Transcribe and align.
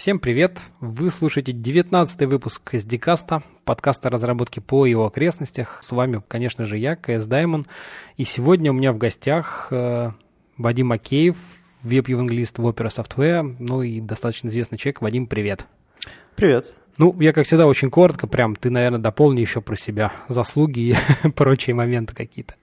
Всем 0.00 0.18
привет! 0.18 0.62
Вы 0.80 1.10
слушаете 1.10 1.52
19 1.52 2.22
выпуск 2.22 2.72
SD-каста, 2.72 3.42
подкаста 3.66 4.08
разработки 4.08 4.58
по 4.58 4.86
его 4.86 5.04
окрестностях. 5.04 5.80
С 5.82 5.92
вами, 5.92 6.22
конечно 6.26 6.64
же, 6.64 6.78
я, 6.78 6.96
КС 6.96 7.26
Даймон. 7.26 7.66
И 8.16 8.24
сегодня 8.24 8.70
у 8.70 8.74
меня 8.74 8.94
в 8.94 8.96
гостях 8.96 9.68
э, 9.70 10.12
Вадим 10.56 10.86
Макеев, 10.86 11.36
веб-евангелист 11.82 12.56
в 12.56 12.66
Opera 12.66 12.88
Software, 12.88 13.56
ну 13.58 13.82
и 13.82 14.00
достаточно 14.00 14.48
известный 14.48 14.78
человек. 14.78 15.02
Вадим, 15.02 15.26
привет! 15.26 15.66
Привет! 16.34 16.72
Ну, 16.96 17.14
я, 17.20 17.34
как 17.34 17.44
всегда, 17.44 17.66
очень 17.66 17.90
коротко, 17.90 18.26
прям 18.26 18.56
ты, 18.56 18.70
наверное, 18.70 19.00
дополни 19.00 19.42
еще 19.42 19.60
про 19.60 19.76
себя, 19.76 20.14
заслуги 20.28 20.80
и 20.80 21.28
прочие 21.36 21.76
моменты 21.76 22.14
какие-то. 22.14 22.54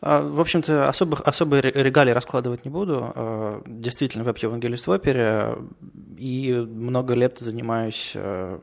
А, 0.00 0.20
в 0.22 0.40
общем-то, 0.40 0.88
особых, 0.88 1.20
особые 1.22 1.62
регалии 1.62 2.12
раскладывать 2.12 2.64
не 2.64 2.70
буду. 2.70 3.12
А, 3.14 3.62
действительно, 3.66 4.24
веб-евангелист 4.24 4.86
в 4.86 4.90
опере, 4.90 5.56
и 6.18 6.52
много 6.52 7.14
лет 7.14 7.38
занимаюсь 7.38 8.12
а, 8.14 8.60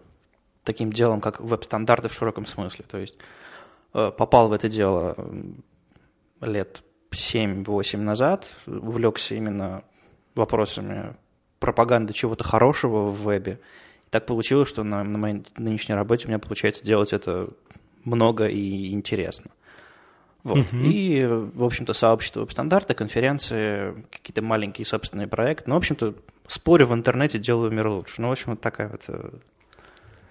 таким 0.64 0.92
делом, 0.94 1.22
как 1.22 1.40
веб-стандарты 1.40 2.08
в 2.08 2.14
широком 2.14 2.46
смысле. 2.46 2.86
То 2.88 2.98
есть 2.98 3.16
попал 3.92 4.48
в 4.48 4.54
это 4.54 4.70
дело 4.70 5.16
лет 6.42 6.82
7-8 7.12 7.98
назад, 7.98 8.50
увлекся 8.66 9.36
именно 9.36 9.84
вопросами 10.34 11.16
пропаганды 11.60 12.14
чего-то 12.14 12.44
хорошего 12.44 13.06
в 13.06 13.22
вебе. 13.22 13.60
И 14.08 14.10
так 14.10 14.26
получилось, 14.26 14.68
что 14.68 14.84
на, 14.84 15.04
на 15.04 15.18
моей 15.18 15.46
нынешней 15.58 15.96
работе 15.96 16.26
у 16.26 16.30
меня 16.30 16.40
получается 16.40 16.84
делать 16.84 17.14
это 17.14 17.50
много 18.04 18.48
и 18.48 18.92
интересно. 18.92 19.52
Вот. 20.44 20.58
Угу. 20.58 20.78
И, 20.84 21.26
в 21.26 21.64
общем-то, 21.64 21.94
сообщество 21.94 22.42
веб-стандарта, 22.42 22.94
конференции, 22.94 23.94
какие-то 24.12 24.42
маленькие 24.42 24.86
собственные 24.86 25.28
проекты. 25.28 25.66
Ну, 25.68 25.76
в 25.76 25.78
общем-то, 25.78 26.16
спорю 26.48 26.88
в 26.88 26.94
интернете, 26.94 27.40
делаю 27.40 27.72
мир 27.72 27.88
лучше. 27.88 28.22
Ну, 28.22 28.30
в 28.30 28.32
общем, 28.32 28.52
вот 28.52 28.62
такая 28.62 28.90
вот 28.90 29.04
э, 29.08 29.30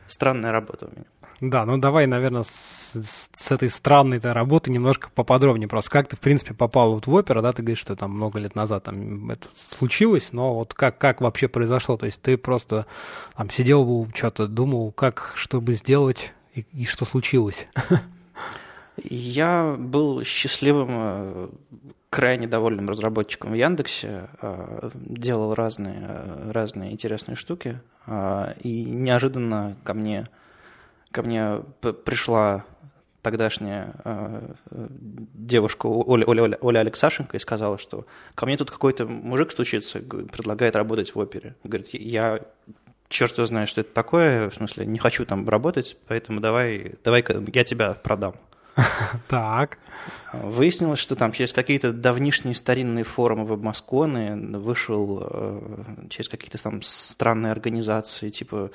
странная 0.06 0.52
работа 0.52 0.86
у 0.86 0.90
меня. 0.90 1.06
Да, 1.40 1.66
ну 1.66 1.76
давай, 1.76 2.06
наверное, 2.06 2.44
с, 2.44 2.92
с 3.34 3.50
этой 3.50 3.68
странной 3.68 4.18
-то 4.18 4.32
работы 4.32 4.70
немножко 4.70 5.10
поподробнее. 5.12 5.66
Просто 5.66 5.90
как 5.90 6.08
ты, 6.08 6.16
в 6.16 6.20
принципе, 6.20 6.54
попал 6.54 6.94
вот 6.94 7.08
в 7.08 7.12
оперу, 7.12 7.42
да, 7.42 7.52
ты 7.52 7.62
говоришь, 7.62 7.80
что 7.80 7.96
там 7.96 8.12
много 8.12 8.38
лет 8.38 8.54
назад 8.54 8.84
там 8.84 9.28
это 9.28 9.48
случилось, 9.76 10.32
но 10.32 10.54
вот 10.54 10.72
как, 10.72 10.98
как 10.98 11.20
вообще 11.20 11.48
произошло? 11.48 11.96
То 11.96 12.06
есть 12.06 12.22
ты 12.22 12.36
просто 12.36 12.86
там 13.36 13.50
сидел, 13.50 14.06
что-то 14.14 14.46
думал, 14.46 14.92
как, 14.92 15.32
чтобы 15.34 15.74
сделать 15.74 16.32
и, 16.54 16.64
и 16.72 16.84
что 16.84 17.04
случилось? 17.04 17.66
Я 18.96 19.74
был 19.78 20.22
счастливым, 20.22 20.88
э, 20.90 21.48
крайне 22.10 22.46
довольным 22.46 22.90
разработчиком 22.90 23.52
в 23.52 23.54
Яндексе, 23.54 24.28
э, 24.40 24.90
делал 24.94 25.54
разные, 25.54 26.50
разные 26.50 26.92
интересные 26.92 27.36
штуки, 27.36 27.80
э, 28.06 28.54
и 28.60 28.84
неожиданно 28.84 29.76
ко 29.82 29.94
мне, 29.94 30.26
ко 31.10 31.22
мне 31.22 31.62
пришла 32.04 32.64
тогдашняя 33.22 33.94
девушка 35.32 35.86
Оля, 35.86 36.26
Оля, 36.26 36.58
Оля 36.60 36.80
Алексашенко 36.80 37.36
и 37.36 37.40
сказала, 37.40 37.78
что 37.78 38.04
ко 38.34 38.46
мне 38.46 38.56
тут 38.56 38.72
какой-то 38.72 39.06
мужик 39.06 39.52
стучится, 39.52 40.00
предлагает 40.00 40.74
работать 40.74 41.14
в 41.14 41.18
опере. 41.20 41.54
Говорит, 41.62 41.94
я 41.94 42.40
черт 43.08 43.32
его 43.38 43.46
знает, 43.46 43.68
что 43.68 43.82
это 43.82 43.94
такое, 43.94 44.50
в 44.50 44.54
смысле, 44.54 44.86
не 44.86 44.98
хочу 44.98 45.24
там 45.24 45.48
работать, 45.48 45.96
поэтому 46.08 46.40
давай, 46.40 46.94
давай 47.04 47.24
я 47.54 47.62
тебя 47.62 47.94
продам. 47.94 48.34
Так. 49.28 49.78
Выяснилось, 50.32 50.98
что 50.98 51.14
там 51.14 51.32
через 51.32 51.52
какие-то 51.52 51.92
давнишние 51.92 52.54
старинные 52.54 53.04
форумы 53.04 53.44
веб-масконы 53.44 54.58
вышел 54.58 55.26
э, 55.30 55.84
через 56.08 56.28
какие-то 56.28 56.62
там 56.62 56.80
странные 56.82 57.52
организации, 57.52 58.30
типа 58.30 58.70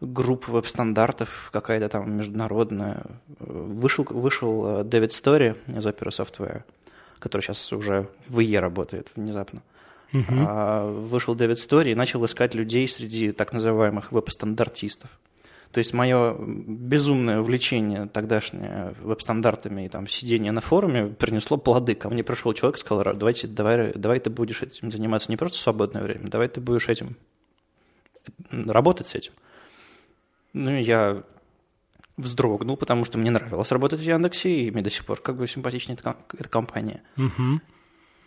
групп 0.00 0.48
веб-стандартов, 0.48 1.48
какая-то 1.52 1.88
там 1.88 2.16
международная. 2.16 3.04
Вышел, 3.38 4.04
вышел 4.10 4.80
э, 4.80 4.84
Дэвид 4.84 5.12
Стори 5.12 5.54
из 5.68 5.86
Opera 5.86 6.10
Software, 6.10 6.62
который 7.18 7.42
сейчас 7.42 7.72
уже 7.72 8.08
в 8.28 8.40
ИЕ 8.40 8.60
работает 8.60 9.08
внезапно. 9.16 9.62
Uh-huh. 10.12 11.00
Вышел 11.00 11.34
Дэвид 11.34 11.58
Стори 11.58 11.90
и 11.90 11.94
начал 11.96 12.24
искать 12.24 12.54
людей 12.54 12.86
среди 12.86 13.32
так 13.32 13.52
называемых 13.52 14.12
веб-стандартистов. 14.12 15.10
То 15.74 15.78
есть 15.78 15.92
мое 15.92 16.36
безумное 16.38 17.40
увлечение 17.40 18.06
тогдашнее 18.06 18.94
веб-стандартами 19.00 19.86
и 19.86 19.88
там 19.88 20.06
сидение 20.06 20.52
на 20.52 20.60
форуме 20.60 21.06
принесло 21.06 21.56
плоды. 21.56 21.96
Ко 21.96 22.08
мне 22.10 22.22
пришел 22.22 22.52
человек 22.52 22.76
и 22.76 22.80
сказал, 22.80 23.02
давайте, 23.12 23.48
давай, 23.48 23.92
давай 23.92 24.20
ты 24.20 24.30
будешь 24.30 24.62
этим 24.62 24.92
заниматься 24.92 25.32
не 25.32 25.36
просто 25.36 25.58
в 25.58 25.60
свободное 25.62 26.04
время, 26.04 26.28
давай 26.28 26.46
ты 26.46 26.60
будешь 26.60 26.88
этим 26.88 27.16
работать 28.52 29.08
с 29.08 29.16
этим. 29.16 29.32
Ну, 30.52 30.70
я 30.78 31.24
вздрогнул, 32.16 32.76
потому 32.76 33.04
что 33.04 33.18
мне 33.18 33.32
нравилось 33.32 33.72
работать 33.72 33.98
в 33.98 34.04
Яндексе, 34.04 34.50
и 34.50 34.70
мне 34.70 34.80
до 34.80 34.90
сих 34.90 35.04
пор 35.04 35.20
как 35.20 35.36
бы 35.36 35.48
симпатичнее 35.48 35.98
эта, 35.98 36.16
эта 36.38 36.48
компания. 36.48 37.02
Угу. 37.16 37.60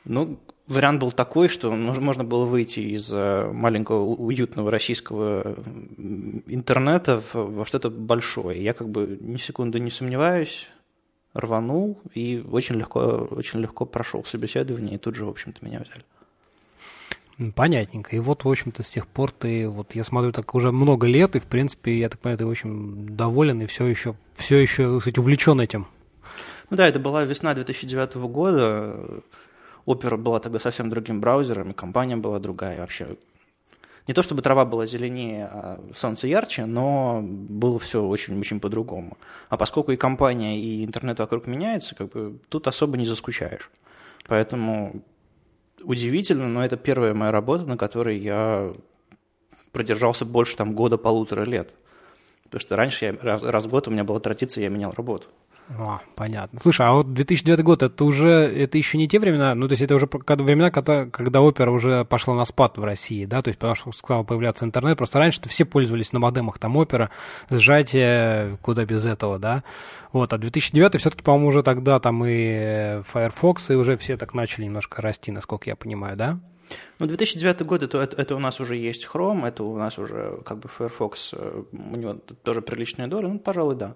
Ну, 0.07 0.39
вариант 0.67 1.01
был 1.01 1.11
такой, 1.11 1.49
что 1.49 1.69
можно 1.71 2.23
было 2.23 2.45
выйти 2.45 2.79
из 2.79 3.11
э, 3.11 3.51
маленького 3.51 4.03
уютного 4.03 4.71
российского 4.71 5.57
интернета 6.47 7.21
во 7.33 7.65
что-то 7.65 7.89
большое. 7.89 8.63
Я 8.63 8.73
как 8.73 8.87
бы 8.89 9.17
ни 9.19 9.37
секунды 9.37 9.81
не 9.81 9.91
сомневаюсь, 9.91 10.69
рванул 11.33 11.99
и 12.13 12.43
очень 12.49 12.75
легко, 12.75 13.27
очень 13.31 13.59
легко 13.59 13.85
прошел 13.85 14.23
собеседование, 14.23 14.95
и 14.95 14.97
тут 14.97 15.15
же, 15.15 15.25
в 15.25 15.29
общем-то, 15.29 15.65
меня 15.65 15.81
взяли. 15.81 17.51
Понятненько. 17.53 18.15
И 18.15 18.19
вот, 18.19 18.45
в 18.45 18.49
общем-то, 18.49 18.81
с 18.81 18.89
тех 18.89 19.07
пор 19.07 19.31
ты, 19.31 19.67
вот 19.67 19.93
я 19.93 20.05
смотрю, 20.05 20.31
так 20.31 20.55
уже 20.55 20.71
много 20.71 21.05
лет, 21.05 21.35
и, 21.35 21.39
в 21.39 21.45
принципе, 21.45 21.99
я 21.99 22.09
так 22.09 22.19
понимаю, 22.19 22.37
ты 22.39 22.45
очень 22.45 23.05
доволен 23.07 23.61
и 23.61 23.65
все 23.67 23.85
еще, 23.85 24.15
все 24.35 24.57
еще, 24.57 24.99
кстати, 24.99 25.19
увлечен 25.19 25.59
этим. 25.59 25.85
Ну 26.69 26.77
да, 26.77 26.87
это 26.87 26.99
была 26.99 27.25
весна 27.25 27.53
2009 27.53 28.15
года. 28.15 29.21
Opera 29.87 30.17
была 30.17 30.39
тогда 30.39 30.59
совсем 30.59 30.89
другим 30.89 31.21
браузером, 31.21 31.71
и 31.71 31.73
компания 31.73 32.17
была 32.17 32.39
другая. 32.39 32.75
И 32.75 32.79
вообще 32.79 33.07
не 34.07 34.13
то 34.13 34.21
чтобы 34.21 34.41
трава 34.41 34.65
была 34.65 34.85
зеленее, 34.85 35.45
а 35.45 35.79
солнце 35.95 36.27
ярче, 36.27 36.65
но 36.65 37.21
было 37.23 37.79
все 37.79 38.03
очень-очень 38.03 38.59
по-другому. 38.59 39.17
А 39.49 39.57
поскольку 39.57 39.91
и 39.91 39.97
компания, 39.97 40.59
и 40.59 40.85
интернет 40.85 41.19
вокруг 41.19 41.47
меняется, 41.47 41.95
как 41.95 42.09
бы 42.11 42.39
тут 42.49 42.67
особо 42.67 42.97
не 42.97 43.05
заскучаешь. 43.05 43.69
Поэтому 44.27 45.03
удивительно, 45.83 46.47
но 46.47 46.63
это 46.63 46.77
первая 46.77 47.13
моя 47.13 47.31
работа, 47.31 47.65
на 47.65 47.77
которой 47.77 48.17
я 48.17 48.73
продержался 49.71 50.25
больше 50.25 50.55
там 50.57 50.73
года-полутора 50.73 51.43
лет. 51.43 51.73
Потому 52.43 52.61
что 52.61 52.75
раньше 52.77 53.05
я, 53.05 53.17
раз, 53.21 53.43
раз 53.43 53.65
в 53.65 53.69
год 53.69 53.87
у 53.87 53.91
меня 53.91 54.03
была 54.03 54.19
традиция, 54.19 54.63
я 54.63 54.69
менял 54.69 54.91
работу. 54.91 55.27
А, 55.69 56.01
понятно. 56.15 56.59
Слушай, 56.61 56.87
а 56.87 56.93
вот 56.93 57.13
2009 57.13 57.61
год, 57.61 57.83
это 57.83 58.05
уже, 58.05 58.29
это 58.29 58.77
еще 58.77 58.97
не 58.97 59.07
те 59.07 59.19
времена, 59.19 59.53
ну, 59.53 59.67
то 59.67 59.73
есть 59.73 59.81
это 59.81 59.95
уже 59.95 60.07
времена, 60.07 60.71
когда, 60.71 61.05
когда 61.05 61.41
опера 61.41 61.71
уже 61.71 62.05
пошла 62.05 62.35
на 62.35 62.45
спад 62.45 62.77
в 62.77 62.83
России, 62.83 63.25
да, 63.25 63.41
то 63.41 63.49
есть 63.49 63.59
потому 63.59 63.75
что 63.75 63.91
стал 63.91 64.23
появляться 64.23 64.63
интернет, 64.63 64.97
просто 64.97 65.19
раньше-то 65.19 65.49
все 65.49 65.65
пользовались 65.65 66.13
на 66.13 66.19
модемах, 66.19 66.57
там 66.57 66.77
опера, 66.77 67.09
сжатие, 67.49 68.57
куда 68.61 68.85
без 68.85 69.05
этого, 69.05 69.39
да, 69.39 69.63
вот, 70.13 70.31
а 70.31 70.37
2009 70.37 71.01
все-таки, 71.01 71.21
по-моему, 71.21 71.47
уже 71.47 71.63
тогда 71.63 71.99
там 71.99 72.23
и 72.25 73.01
Firefox, 73.11 73.69
и 73.71 73.73
уже 73.73 73.97
все 73.97 74.15
так 74.15 74.33
начали 74.33 74.65
немножко 74.65 75.01
расти, 75.01 75.31
насколько 75.31 75.69
я 75.69 75.75
понимаю, 75.75 76.15
да? 76.15 76.39
Ну, 76.99 77.07
2009 77.07 77.61
год 77.63 77.83
это, 77.83 77.99
это, 77.99 78.21
это 78.21 78.35
у 78.35 78.39
нас 78.39 78.59
уже 78.61 78.77
есть 78.77 79.07
Chrome, 79.11 79.45
это 79.45 79.63
у 79.63 79.77
нас 79.77 79.97
уже 79.97 80.39
как 80.45 80.59
бы 80.59 80.69
Firefox, 80.69 81.33
э, 81.33 81.63
у 81.71 81.95
него 81.95 82.13
тоже 82.43 82.61
приличная 82.61 83.07
доля, 83.07 83.27
ну, 83.27 83.39
пожалуй, 83.39 83.75
да 83.75 83.95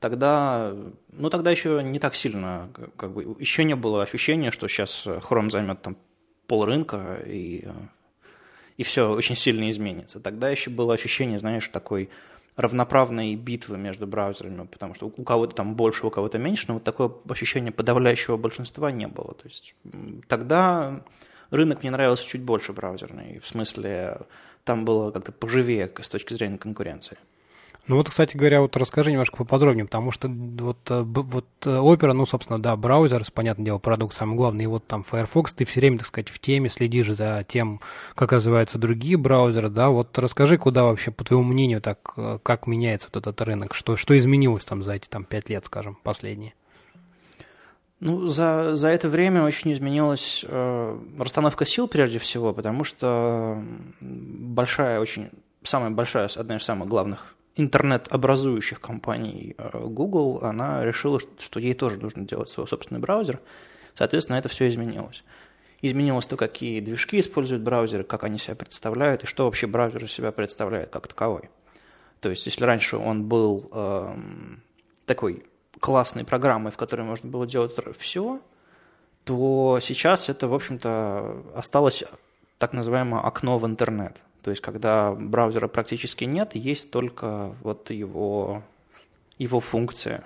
тогда, 0.00 0.74
ну 1.12 1.30
тогда 1.30 1.50
еще 1.50 1.82
не 1.82 1.98
так 1.98 2.14
сильно, 2.14 2.70
как 2.96 3.12
бы 3.12 3.36
еще 3.38 3.64
не 3.64 3.76
было 3.76 4.02
ощущения, 4.02 4.50
что 4.50 4.68
сейчас 4.68 5.06
Chrome 5.06 5.50
займет 5.50 5.82
там 5.82 5.96
пол 6.46 6.64
рынка 6.64 7.18
и, 7.26 7.66
и 8.76 8.82
все 8.82 9.10
очень 9.10 9.36
сильно 9.36 9.68
изменится. 9.70 10.20
Тогда 10.20 10.48
еще 10.48 10.70
было 10.70 10.94
ощущение, 10.94 11.38
знаешь, 11.38 11.68
такой 11.68 12.08
равноправной 12.56 13.36
битвы 13.36 13.78
между 13.78 14.06
браузерами, 14.06 14.66
потому 14.66 14.94
что 14.94 15.06
у 15.06 15.22
кого-то 15.22 15.54
там 15.54 15.76
больше, 15.76 16.06
у 16.06 16.10
кого-то 16.10 16.38
меньше, 16.38 16.64
но 16.68 16.74
вот 16.74 16.84
такое 16.84 17.10
ощущение 17.28 17.70
подавляющего 17.70 18.36
большинства 18.36 18.90
не 18.90 19.06
было. 19.06 19.34
То 19.34 19.46
есть 19.46 19.76
тогда 20.26 21.04
рынок 21.50 21.82
мне 21.82 21.92
нравился 21.92 22.26
чуть 22.26 22.42
больше 22.42 22.72
браузерный, 22.72 23.38
в 23.38 23.46
смысле 23.46 24.22
там 24.64 24.84
было 24.84 25.12
как-то 25.12 25.30
поживее 25.30 25.90
с 26.00 26.08
точки 26.08 26.34
зрения 26.34 26.58
конкуренции. 26.58 27.16
Ну 27.88 27.96
вот, 27.96 28.10
кстати 28.10 28.36
говоря, 28.36 28.60
вот 28.60 28.76
расскажи 28.76 29.10
немножко 29.10 29.38
поподробнее, 29.38 29.86
потому 29.86 30.10
что 30.10 30.28
вот, 30.28 30.78
э, 30.90 31.00
вот 31.00 31.46
э, 31.64 31.70
Opera, 31.70 32.12
ну, 32.12 32.26
собственно, 32.26 32.60
да, 32.60 32.76
браузер, 32.76 33.24
понятное 33.32 33.64
дело, 33.64 33.78
продукт 33.78 34.14
самый 34.14 34.36
главный, 34.36 34.64
и 34.64 34.66
вот 34.66 34.86
там 34.86 35.02
Firefox, 35.02 35.54
ты 35.54 35.64
все 35.64 35.80
время, 35.80 35.96
так 35.96 36.06
сказать, 36.06 36.28
в 36.28 36.38
теме, 36.38 36.68
следишь 36.68 37.08
за 37.08 37.46
тем, 37.48 37.80
как 38.14 38.32
развиваются 38.32 38.76
другие 38.76 39.16
браузеры, 39.16 39.70
да, 39.70 39.88
вот 39.88 40.18
расскажи, 40.18 40.58
куда 40.58 40.84
вообще, 40.84 41.10
по 41.10 41.24
твоему 41.24 41.44
мнению, 41.44 41.80
так, 41.80 42.12
э, 42.18 42.38
как 42.42 42.66
меняется 42.66 43.08
вот 43.10 43.26
этот 43.26 43.40
рынок, 43.40 43.72
что, 43.72 43.96
что 43.96 44.14
изменилось 44.18 44.66
там 44.66 44.82
за 44.82 44.92
эти 44.92 45.08
там 45.08 45.24
пять 45.24 45.48
лет, 45.48 45.64
скажем, 45.64 45.96
последние? 46.02 46.52
Ну, 48.00 48.28
за, 48.28 48.76
за 48.76 48.88
это 48.88 49.08
время 49.08 49.44
очень 49.44 49.72
изменилась 49.72 50.44
э, 50.46 50.98
расстановка 51.18 51.64
сил 51.64 51.88
прежде 51.88 52.18
всего, 52.18 52.52
потому 52.52 52.84
что 52.84 53.62
большая, 54.02 55.00
очень, 55.00 55.30
самая 55.62 55.90
большая, 55.90 56.28
одна 56.36 56.58
из 56.58 56.62
самых 56.64 56.86
главных 56.86 57.34
интернет-образующих 57.58 58.80
компаний 58.80 59.54
э, 59.58 59.80
Google, 59.84 60.38
она 60.42 60.84
решила, 60.84 61.20
что 61.20 61.60
ей 61.60 61.74
тоже 61.74 61.98
нужно 61.98 62.24
делать 62.24 62.48
свой 62.48 62.66
собственный 62.68 63.00
браузер. 63.00 63.40
Соответственно, 63.94 64.36
это 64.36 64.48
все 64.48 64.68
изменилось. 64.68 65.24
Изменилось 65.82 66.26
то, 66.26 66.36
какие 66.36 66.80
движки 66.80 67.20
используют 67.20 67.62
браузеры, 67.62 68.04
как 68.04 68.24
они 68.24 68.38
себя 68.38 68.54
представляют, 68.54 69.24
и 69.24 69.26
что 69.26 69.44
вообще 69.44 69.66
браузер 69.66 70.08
себя 70.08 70.32
представляет 70.32 70.90
как 70.90 71.08
таковой. 71.08 71.50
То 72.20 72.30
есть, 72.30 72.46
если 72.46 72.64
раньше 72.64 72.96
он 72.96 73.24
был 73.24 73.68
э, 73.72 74.16
такой 75.04 75.44
классной 75.80 76.24
программой, 76.24 76.72
в 76.72 76.76
которой 76.76 77.02
можно 77.02 77.28
было 77.28 77.46
делать 77.46 77.72
все, 77.98 78.40
то 79.24 79.78
сейчас 79.80 80.28
это, 80.28 80.48
в 80.48 80.54
общем-то, 80.54 81.42
осталось 81.54 82.04
так 82.58 82.72
называемое 82.72 83.20
окно 83.20 83.58
в 83.58 83.66
интернет. 83.66 84.16
То 84.42 84.50
есть, 84.50 84.62
когда 84.62 85.12
браузера 85.12 85.68
практически 85.68 86.24
нет, 86.24 86.54
есть 86.54 86.90
только 86.90 87.54
вот 87.62 87.90
его, 87.90 88.62
его 89.38 89.60
функция. 89.60 90.24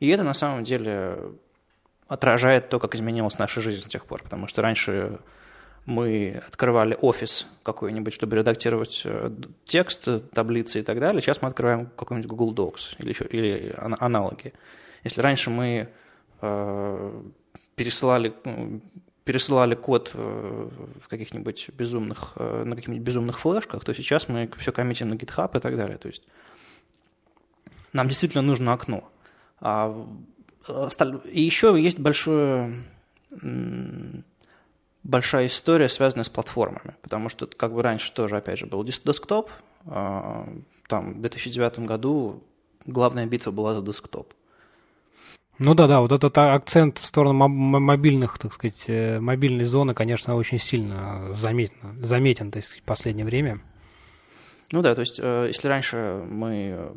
И 0.00 0.08
это 0.08 0.22
на 0.22 0.34
самом 0.34 0.64
деле 0.64 1.18
отражает 2.08 2.68
то, 2.68 2.78
как 2.78 2.94
изменилась 2.94 3.38
наша 3.38 3.60
жизнь 3.60 3.82
с 3.82 3.86
тех 3.86 4.06
пор. 4.06 4.22
Потому 4.22 4.46
что 4.46 4.62
раньше 4.62 5.18
мы 5.86 6.42
открывали 6.46 6.96
офис 7.00 7.46
какой-нибудь, 7.62 8.12
чтобы 8.12 8.36
редактировать 8.36 9.02
э, 9.04 9.30
текст, 9.64 10.08
таблицы 10.32 10.80
и 10.80 10.82
так 10.82 11.00
далее. 11.00 11.22
Сейчас 11.22 11.42
мы 11.42 11.48
открываем 11.48 11.86
какой-нибудь 11.96 12.28
Google 12.28 12.54
Docs 12.54 12.96
или, 12.98 13.08
еще, 13.10 13.24
или 13.24 13.74
аналоги. 13.78 14.52
Если 15.04 15.20
раньше 15.20 15.50
мы 15.50 15.88
э, 16.40 17.22
пересылали, 17.76 18.34
ну, 18.44 18.80
пересылали 19.26 19.74
код 19.74 20.12
э, 20.14 20.68
в 21.00 21.08
каких-нибудь 21.08 21.70
безумных, 21.76 22.34
э, 22.36 22.62
на 22.64 22.76
каких-нибудь 22.76 23.02
безумных 23.02 23.40
флешках, 23.40 23.84
то 23.84 23.92
сейчас 23.92 24.28
мы 24.28 24.48
все 24.56 24.70
коммитим 24.70 25.08
на 25.08 25.14
GitHub 25.14 25.58
и 25.58 25.60
так 25.60 25.76
далее. 25.76 25.98
То 25.98 26.06
есть 26.06 26.22
нам 27.92 28.06
действительно 28.06 28.42
нужно 28.42 28.72
окно. 28.72 29.10
А, 29.60 30.06
и 31.24 31.42
еще 31.42 31.74
есть 31.76 31.98
большое 31.98 32.84
большая 35.02 35.48
история, 35.48 35.88
связанная 35.88 36.24
с 36.24 36.28
платформами, 36.28 36.94
потому 37.02 37.28
что 37.28 37.48
как 37.48 37.72
бы 37.74 37.82
раньше 37.82 38.12
тоже, 38.12 38.36
опять 38.36 38.60
же, 38.60 38.66
был 38.66 38.84
десктоп, 38.84 39.50
а, 39.86 40.48
там 40.88 41.14
в 41.14 41.20
2009 41.20 41.80
году 41.80 42.44
главная 42.86 43.26
битва 43.26 43.50
была 43.50 43.74
за 43.74 43.82
десктоп. 43.82 44.32
Ну 45.58 45.74
да, 45.74 45.86
да, 45.86 46.00
вот 46.00 46.12
этот 46.12 46.36
акцент 46.36 46.98
в 46.98 47.06
сторону 47.06 47.48
мобильных, 47.48 48.38
так 48.38 48.52
сказать, 48.52 48.84
э, 48.88 49.18
мобильной 49.20 49.64
зоны, 49.64 49.94
конечно, 49.94 50.36
очень 50.36 50.58
сильно 50.58 51.32
заметен, 51.32 52.04
заметен 52.04 52.50
так 52.50 52.62
сказать, 52.62 52.82
в 52.82 52.84
последнее 52.84 53.24
время. 53.24 53.60
Ну 54.70 54.82
да, 54.82 54.94
то 54.94 55.00
есть, 55.00 55.18
э, 55.22 55.46
если 55.48 55.68
раньше 55.68 56.22
мы... 56.28 56.74
Э, 56.76 56.94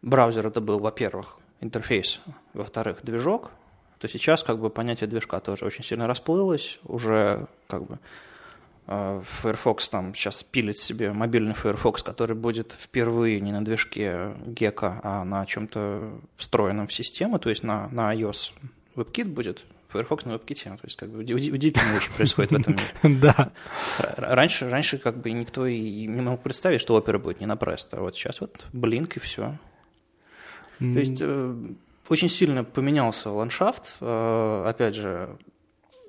браузер 0.00 0.46
это 0.46 0.60
был, 0.60 0.78
во-первых, 0.78 1.38
интерфейс, 1.60 2.20
во-вторых, 2.54 3.00
движок, 3.02 3.50
то 3.98 4.08
сейчас 4.08 4.42
как 4.42 4.58
бы 4.58 4.70
понятие 4.70 5.08
движка 5.08 5.40
тоже 5.40 5.66
очень 5.66 5.84
сильно 5.84 6.06
расплылось, 6.06 6.78
уже 6.84 7.46
как 7.66 7.86
бы 7.86 7.98
Firefox 8.88 9.90
там 9.90 10.14
сейчас 10.14 10.42
пилит 10.42 10.78
себе 10.78 11.12
мобильный 11.12 11.54
Firefox, 11.54 12.02
который 12.02 12.34
будет 12.34 12.74
впервые 12.76 13.40
не 13.40 13.52
на 13.52 13.62
движке 13.62 14.34
Gecko, 14.46 15.00
а 15.02 15.24
на 15.24 15.44
чем-то 15.44 16.20
встроенном 16.36 16.86
в 16.86 16.94
систему, 16.94 17.38
то 17.38 17.50
есть 17.50 17.62
на, 17.62 17.88
на 17.88 18.14
iOS 18.14 18.52
WebKit 18.96 19.26
будет, 19.26 19.66
Firefox 19.88 20.24
на 20.24 20.32
WebKit, 20.32 20.76
то 20.76 20.84
есть 20.84 20.96
как 20.96 21.10
бы 21.10 21.18
удивительно 21.18 21.96
очень 21.96 22.12
происходит 22.12 22.52
в 22.52 22.60
этом 22.60 22.76
мире. 22.76 23.20
Да. 23.20 23.52
Раньше, 24.16 24.70
раньше 24.70 24.96
как 24.96 25.18
бы 25.18 25.30
никто 25.32 25.66
и 25.66 26.06
не 26.06 26.22
мог 26.22 26.42
представить, 26.42 26.80
что 26.80 26.94
опера 26.94 27.18
будет 27.18 27.40
не 27.40 27.46
на 27.46 27.56
Presto, 27.56 27.98
а 27.98 28.00
вот 28.00 28.14
сейчас 28.14 28.40
вот 28.40 28.66
Blink 28.72 29.12
и 29.16 29.20
все. 29.20 29.58
То 30.78 30.98
есть 30.98 31.18
э, 31.20 31.56
очень 32.08 32.28
сильно 32.28 32.64
поменялся 32.64 33.30
ландшафт. 33.30 33.96
Э, 34.00 34.64
опять 34.66 34.94
же, 34.94 35.36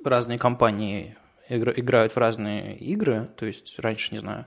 разные 0.05 0.37
компании 0.37 1.17
играют 1.49 2.13
в 2.13 2.17
разные 2.17 2.77
игры. 2.77 3.29
То 3.35 3.45
есть 3.45 3.79
раньше, 3.79 4.13
не 4.13 4.19
знаю, 4.19 4.45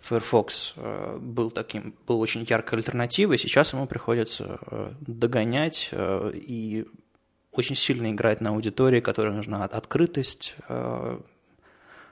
Firefox 0.00 0.74
э, 0.76 1.18
был 1.18 1.50
таким, 1.50 1.94
был 2.06 2.20
очень 2.20 2.44
яркой 2.48 2.78
альтернативой, 2.78 3.38
сейчас 3.38 3.72
ему 3.72 3.86
приходится 3.86 4.58
э, 4.66 4.92
догонять 5.00 5.90
и 5.92 6.86
очень 7.52 7.76
сильно 7.76 8.10
играть 8.10 8.40
на 8.40 8.50
аудитории, 8.50 9.00
которой 9.00 9.32
нужна 9.32 9.64
открытость, 9.64 10.56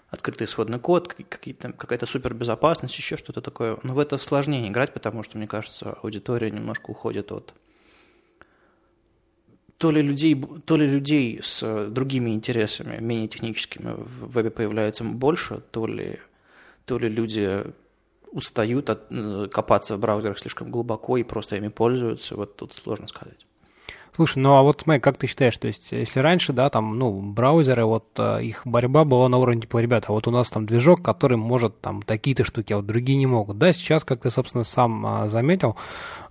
открытый 0.08 0.44
исходный 0.44 0.78
код, 0.78 1.12
какая-то 1.12 2.06
супербезопасность, 2.06 2.96
еще 2.96 3.16
что-то 3.16 3.40
такое. 3.40 3.76
Но 3.82 3.92
в 3.94 3.98
это 3.98 4.18
сложнее 4.18 4.68
играть, 4.68 4.94
потому 4.94 5.24
что, 5.24 5.38
мне 5.38 5.48
кажется, 5.48 5.98
аудитория 6.02 6.50
немножко 6.52 6.90
уходит 6.90 7.32
от 7.32 7.54
то 9.82 9.90
ли 9.90 10.00
людей, 10.00 10.40
то 10.64 10.76
ли 10.76 10.86
людей 10.86 11.40
с 11.42 11.88
другими 11.88 12.30
интересами, 12.30 13.00
менее 13.00 13.26
техническими 13.26 13.94
в 13.96 14.30
вебе 14.30 14.52
появляется 14.52 15.02
больше, 15.02 15.60
то 15.72 15.88
ли, 15.88 16.20
то 16.84 16.98
ли 16.98 17.08
люди 17.08 17.64
устают 18.30 18.90
от, 18.90 19.06
э, 19.10 19.48
копаться 19.50 19.96
в 19.96 19.98
браузерах 19.98 20.38
слишком 20.38 20.70
глубоко 20.70 21.16
и 21.16 21.24
просто 21.24 21.56
ими 21.56 21.66
пользуются. 21.66 22.36
Вот 22.36 22.56
тут 22.56 22.74
сложно 22.74 23.08
сказать. 23.08 23.44
Слушай, 24.14 24.38
ну 24.38 24.52
а 24.56 24.62
вот, 24.62 24.86
Мэг, 24.86 25.02
как 25.02 25.16
ты 25.16 25.26
считаешь, 25.26 25.56
то 25.56 25.68
есть, 25.68 25.90
если 25.90 26.20
раньше, 26.20 26.52
да, 26.52 26.68
там, 26.68 26.98
ну, 26.98 27.18
браузеры, 27.20 27.86
вот 27.86 28.04
э, 28.18 28.44
их 28.44 28.66
борьба 28.66 29.04
была 29.04 29.30
на 29.30 29.38
уровне, 29.38 29.62
типа, 29.62 29.78
ребята, 29.78 30.12
вот 30.12 30.28
у 30.28 30.30
нас 30.30 30.50
там 30.50 30.66
движок, 30.66 31.02
который 31.02 31.38
может 31.38 31.80
там 31.80 32.02
такие-то 32.02 32.44
штуки, 32.44 32.74
а 32.74 32.76
вот 32.76 32.86
другие 32.86 33.16
не 33.16 33.26
могут. 33.26 33.56
Да, 33.56 33.72
сейчас, 33.72 34.04
как 34.04 34.20
ты, 34.20 34.30
собственно, 34.30 34.64
сам 34.64 35.06
а, 35.06 35.28
заметил, 35.30 35.76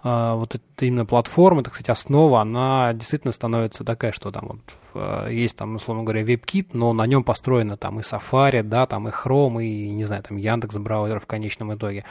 вот 0.03 0.55
это 0.55 0.85
именно 0.85 1.05
платформа, 1.05 1.63
так 1.63 1.73
сказать, 1.73 1.89
основа, 1.89 2.41
она 2.41 2.93
действительно 2.93 3.31
становится 3.31 3.83
такая, 3.83 4.11
что 4.11 4.31
там 4.31 4.47
вот 4.47 4.59
Э, 4.93 5.27
есть 5.31 5.57
там, 5.57 5.75
условно 5.75 6.03
говоря, 6.03 6.23
WebKit, 6.23 6.69
но 6.73 6.93
на 6.93 7.05
нем 7.05 7.23
построено 7.23 7.77
там 7.77 7.99
и 7.99 8.03
Safari, 8.03 8.63
да, 8.63 8.85
там 8.85 9.07
и 9.07 9.11
Chrome, 9.11 9.63
и, 9.63 9.89
не 9.89 10.05
знаю, 10.05 10.23
там 10.23 10.37
Яндекс 10.37 10.77
браузер 10.77 11.19
в 11.19 11.25
конечном 11.25 11.73
итоге. 11.73 12.05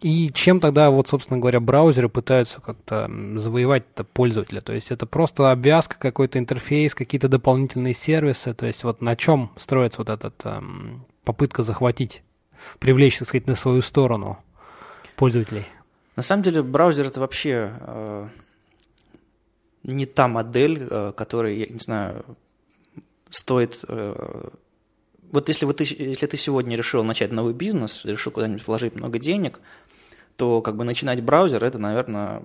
И 0.00 0.30
чем 0.32 0.60
тогда, 0.60 0.90
вот, 0.90 1.08
собственно 1.08 1.38
говоря, 1.38 1.60
браузеры 1.60 2.08
пытаются 2.08 2.60
как-то 2.60 3.10
завоевать 3.36 3.84
это 3.94 4.04
пользователя? 4.04 4.60
То 4.60 4.72
есть 4.72 4.90
это 4.90 5.06
просто 5.06 5.50
обвязка, 5.50 5.96
какой-то 5.98 6.38
интерфейс, 6.38 6.94
какие-то 6.94 7.28
дополнительные 7.28 7.94
сервисы, 7.94 8.54
то 8.54 8.66
есть 8.66 8.84
вот 8.84 9.00
на 9.00 9.16
чем 9.16 9.50
строится 9.56 10.00
вот 10.00 10.08
эта 10.08 10.32
эм, 10.44 11.04
попытка 11.24 11.62
захватить, 11.62 12.22
привлечь, 12.78 13.18
так 13.18 13.28
сказать, 13.28 13.46
на 13.46 13.54
свою 13.54 13.82
сторону 13.82 14.38
пользователей? 15.16 15.66
На 16.16 16.22
самом 16.22 16.42
деле 16.42 16.62
браузер 16.62 17.06
это 17.06 17.20
вообще 17.20 17.72
э, 17.80 18.26
не 19.82 20.06
та 20.06 20.28
модель, 20.28 20.86
э, 20.88 21.12
которая, 21.16 21.52
я 21.52 21.66
не 21.66 21.78
знаю, 21.78 22.24
стоит... 23.30 23.84
Э, 23.88 24.48
вот 25.32 25.48
если, 25.48 25.64
вот 25.64 25.78
ты, 25.78 25.84
если 25.84 26.26
ты 26.26 26.36
сегодня 26.36 26.76
решил 26.76 27.02
начать 27.02 27.32
новый 27.32 27.54
бизнес, 27.54 28.04
решил 28.04 28.32
куда-нибудь 28.32 28.66
вложить 28.66 28.94
много 28.94 29.18
денег, 29.18 29.60
то 30.36 30.60
как 30.60 30.76
бы 30.76 30.84
начинать 30.84 31.22
браузер, 31.22 31.64
это, 31.64 31.78
наверное, 31.78 32.42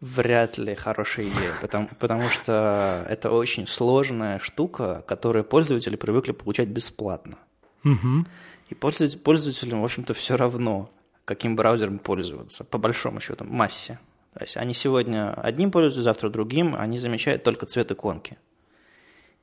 вряд 0.00 0.58
ли 0.58 0.74
хорошая 0.74 1.28
идея, 1.28 1.54
потому, 1.60 1.88
потому 1.98 2.28
что 2.30 3.06
это 3.08 3.30
очень 3.30 3.66
сложная 3.66 4.38
штука, 4.38 5.04
которую 5.06 5.44
пользователи 5.44 5.96
привыкли 5.96 6.32
получать 6.32 6.68
бесплатно. 6.68 7.38
Угу. 7.84 8.26
И 8.70 8.74
пользователям, 8.74 9.82
в 9.82 9.84
общем-то, 9.84 10.14
все 10.14 10.36
равно, 10.36 10.90
каким 11.24 11.56
браузером 11.56 11.98
пользоваться, 11.98 12.64
по 12.64 12.78
большому 12.78 13.20
счету, 13.20 13.44
массе. 13.44 13.98
То 14.34 14.42
есть 14.42 14.56
они 14.56 14.74
сегодня 14.74 15.34
одним 15.34 15.70
пользуются, 15.70 16.02
завтра 16.02 16.30
другим, 16.30 16.74
они 16.74 16.98
замечают 16.98 17.42
только 17.42 17.66
цвет 17.66 17.90
иконки. 17.92 18.38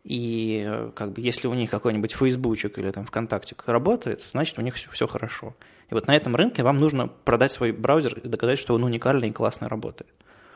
И 0.03 0.63
э, 0.65 0.91
как 0.95 1.12
бы 1.12 1.21
если 1.21 1.48
у 1.48 1.53
них 1.53 1.69
какой-нибудь 1.69 2.13
фейсбучик 2.13 2.79
или 2.79 2.89
там 2.91 3.05
ВКонтакте 3.05 3.55
работает, 3.65 4.25
значит 4.31 4.57
у 4.57 4.62
них 4.62 4.75
все, 4.75 4.89
все 4.89 5.07
хорошо. 5.07 5.55
И 5.89 5.93
вот 5.93 6.07
на 6.07 6.15
этом 6.15 6.36
рынке 6.36 6.63
вам 6.63 6.79
нужно 6.79 7.07
продать 7.07 7.51
свой 7.51 7.71
браузер 7.71 8.17
и 8.17 8.27
доказать, 8.27 8.59
что 8.59 8.74
он 8.74 8.83
уникальный 8.83 9.29
и 9.29 9.31
классно 9.31 9.69
работает. 9.69 10.12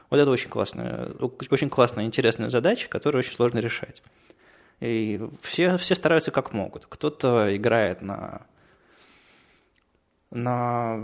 Вот 0.10 0.20
это 0.20 0.30
очень 0.30 0.50
классная, 0.50 1.12
очень 1.50 1.70
классная, 1.70 2.06
интересная 2.06 2.50
задача, 2.50 2.88
которую 2.88 3.20
очень 3.20 3.34
сложно 3.34 3.60
решать. 3.60 4.02
И 4.80 5.22
все, 5.42 5.78
все 5.78 5.96
стараются 5.96 6.32
как 6.32 6.54
могут. 6.54 6.86
Кто-то 6.88 7.56
играет 7.56 8.02
на 8.02 8.46
на 10.34 11.00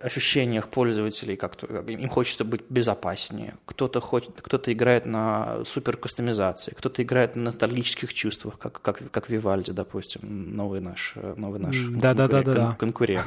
ощущениях 0.00 0.68
пользователей, 0.68 1.36
как-то 1.36 1.66
им 1.66 2.08
хочется 2.08 2.44
быть 2.44 2.62
безопаснее. 2.70 3.54
Кто-то 3.66 4.00
хочет, 4.00 4.40
кто-то 4.40 4.72
играет 4.72 5.06
на 5.06 5.64
супер 5.64 5.96
кастомизации, 5.96 6.72
кто-то 6.72 7.02
играет 7.02 7.36
на 7.36 7.44
ностальгических 7.44 8.14
чувствах, 8.14 8.58
как 8.58 8.80
как 8.80 9.10
как 9.10 9.28
Вивальди, 9.28 9.72
допустим, 9.72 10.56
новый 10.56 10.80
наш 10.80 11.14
новый 11.36 11.60
наш 11.60 11.76
да, 11.90 12.14
да, 12.14 12.26
да, 12.26 12.42
да, 12.42 12.76
конкурент. 12.78 13.26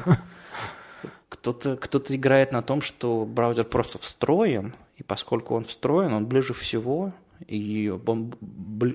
Кто-то 1.28 1.76
кто-то 1.76 2.14
играет 2.14 2.52
на 2.52 2.62
том, 2.62 2.80
что 2.80 3.24
браузер 3.24 3.64
просто 3.64 3.98
встроен, 3.98 4.74
и 4.96 5.02
поскольку 5.02 5.54
он 5.54 5.64
встроен, 5.64 6.12
он 6.12 6.26
ближе 6.26 6.54
всего 6.54 7.12
и 7.46 7.92
он 8.06 8.34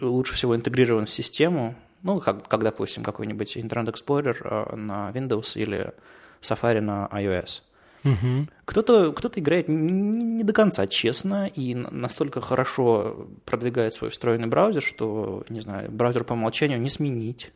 лучше 0.01 0.33
всего 0.33 0.55
интегрирован 0.55 1.05
в 1.05 1.09
систему, 1.09 1.75
ну, 2.01 2.19
как, 2.19 2.47
как 2.47 2.63
допустим, 2.63 3.03
какой-нибудь 3.03 3.57
Internet 3.57 3.93
Explorer 3.93 4.37
э, 4.41 4.75
на 4.75 5.11
Windows 5.11 5.59
или 5.59 5.93
Safari 6.41 6.79
на 6.79 7.09
iOS. 7.11 7.63
Угу. 8.03 8.47
Кто-то 8.65 9.11
кто 9.11 9.29
играет 9.35 9.67
не 9.67 10.43
до 10.43 10.53
конца 10.53 10.87
честно 10.87 11.47
и 11.47 11.75
настолько 11.75 12.39
хорошо 12.39 13.27
продвигает 13.45 13.93
свой 13.93 14.09
встроенный 14.09 14.47
браузер, 14.47 14.81
что, 14.81 15.43
не 15.49 15.59
знаю, 15.59 15.91
браузер 15.91 16.23
по 16.23 16.33
умолчанию 16.33 16.79
не 16.79 16.89
сменить, 16.89 17.51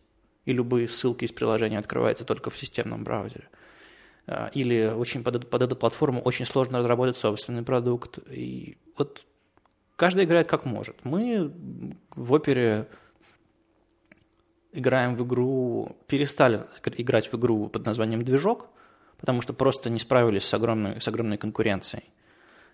и 0.46 0.52
любые 0.52 0.88
ссылки 0.88 1.24
из 1.24 1.32
приложения 1.32 1.80
открываются 1.80 2.26
только 2.26 2.50
в 2.50 2.58
системном 2.58 3.04
браузере. 3.04 3.48
А, 4.28 4.50
или 4.54 4.86
очень 4.86 5.24
под, 5.24 5.50
под 5.50 5.62
эту 5.62 5.76
платформу 5.76 6.22
очень 6.22 6.46
сложно 6.46 6.80
разработать 6.80 7.18
собственный 7.18 7.64
продукт. 7.64 8.20
И 8.30 8.78
вот 8.98 9.26
каждый 9.96 10.26
играет 10.26 10.48
как 10.48 10.66
может. 10.66 10.98
Мы 11.04 11.52
в 12.16 12.34
опере 12.34 12.88
играем 14.74 15.16
в 15.16 15.26
игру, 15.26 15.96
перестали 16.08 16.62
играть 16.98 17.32
в 17.32 17.36
игру 17.38 17.70
под 17.70 17.86
названием 17.86 18.24
«Движок», 18.24 18.68
потому 19.20 19.42
что 19.42 19.54
просто 19.54 19.90
не 19.90 20.00
справились 20.00 20.44
с 20.44 20.54
огромной, 20.54 21.00
с 21.00 21.08
огромной 21.08 21.38
конкуренцией, 21.38 22.04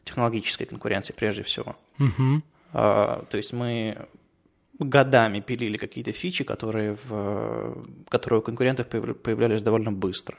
технологической 0.04 0.66
конкуренцией 0.66 1.16
прежде 1.16 1.44
всего. 1.44 1.76
Угу. 2.00 2.42
А, 2.74 3.26
то 3.30 3.38
есть 3.38 3.54
мы 3.54 4.08
годами 4.80 5.42
пилили 5.42 5.78
какие-то 5.78 6.12
фичи, 6.12 6.44
которые, 6.44 6.98
в, 7.04 7.86
которые 8.08 8.40
у 8.40 8.44
конкурентов 8.44 8.88
появлялись 8.88 9.62
довольно 9.62 9.92
быстро. 9.92 10.38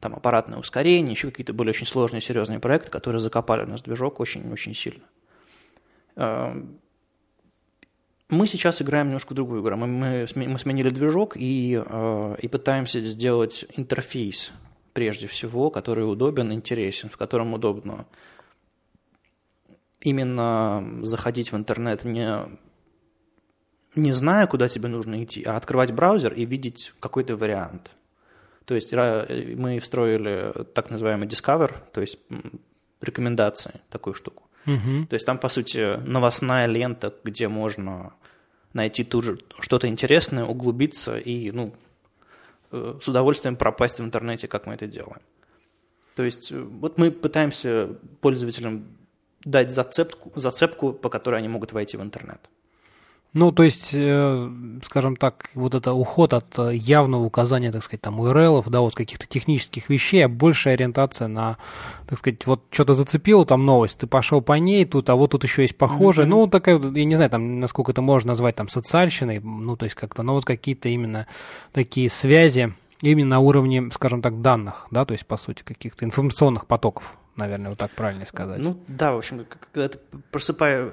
Там 0.00 0.14
аппаратное 0.14 0.58
ускорение, 0.58 1.12
еще 1.12 1.30
какие-то 1.30 1.52
были 1.52 1.70
очень 1.70 1.86
сложные, 1.86 2.20
серьезные 2.20 2.60
проекты, 2.60 2.90
которые 2.90 3.20
закопали 3.20 3.64
у 3.64 3.66
нас 3.66 3.82
движок 3.82 4.20
очень-очень 4.20 4.74
сильно. 4.74 5.04
Мы 8.30 8.46
сейчас 8.46 8.82
играем 8.82 9.06
немножко 9.06 9.34
другую 9.34 9.62
игру. 9.62 9.76
Мы, 9.76 9.86
мы, 9.86 10.28
мы 10.34 10.58
сменили 10.58 10.90
движок 10.90 11.36
и, 11.36 11.82
э, 11.82 12.36
и 12.42 12.48
пытаемся 12.48 13.00
сделать 13.00 13.64
интерфейс, 13.76 14.52
прежде 14.92 15.26
всего, 15.28 15.70
который 15.70 16.02
удобен, 16.02 16.52
интересен, 16.52 17.08
в 17.08 17.16
котором 17.16 17.54
удобно 17.54 18.06
именно 20.00 20.84
заходить 21.02 21.52
в 21.52 21.56
интернет 21.56 22.04
не, 22.04 22.36
не 23.96 24.12
зная, 24.12 24.46
куда 24.46 24.68
тебе 24.68 24.88
нужно 24.88 25.24
идти, 25.24 25.42
а 25.44 25.56
открывать 25.56 25.92
браузер 25.92 26.34
и 26.34 26.44
видеть 26.44 26.92
какой-то 27.00 27.34
вариант. 27.36 27.90
То 28.66 28.74
есть 28.74 28.92
мы 28.92 29.78
встроили 29.80 30.52
так 30.74 30.90
называемый 30.90 31.26
Discover, 31.26 31.74
то 31.92 32.02
есть 32.02 32.18
рекомендации, 33.00 33.80
такую 33.88 34.12
штуку. 34.12 34.47
Угу. 34.68 35.06
То 35.06 35.14
есть 35.14 35.26
там, 35.26 35.38
по 35.38 35.48
сути, 35.48 35.96
новостная 36.06 36.66
лента, 36.66 37.12
где 37.24 37.48
можно 37.48 38.12
найти 38.74 39.04
тут 39.04 39.24
же 39.24 39.38
что-то 39.60 39.88
интересное, 39.88 40.44
углубиться 40.44 41.16
и, 41.18 41.50
ну, 41.50 41.74
э, 42.70 42.98
с 43.00 43.08
удовольствием 43.08 43.56
пропасть 43.56 43.98
в 43.98 44.04
интернете, 44.04 44.46
как 44.46 44.66
мы 44.66 44.74
это 44.74 44.86
делаем. 44.86 45.22
То 46.14 46.22
есть 46.22 46.52
э, 46.52 46.60
вот 46.60 46.98
мы 46.98 47.10
пытаемся 47.10 47.88
пользователям 48.20 48.84
дать 49.44 49.70
зацепку, 49.70 50.32
зацепку, 50.34 50.92
по 50.92 51.08
которой 51.08 51.36
они 51.36 51.48
могут 51.48 51.72
войти 51.72 51.96
в 51.96 52.02
интернет. 52.02 52.40
Ну, 53.34 53.52
то 53.52 53.62
есть, 53.62 53.90
э, 53.92 54.50
скажем 54.86 55.14
так, 55.14 55.50
вот 55.54 55.74
это 55.74 55.92
уход 55.92 56.32
от 56.32 56.58
э, 56.58 56.74
явного 56.74 57.24
указания, 57.24 57.70
так 57.70 57.84
сказать, 57.84 58.00
там, 58.00 58.20
URL, 58.20 58.64
да, 58.70 58.80
вот 58.80 58.94
каких-то 58.94 59.26
технических 59.26 59.90
вещей, 59.90 60.24
а 60.24 60.28
большая 60.28 60.74
ориентация 60.74 61.28
на, 61.28 61.58
так 62.08 62.18
сказать, 62.18 62.46
вот 62.46 62.62
что-то 62.70 62.94
зацепило, 62.94 63.44
там 63.44 63.66
новость, 63.66 63.98
ты 63.98 64.06
пошел 64.06 64.40
по 64.40 64.54
ней 64.54 64.86
тут, 64.86 65.10
а 65.10 65.14
вот 65.14 65.32
тут 65.32 65.44
еще 65.44 65.62
есть 65.62 65.76
похожее, 65.76 66.26
mm-hmm. 66.26 66.30
ну, 66.30 66.46
такая, 66.46 66.78
я 66.80 67.04
не 67.04 67.16
знаю, 67.16 67.30
там, 67.30 67.60
насколько 67.60 67.92
это 67.92 68.00
можно 68.00 68.28
назвать, 68.28 68.56
там, 68.56 68.70
социальщиной, 68.70 69.40
ну, 69.40 69.76
то 69.76 69.84
есть 69.84 69.94
как-то, 69.94 70.22
ну, 70.22 70.32
вот 70.32 70.46
какие-то 70.46 70.88
именно 70.88 71.26
такие 71.72 72.08
связи, 72.08 72.72
именно 73.02 73.28
на 73.28 73.40
уровне, 73.40 73.90
скажем 73.92 74.22
так, 74.22 74.40
данных, 74.40 74.86
да, 74.90 75.04
то 75.04 75.12
есть, 75.12 75.26
по 75.26 75.36
сути, 75.36 75.62
каких-то 75.64 76.06
информационных 76.06 76.66
потоков, 76.66 77.18
наверное, 77.36 77.70
вот 77.70 77.78
так 77.78 77.90
правильно 77.90 78.24
сказать. 78.24 78.58
Ну, 78.58 78.78
да, 78.88 79.12
в 79.12 79.18
общем, 79.18 79.44
когда 79.72 79.90
ты 79.90 79.98
просыпаешь, 80.30 80.92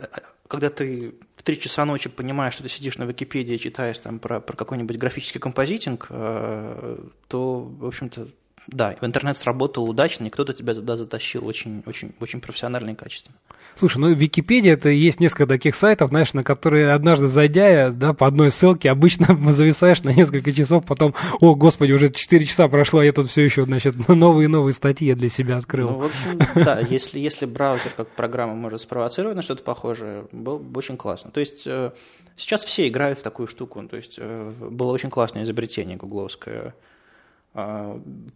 когда 0.49 0.69
ты 0.69 1.15
три 1.45 1.59
часа 1.59 1.85
ночи 1.85 2.09
понимаешь, 2.09 2.55
что 2.55 2.63
ты 2.63 2.69
сидишь 2.69 2.97
на 2.97 3.03
Википедии, 3.03 3.57
читаешь 3.57 3.99
там 3.99 4.19
про, 4.19 4.41
про 4.41 4.57
какой-нибудь 4.57 4.97
графический 4.97 5.39
композитинг, 5.39 6.07
э, 6.09 6.97
то, 7.27 7.59
в 7.59 7.85
общем-то, 7.85 8.27
да, 8.67 8.95
в 8.99 9.05
интернет 9.05 9.37
сработал 9.37 9.87
удачно, 9.87 10.25
и 10.25 10.29
кто-то 10.29 10.53
тебя 10.53 10.73
туда 10.73 10.97
затащил 10.97 11.45
очень, 11.45 11.83
очень, 11.85 12.13
очень 12.19 12.41
профессионально 12.41 12.91
и 12.91 12.95
качественно. 12.95 13.35
Слушай, 13.77 13.97
ну 13.97 14.13
Википедия 14.13 14.73
это 14.73 14.87
есть 14.87 15.19
несколько 15.19 15.47
таких 15.47 15.75
сайтов, 15.75 16.09
знаешь, 16.09 16.33
на 16.33 16.43
которые 16.45 16.93
однажды 16.93 17.27
зайдя, 17.27 17.89
да, 17.89 18.13
по 18.13 18.25
одной 18.25 18.51
ссылке 18.51 18.89
обычно 18.89 19.37
зависаешь 19.51 20.01
на 20.03 20.09
несколько 20.09 20.53
часов, 20.53 20.85
потом, 20.85 21.13
о, 21.41 21.55
господи, 21.55 21.91
уже 21.91 22.09
4 22.09 22.45
часа 22.45 22.69
прошло, 22.69 23.01
а 23.01 23.05
я 23.05 23.11
тут 23.11 23.29
все 23.29 23.41
еще, 23.41 23.65
значит, 23.65 23.95
новые 24.07 24.45
и 24.45 24.47
новые 24.47 24.73
статьи 24.73 25.07
я 25.07 25.15
для 25.15 25.29
себя 25.29 25.57
открыл. 25.57 25.89
Ну, 25.89 25.97
в 25.99 26.05
общем, 26.05 26.39
да, 26.63 26.79
если, 26.79 27.19
если 27.19 27.45
браузер 27.45 27.91
как 27.95 28.07
программа 28.09 28.55
может 28.55 28.79
спровоцировать 28.79 29.35
на 29.35 29.41
что-то 29.41 29.63
похожее, 29.63 30.25
было 30.31 30.57
бы 30.57 30.77
очень 30.77 30.95
классно. 30.95 31.31
То 31.31 31.41
есть 31.41 31.67
э, 31.67 31.91
сейчас 32.37 32.63
все 32.63 32.87
играют 32.87 33.19
в 33.19 33.23
такую 33.23 33.47
штуку, 33.47 33.83
то 33.83 33.97
есть 33.97 34.15
э, 34.19 34.51
было 34.69 34.91
очень 34.93 35.09
классное 35.09 35.43
изобретение 35.43 35.97
гугловское, 35.97 36.73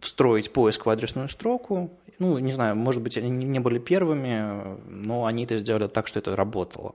встроить 0.00 0.52
поиск 0.52 0.86
в 0.86 0.90
адресную 0.90 1.28
строку 1.28 1.90
ну, 2.20 2.38
не 2.38 2.52
знаю, 2.52 2.76
может 2.76 3.02
быть, 3.02 3.16
они 3.16 3.30
не 3.30 3.60
были 3.60 3.78
первыми, 3.78 4.78
но 4.88 5.24
они 5.24 5.44
это 5.44 5.56
сделали 5.56 5.88
так, 5.88 6.06
что 6.06 6.18
это 6.18 6.36
работало. 6.36 6.94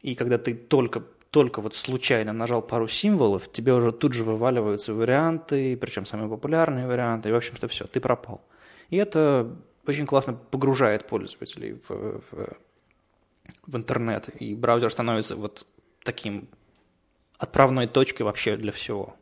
И 0.00 0.14
когда 0.14 0.38
ты 0.38 0.54
только, 0.54 1.02
только 1.30 1.60
вот 1.60 1.76
случайно 1.76 2.32
нажал 2.32 2.62
пару 2.62 2.88
символов, 2.88 3.52
тебе 3.52 3.74
уже 3.74 3.92
тут 3.92 4.14
же 4.14 4.24
вываливаются 4.24 4.94
варианты, 4.94 5.76
причем 5.76 6.06
самые 6.06 6.30
популярные 6.30 6.86
варианты, 6.86 7.28
и, 7.28 7.32
в 7.32 7.36
общем-то, 7.36 7.68
все, 7.68 7.86
ты 7.86 8.00
пропал. 8.00 8.40
И 8.88 8.96
это 8.96 9.54
очень 9.86 10.06
классно 10.06 10.32
погружает 10.32 11.06
пользователей 11.06 11.78
в, 11.86 12.22
в, 12.30 12.56
в 13.66 13.76
интернет, 13.76 14.30
и 14.40 14.54
браузер 14.54 14.90
становится 14.90 15.36
вот 15.36 15.66
таким 16.02 16.48
отправной 17.38 17.88
точкой 17.88 18.22
вообще 18.22 18.56
для 18.56 18.72
всего. 18.72 19.16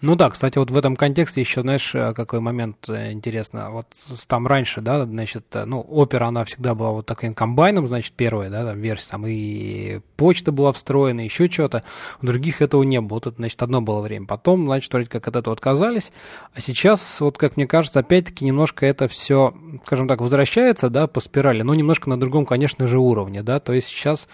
Ну 0.00 0.14
да, 0.14 0.30
кстати, 0.30 0.58
вот 0.58 0.70
в 0.70 0.76
этом 0.76 0.94
контексте 0.94 1.40
еще, 1.40 1.62
знаешь, 1.62 1.92
э, 1.92 2.14
какой 2.14 2.38
момент 2.38 2.88
э, 2.88 3.10
интересно. 3.10 3.70
Вот 3.72 3.86
там 4.28 4.46
раньше, 4.46 4.80
да, 4.80 5.04
значит, 5.04 5.46
э, 5.54 5.64
ну, 5.64 5.80
опера, 5.80 6.26
она 6.26 6.44
всегда 6.44 6.76
была 6.76 6.92
вот 6.92 7.06
таким 7.06 7.34
комбайном, 7.34 7.88
значит, 7.88 8.12
первая, 8.12 8.48
да, 8.48 8.64
там 8.64 8.80
версия, 8.80 9.10
там 9.10 9.26
и 9.26 9.98
почта 10.16 10.52
была 10.52 10.72
встроена, 10.72 11.22
еще 11.22 11.50
что-то. 11.50 11.82
У 12.22 12.26
других 12.26 12.62
этого 12.62 12.84
не 12.84 13.00
было. 13.00 13.16
Вот 13.16 13.26
это, 13.26 13.36
значит, 13.36 13.60
одно 13.60 13.80
было 13.80 14.00
время. 14.00 14.26
Потом, 14.26 14.66
значит, 14.66 14.92
вроде 14.92 15.08
как 15.08 15.26
от 15.26 15.34
этого 15.34 15.52
отказались. 15.52 16.12
А 16.54 16.60
сейчас, 16.60 17.20
вот 17.20 17.36
как 17.36 17.56
мне 17.56 17.66
кажется, 17.66 17.98
опять-таки 17.98 18.44
немножко 18.44 18.86
это 18.86 19.08
все, 19.08 19.52
скажем 19.84 20.06
так, 20.06 20.20
возвращается, 20.20 20.90
да, 20.90 21.08
по 21.08 21.18
спирали, 21.18 21.62
но 21.62 21.74
немножко 21.74 22.08
на 22.08 22.20
другом, 22.20 22.46
конечно 22.46 22.86
же, 22.86 23.00
уровне, 23.00 23.42
да. 23.42 23.58
То 23.58 23.72
есть 23.72 23.88
сейчас 23.88 24.28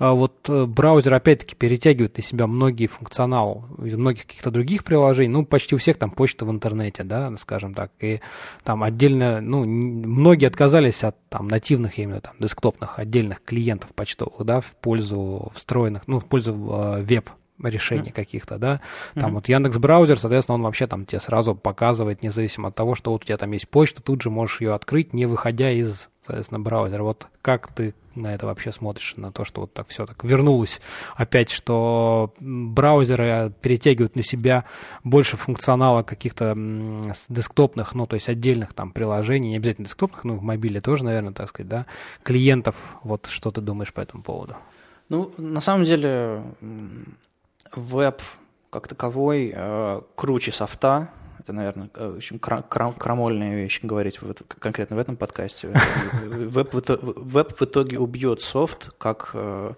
вот 0.00 0.48
э, 0.48 0.64
браузер 0.64 1.12
опять-таки 1.12 1.54
перетягивает 1.54 2.16
на 2.16 2.22
себя 2.22 2.46
многие 2.46 2.86
функционал 2.86 3.66
из 3.84 3.94
многих 3.94 4.26
каких-то 4.26 4.50
других 4.50 4.82
приложений, 4.82 5.28
ну, 5.28 5.44
почти 5.44 5.74
у 5.74 5.78
всех 5.78 5.98
там 5.98 6.10
почта 6.10 6.46
в 6.46 6.50
интернете, 6.50 7.04
да, 7.04 7.36
скажем 7.36 7.74
так, 7.74 7.92
и 8.00 8.20
там 8.64 8.82
отдельно, 8.82 9.42
ну, 9.42 9.64
многие 9.64 10.46
отказались 10.46 11.04
от 11.04 11.16
там 11.28 11.48
нативных, 11.48 11.98
именно 11.98 12.22
там, 12.22 12.34
десктопных 12.38 12.98
отдельных 12.98 13.44
клиентов 13.44 13.94
почтовых, 13.94 14.44
да, 14.44 14.62
в 14.62 14.74
пользу 14.76 15.52
встроенных, 15.54 16.08
ну, 16.08 16.18
в 16.18 16.24
пользу 16.24 16.52
э, 16.52 17.02
веб 17.02 17.30
решений 17.62 18.10
mm-hmm. 18.10 18.12
каких-то, 18.12 18.58
да. 18.58 18.80
Там 19.14 19.30
mm-hmm. 19.30 19.34
вот 19.34 19.48
Яндекс 19.48 19.78
браузер, 19.78 20.18
соответственно, 20.18 20.56
он 20.56 20.62
вообще 20.62 20.86
там 20.86 21.06
тебе 21.06 21.20
сразу 21.20 21.54
показывает, 21.54 22.22
независимо 22.22 22.68
от 22.68 22.74
того, 22.74 22.94
что 22.94 23.12
вот 23.12 23.22
у 23.22 23.26
тебя 23.26 23.36
там 23.36 23.52
есть 23.52 23.68
почта, 23.68 24.02
тут 24.02 24.22
же 24.22 24.30
можешь 24.30 24.60
ее 24.60 24.74
открыть, 24.74 25.12
не 25.12 25.26
выходя 25.26 25.70
из, 25.70 26.08
соответственно, 26.26 26.60
браузера. 26.60 27.02
Вот 27.02 27.26
как 27.42 27.72
ты 27.72 27.94
на 28.14 28.34
это 28.34 28.46
вообще 28.46 28.72
смотришь, 28.72 29.14
на 29.16 29.32
то, 29.32 29.44
что 29.44 29.62
вот 29.62 29.72
так 29.72 29.88
все 29.88 30.06
так 30.06 30.24
вернулось 30.24 30.80
опять, 31.14 31.50
что 31.50 32.34
браузеры 32.40 33.52
перетягивают 33.60 34.16
на 34.16 34.22
себя 34.22 34.64
больше 35.04 35.36
функционала 35.36 36.02
каких-то 36.02 36.54
десктопных, 37.28 37.94
ну, 37.94 38.06
то 38.06 38.14
есть 38.14 38.28
отдельных 38.28 38.74
там 38.74 38.92
приложений, 38.92 39.50
не 39.50 39.56
обязательно 39.56 39.86
десктопных, 39.86 40.24
но 40.24 40.34
в 40.34 40.42
мобиле 40.42 40.80
тоже, 40.80 41.04
наверное, 41.04 41.32
так 41.32 41.48
сказать, 41.48 41.68
да, 41.68 41.86
клиентов. 42.22 42.96
Вот 43.02 43.26
что 43.26 43.50
ты 43.50 43.60
думаешь 43.60 43.92
по 43.92 44.00
этому 44.00 44.22
поводу? 44.22 44.56
Ну, 45.08 45.32
на 45.38 45.60
самом 45.60 45.84
деле, 45.84 46.42
веб 47.74 48.22
как 48.70 48.88
таковой 48.88 49.52
э, 49.54 50.00
круче 50.14 50.52
софта. 50.52 51.10
Это, 51.38 51.52
наверное, 51.52 51.90
э, 51.94 52.14
очень 52.16 52.36
крам- 52.36 52.64
крам- 52.68 52.96
крамольная 52.96 53.54
вещь 53.54 53.80
говорить 53.82 54.20
в, 54.20 54.32
конкретно 54.58 54.96
в 54.96 54.98
этом 54.98 55.16
подкасте. 55.16 55.68
Веб 56.24 56.72
в, 56.72 56.80
итоге, 56.80 57.00
веб 57.02 57.52
в 57.52 57.62
итоге 57.62 57.98
убьет 57.98 58.42
софт, 58.42 58.90
как 58.98 59.30
э, 59.34 59.72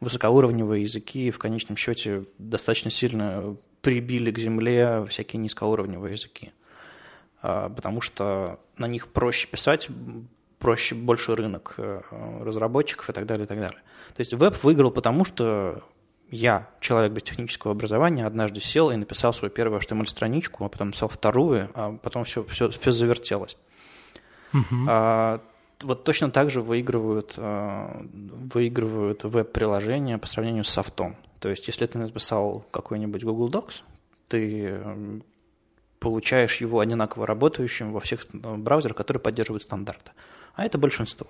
высокоуровневые 0.00 0.82
языки 0.82 1.30
в 1.30 1.38
конечном 1.38 1.76
счете 1.76 2.24
достаточно 2.38 2.90
сильно 2.90 3.56
прибили 3.82 4.30
к 4.30 4.38
земле 4.38 5.04
всякие 5.08 5.40
низкоуровневые 5.40 6.12
языки. 6.12 6.52
Потому 7.40 8.02
что 8.02 8.60
на 8.76 8.86
них 8.86 9.08
проще 9.08 9.48
писать, 9.48 9.88
проще, 10.60 10.94
больше 10.94 11.34
рынок 11.34 11.74
э, 11.78 12.02
разработчиков 12.42 13.08
и 13.08 13.12
так 13.12 13.26
далее, 13.26 13.46
и 13.46 13.48
так 13.48 13.58
далее. 13.58 13.80
То 14.14 14.20
есть 14.20 14.34
веб 14.34 14.62
выиграл 14.62 14.90
потому, 14.90 15.24
что 15.24 15.82
я, 16.30 16.68
человек 16.80 17.12
без 17.12 17.22
технического 17.24 17.72
образования, 17.72 18.26
однажды 18.26 18.60
сел 18.60 18.90
и 18.90 18.96
написал 18.96 19.32
свою 19.32 19.52
первую 19.52 19.80
HTML-страничку, 19.80 20.64
а 20.64 20.68
потом 20.68 20.88
написал 20.88 21.08
вторую, 21.08 21.70
а 21.74 21.92
потом 21.92 22.24
все, 22.24 22.44
все, 22.44 22.70
все 22.70 22.92
завертелось. 22.92 23.56
Uh-huh. 24.52 24.86
А, 24.88 25.40
вот 25.82 26.04
точно 26.04 26.30
так 26.30 26.50
же 26.50 26.60
выигрывают, 26.60 27.34
а, 27.36 28.04
выигрывают 28.12 29.24
веб-приложения 29.24 30.18
по 30.18 30.26
сравнению 30.26 30.64
с 30.64 30.70
софтом. 30.70 31.16
То 31.40 31.48
есть, 31.48 31.66
если 31.66 31.86
ты 31.86 31.98
написал 31.98 32.64
какой-нибудь 32.70 33.24
Google 33.24 33.50
Docs, 33.50 33.82
ты 34.28 34.78
получаешь 35.98 36.56
его 36.56 36.80
одинаково 36.80 37.26
работающим 37.26 37.92
во 37.92 38.00
всех 38.00 38.20
браузерах, 38.32 38.96
которые 38.96 39.20
поддерживают 39.20 39.62
стандарты. 39.62 40.12
А 40.54 40.64
это 40.64 40.78
большинство. 40.78 41.26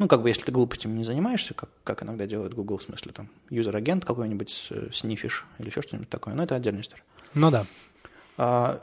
Ну, 0.00 0.08
как 0.08 0.22
бы, 0.22 0.30
если 0.30 0.44
ты 0.44 0.50
глупостями 0.50 0.94
не 0.94 1.04
занимаешься, 1.04 1.52
как, 1.52 1.68
как 1.84 2.02
иногда 2.02 2.26
делает 2.26 2.54
Google, 2.54 2.78
в 2.78 2.82
смысле, 2.82 3.12
там, 3.12 3.28
user 3.50 3.75
agent 3.75 4.06
какой-нибудь, 4.06 4.72
сниффишь 4.92 5.44
или 5.58 5.68
еще 5.68 5.82
что-нибудь 5.82 6.08
такое, 6.08 6.32
но 6.32 6.42
это 6.42 6.56
отдельная 6.56 6.80
история. 6.80 7.02
Ну 7.34 7.50
да. 7.50 7.66
А, 8.38 8.82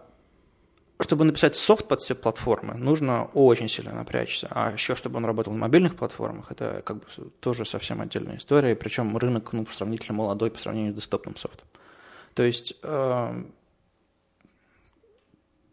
чтобы 0.99 1.25
написать 1.25 1.55
софт 1.55 1.87
под 1.87 2.01
все 2.01 2.13
платформы, 2.13 2.75
нужно 2.75 3.25
очень 3.33 3.67
сильно 3.67 3.95
напрячься. 3.95 4.47
А 4.51 4.71
еще, 4.71 4.95
чтобы 4.95 5.17
он 5.17 5.25
работал 5.25 5.53
на 5.53 5.59
мобильных 5.59 5.95
платформах, 5.95 6.51
это 6.51 6.83
как 6.85 6.97
бы 6.97 7.05
тоже 7.39 7.65
совсем 7.65 7.99
отдельная 7.99 8.37
история. 8.37 8.75
Причем 8.75 9.17
рынок 9.17 9.53
ну, 9.53 9.65
сравнительно 9.71 10.15
молодой 10.15 10.51
по 10.51 10.59
сравнению 10.59 10.93
с 10.93 10.97
десктопным 10.97 11.35
софтом. 11.35 11.67
То 12.35 12.43
есть 12.43 12.75
э, 12.83 13.43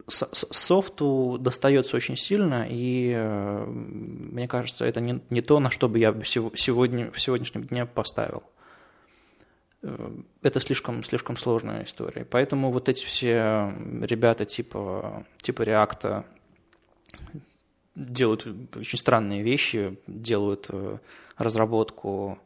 софту 0.06 1.38
достается 1.40 1.96
очень 1.96 2.16
сильно, 2.16 2.66
и 2.68 3.12
э, 3.16 3.64
мне 3.66 4.46
кажется, 4.48 4.84
это 4.84 5.00
не, 5.00 5.20
не 5.30 5.40
то, 5.40 5.60
на 5.60 5.70
что 5.70 5.88
бы 5.88 5.98
я 5.98 6.14
сегодня, 6.24 7.10
в 7.10 7.20
сегодняшнем 7.20 7.64
дне 7.64 7.86
поставил. 7.86 8.42
Э, 9.82 10.10
это 10.42 10.60
слишком, 10.60 11.04
слишком 11.04 11.36
сложная 11.36 11.84
история. 11.84 12.24
Поэтому 12.24 12.70
вот 12.70 12.88
эти 12.88 13.04
все 13.04 13.72
ребята 14.02 14.44
типа, 14.44 15.24
типа 15.40 15.62
React 15.62 16.24
делают 17.94 18.46
очень 18.76 18.98
странные 18.98 19.42
вещи, 19.42 19.98
делают 20.06 20.66
э, 20.70 20.98
разработку 21.36 22.38
э, 22.38 22.43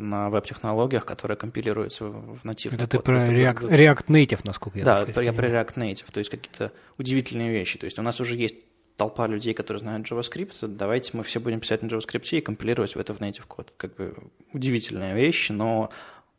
на 0.00 0.30
веб-технологиях, 0.30 1.04
которые 1.04 1.36
компилируются 1.36 2.04
в 2.04 2.44
нативный 2.44 2.76
Это 2.76 2.96
код. 2.96 3.04
ты 3.04 3.12
про 3.12 3.26
React, 3.26 3.70
React 3.70 4.06
Native, 4.06 4.40
насколько 4.44 4.78
я 4.78 4.84
Да, 4.84 5.22
я 5.22 5.32
про 5.32 5.48
React 5.48 5.74
Native, 5.74 6.12
то 6.12 6.18
есть 6.18 6.30
какие-то 6.30 6.72
удивительные 6.98 7.52
вещи. 7.52 7.78
То 7.78 7.84
есть 7.84 7.98
у 7.98 8.02
нас 8.02 8.20
уже 8.20 8.36
есть 8.36 8.56
толпа 8.96 9.26
людей, 9.26 9.54
которые 9.54 9.80
знают 9.80 10.10
JavaScript, 10.10 10.66
давайте 10.66 11.16
мы 11.16 11.22
все 11.22 11.40
будем 11.40 11.60
писать 11.60 11.82
на 11.82 11.86
JavaScript 11.86 12.28
и 12.32 12.40
компилировать 12.40 12.94
в 12.94 12.98
это 12.98 13.14
в 13.14 13.20
native 13.20 13.46
код. 13.48 13.72
Как 13.76 13.94
бы 13.94 14.14
удивительная 14.52 15.14
вещь, 15.14 15.48
но 15.48 15.90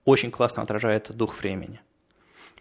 очень 0.06 0.30
классно 0.30 0.62
отражает 0.62 1.10
дух 1.16 1.40
времени. 1.40 1.82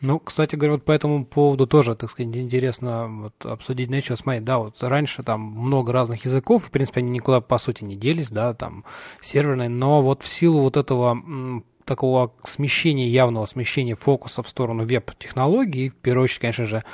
Ну, 0.00 0.19
кстати 0.19 0.57
говоря, 0.57 0.73
вот 0.73 0.85
по 0.85 0.92
этому 0.92 1.26
поводу 1.26 1.66
тоже, 1.66 1.95
так 1.95 2.11
сказать, 2.11 2.35
интересно 2.35 3.07
вот, 3.09 3.45
обсудить 3.45 3.90
нечего. 3.90 4.16
Смотри, 4.16 4.40
да, 4.40 4.59
вот 4.59 4.83
раньше 4.83 5.23
там 5.23 5.40
много 5.42 5.92
разных 5.92 6.25
языков, 6.25 6.64
в 6.66 6.71
принципе, 6.71 7.00
они 7.00 7.11
никуда, 7.11 7.42
по 7.42 7.59
сути, 7.59 7.85
не 7.85 7.97
делись, 7.97 8.30
да, 8.30 8.54
там, 8.54 8.85
серверные, 9.21 9.69
но 9.69 10.02
вот 10.02 10.23
в 10.23 10.28
силу 10.28 10.62
вот 10.62 10.78
этого 10.78 11.62
такого 11.85 12.33
смещения, 12.45 13.09
явного 13.09 13.47
смещения 13.47 13.97
фокуса 13.97 14.42
в 14.42 14.49
сторону 14.49 14.87
веб-технологий, 14.87 15.90
в 15.90 15.97
первую 15.97 16.25
очередь, 16.25 16.40
конечно 16.40 16.64
же, 16.64 16.85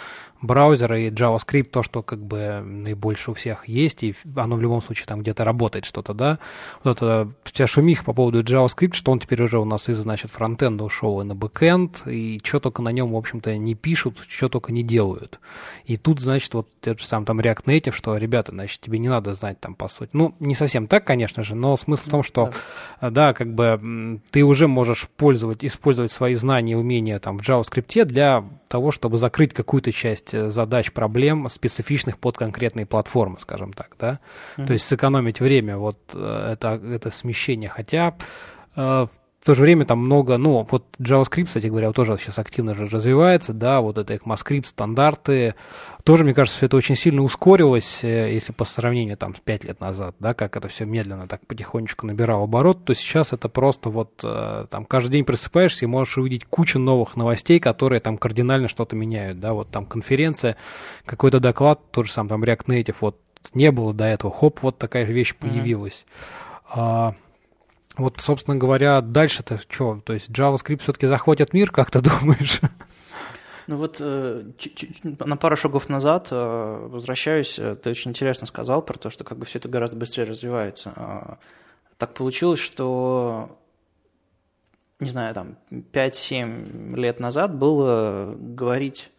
браузеры 0.43 1.07
и 1.07 1.11
JavaScript, 1.11 1.65
то, 1.65 1.83
что 1.83 2.03
как 2.03 2.21
бы 2.21 2.63
наибольше 2.65 3.31
у 3.31 3.35
всех 3.35 3.69
есть, 3.69 4.03
и 4.03 4.15
оно 4.37 4.57
в 4.57 4.61
любом 4.61 4.83
случае 4.83 5.07
там 5.07 5.21
где-то 5.21 5.45
работает 5.45 5.85
что-то, 5.85 6.15
да. 6.15 6.39
Вот 6.85 6.97
это 6.99 7.31
вся 7.45 7.67
шумиха 7.67 8.05
по 8.05 8.13
поводу 8.13 8.43
JavaScript, 8.43 8.95
что 8.95 9.13
он 9.13 9.19
теперь 9.19 9.43
уже 9.43 9.59
у 9.59 9.65
нас 9.65 9.89
из, 9.89 9.97
значит, 9.99 10.31
фронтенда 10.31 10.85
ушел 10.85 11.21
и 11.21 11.25
на 11.25 11.35
бэкенд, 11.35 12.07
и 12.07 12.41
что 12.45 12.61
только 12.61 12.83
на 12.83 12.91
нем, 12.91 13.13
в 13.13 13.17
общем-то, 13.17 13.57
не 13.57 13.75
пишут, 13.75 14.19
что 14.29 14.49
только 14.49 14.73
не 14.73 14.83
делают. 14.83 15.41
И 15.85 15.97
тут, 15.97 16.21
значит, 16.21 16.53
вот 16.55 16.69
тот 16.81 17.01
же 17.01 17.07
сам 17.07 17.25
там 17.25 17.41
React 17.41 17.65
Native, 17.65 17.93
что, 17.93 18.17
ребята, 18.17 18.53
значит, 18.53 18.81
тебе 18.81 18.99
не 18.99 19.09
надо 19.09 19.35
знать 19.35 19.61
там, 19.61 19.75
по 19.75 19.89
сути. 19.89 20.11
Ну, 20.13 20.35
не 20.41 20.55
совсем 20.55 20.87
так, 20.87 21.05
конечно 21.05 21.43
же, 21.43 21.55
но 21.55 21.77
смысл 21.77 22.09
в 22.09 22.11
том, 22.11 22.23
что, 22.23 22.51
да, 23.01 23.11
да 23.11 23.33
как 23.33 23.55
бы 23.55 24.21
ты 24.31 24.43
уже 24.43 24.69
можешь 24.69 25.09
пользовать, 25.17 25.65
использовать 25.65 26.13
свои 26.13 26.35
знания 26.35 26.73
и 26.73 26.77
умения 26.77 27.19
там 27.19 27.39
в 27.39 27.43
JavaScript 27.43 28.05
для 28.05 28.45
того, 28.69 28.91
чтобы 28.93 29.19
закрыть 29.19 29.53
какую-то 29.53 29.93
часть 29.93 30.26
э, 30.35 30.51
задач, 30.51 30.93
проблем, 30.93 31.49
специфичных 31.49 32.19
под 32.19 32.37
конкретные 32.37 32.87
платформы, 32.87 33.39
скажем 33.41 33.73
так, 33.73 33.97
да. 33.99 34.21
Mm-hmm. 34.57 34.67
То 34.67 34.73
есть 34.73 34.87
сэкономить 34.87 35.41
время, 35.41 35.77
вот 35.79 35.99
э, 36.15 36.53
это, 36.53 36.81
это 36.85 37.11
смещение. 37.11 37.69
Хотя 37.69 38.15
э, 38.77 39.07
в 39.47 39.49
то 39.49 39.55
же 39.55 39.63
время 39.63 39.85
там 39.85 40.01
много, 40.01 40.39
ну, 40.39 40.67
вот 40.69 40.87
JavaScript, 40.99 41.45
кстати 41.45 41.69
говоря, 41.69 41.93
тоже 41.93 42.19
сейчас 42.19 42.41
активно 42.41 42.75
же 42.75 42.89
развивается, 42.89 43.53
да, 43.53 43.81
вот 43.81 43.97
это 43.97 44.15
ECMAScript, 44.15 44.67
стандарты, 44.67 45.55
тоже, 46.03 46.25
мне 46.25 46.35
кажется, 46.35 46.57
все 46.57 46.67
это 46.67 46.77
очень 46.77 46.97
сильно 46.97 47.23
ускорилось, 47.23 48.03
э, 48.03 48.35
если 48.35 48.51
по 48.51 48.65
сравнению 48.65 49.17
там 49.17 49.37
с 49.37 49.39
5 49.39 49.63
лет 49.63 49.79
назад, 49.79 50.17
да, 50.19 50.35
как 50.35 50.57
это 50.57 50.67
все 50.67 50.85
медленно 50.85 51.29
так 51.29 51.47
потихонечку 51.47 52.09
набирало 52.09 52.43
оборот, 52.43 52.85
то 52.85 52.93
сейчас 52.93 53.33
это 53.33 53.49
просто 53.49 53.89
вот 53.89 54.21
э, 54.25 54.67
там 54.69 54.85
каждый 54.85 55.13
день 55.13 55.25
просыпаешься 55.25 55.85
и 55.85 55.87
можешь 55.87 56.19
увидеть 56.19 56.45
кучу 56.47 56.81
новых 56.81 57.15
новостей, 57.15 57.61
которые 57.61 58.01
там 58.01 58.19
кардинально 58.19 58.67
что-то 58.67 58.97
меняют, 58.97 59.39
да, 59.39 59.53
вот 59.53 59.71
там 59.71 59.87
конференция, 59.87 60.57
какой-то 61.05 61.39
доклад, 61.39 61.81
тот 61.93 62.07
же 62.07 62.13
сам 62.13 62.27
там 62.27 62.43
React 62.43 62.67
Native, 62.67 62.97
вот 63.01 63.21
не 63.55 63.71
было 63.71 63.95
до 63.95 64.07
этого, 64.07 64.35
хоп, 64.35 64.59
вот 64.63 64.79
такая 64.79 65.05
вещь 65.05 65.37
появилась. 65.37 66.05
Mm-hmm. 66.75 67.15
Вот, 67.97 68.21
собственно 68.21 68.57
говоря, 68.57 69.01
дальше-то 69.01 69.59
что? 69.69 70.01
То 70.05 70.13
есть 70.13 70.29
JavaScript 70.29 70.83
все-таки 70.83 71.07
захватит 71.07 71.55
мир, 71.55 71.71
как 71.71 71.91
ты 71.91 72.01
думаешь? 72.21 72.61
Ну 73.67 73.77
вот 73.77 73.97
э, 74.01 74.45
на 75.03 75.37
пару 75.37 75.57
шагов 75.57 75.89
назад 75.89 76.29
э, 76.31 76.87
возвращаюсь, 76.89 77.59
э, 77.59 77.75
ты 77.75 77.91
очень 77.91 78.13
интересно 78.13 78.47
сказал 78.47 78.81
про 78.81 78.97
то, 78.97 79.11
что 79.11 79.25
как 79.25 79.39
бы 79.39 79.45
все 79.45 79.59
это 79.59 79.69
гораздо 79.69 79.97
быстрее 79.97 80.25
развивается. 80.25 80.93
А, 80.95 81.39
так 81.97 82.15
получилось, 82.15 82.61
что, 82.61 83.59
не 85.01 85.11
знаю, 85.11 85.35
там 85.35 85.57
5-7 85.71 86.95
лет 86.95 87.19
назад 87.19 87.57
было 87.57 88.37
говорить 88.39 89.11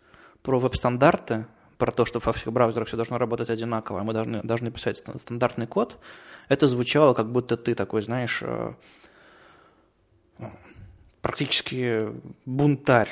про 0.43 0.59
веб-стандарты, 0.59 1.45
про 1.77 1.91
то, 1.91 2.05
что 2.05 2.19
во 2.19 2.33
всех 2.33 2.51
браузерах 2.51 2.87
все 2.87 2.97
должно 2.97 3.17
работать 3.17 3.49
одинаково, 3.49 4.01
а 4.01 4.03
мы 4.03 4.13
должны, 4.13 4.41
должны 4.41 4.71
писать 4.71 4.97
стандартный 4.97 5.67
код– 5.67 5.97
это 6.49 6.67
звучало, 6.67 7.13
как 7.13 7.31
будто 7.31 7.57
ты 7.57 7.75
такой, 7.75 8.01
знаешь, 8.01 8.41
э, 8.41 8.73
практически 11.21 12.09
бунтарь. 12.45 13.09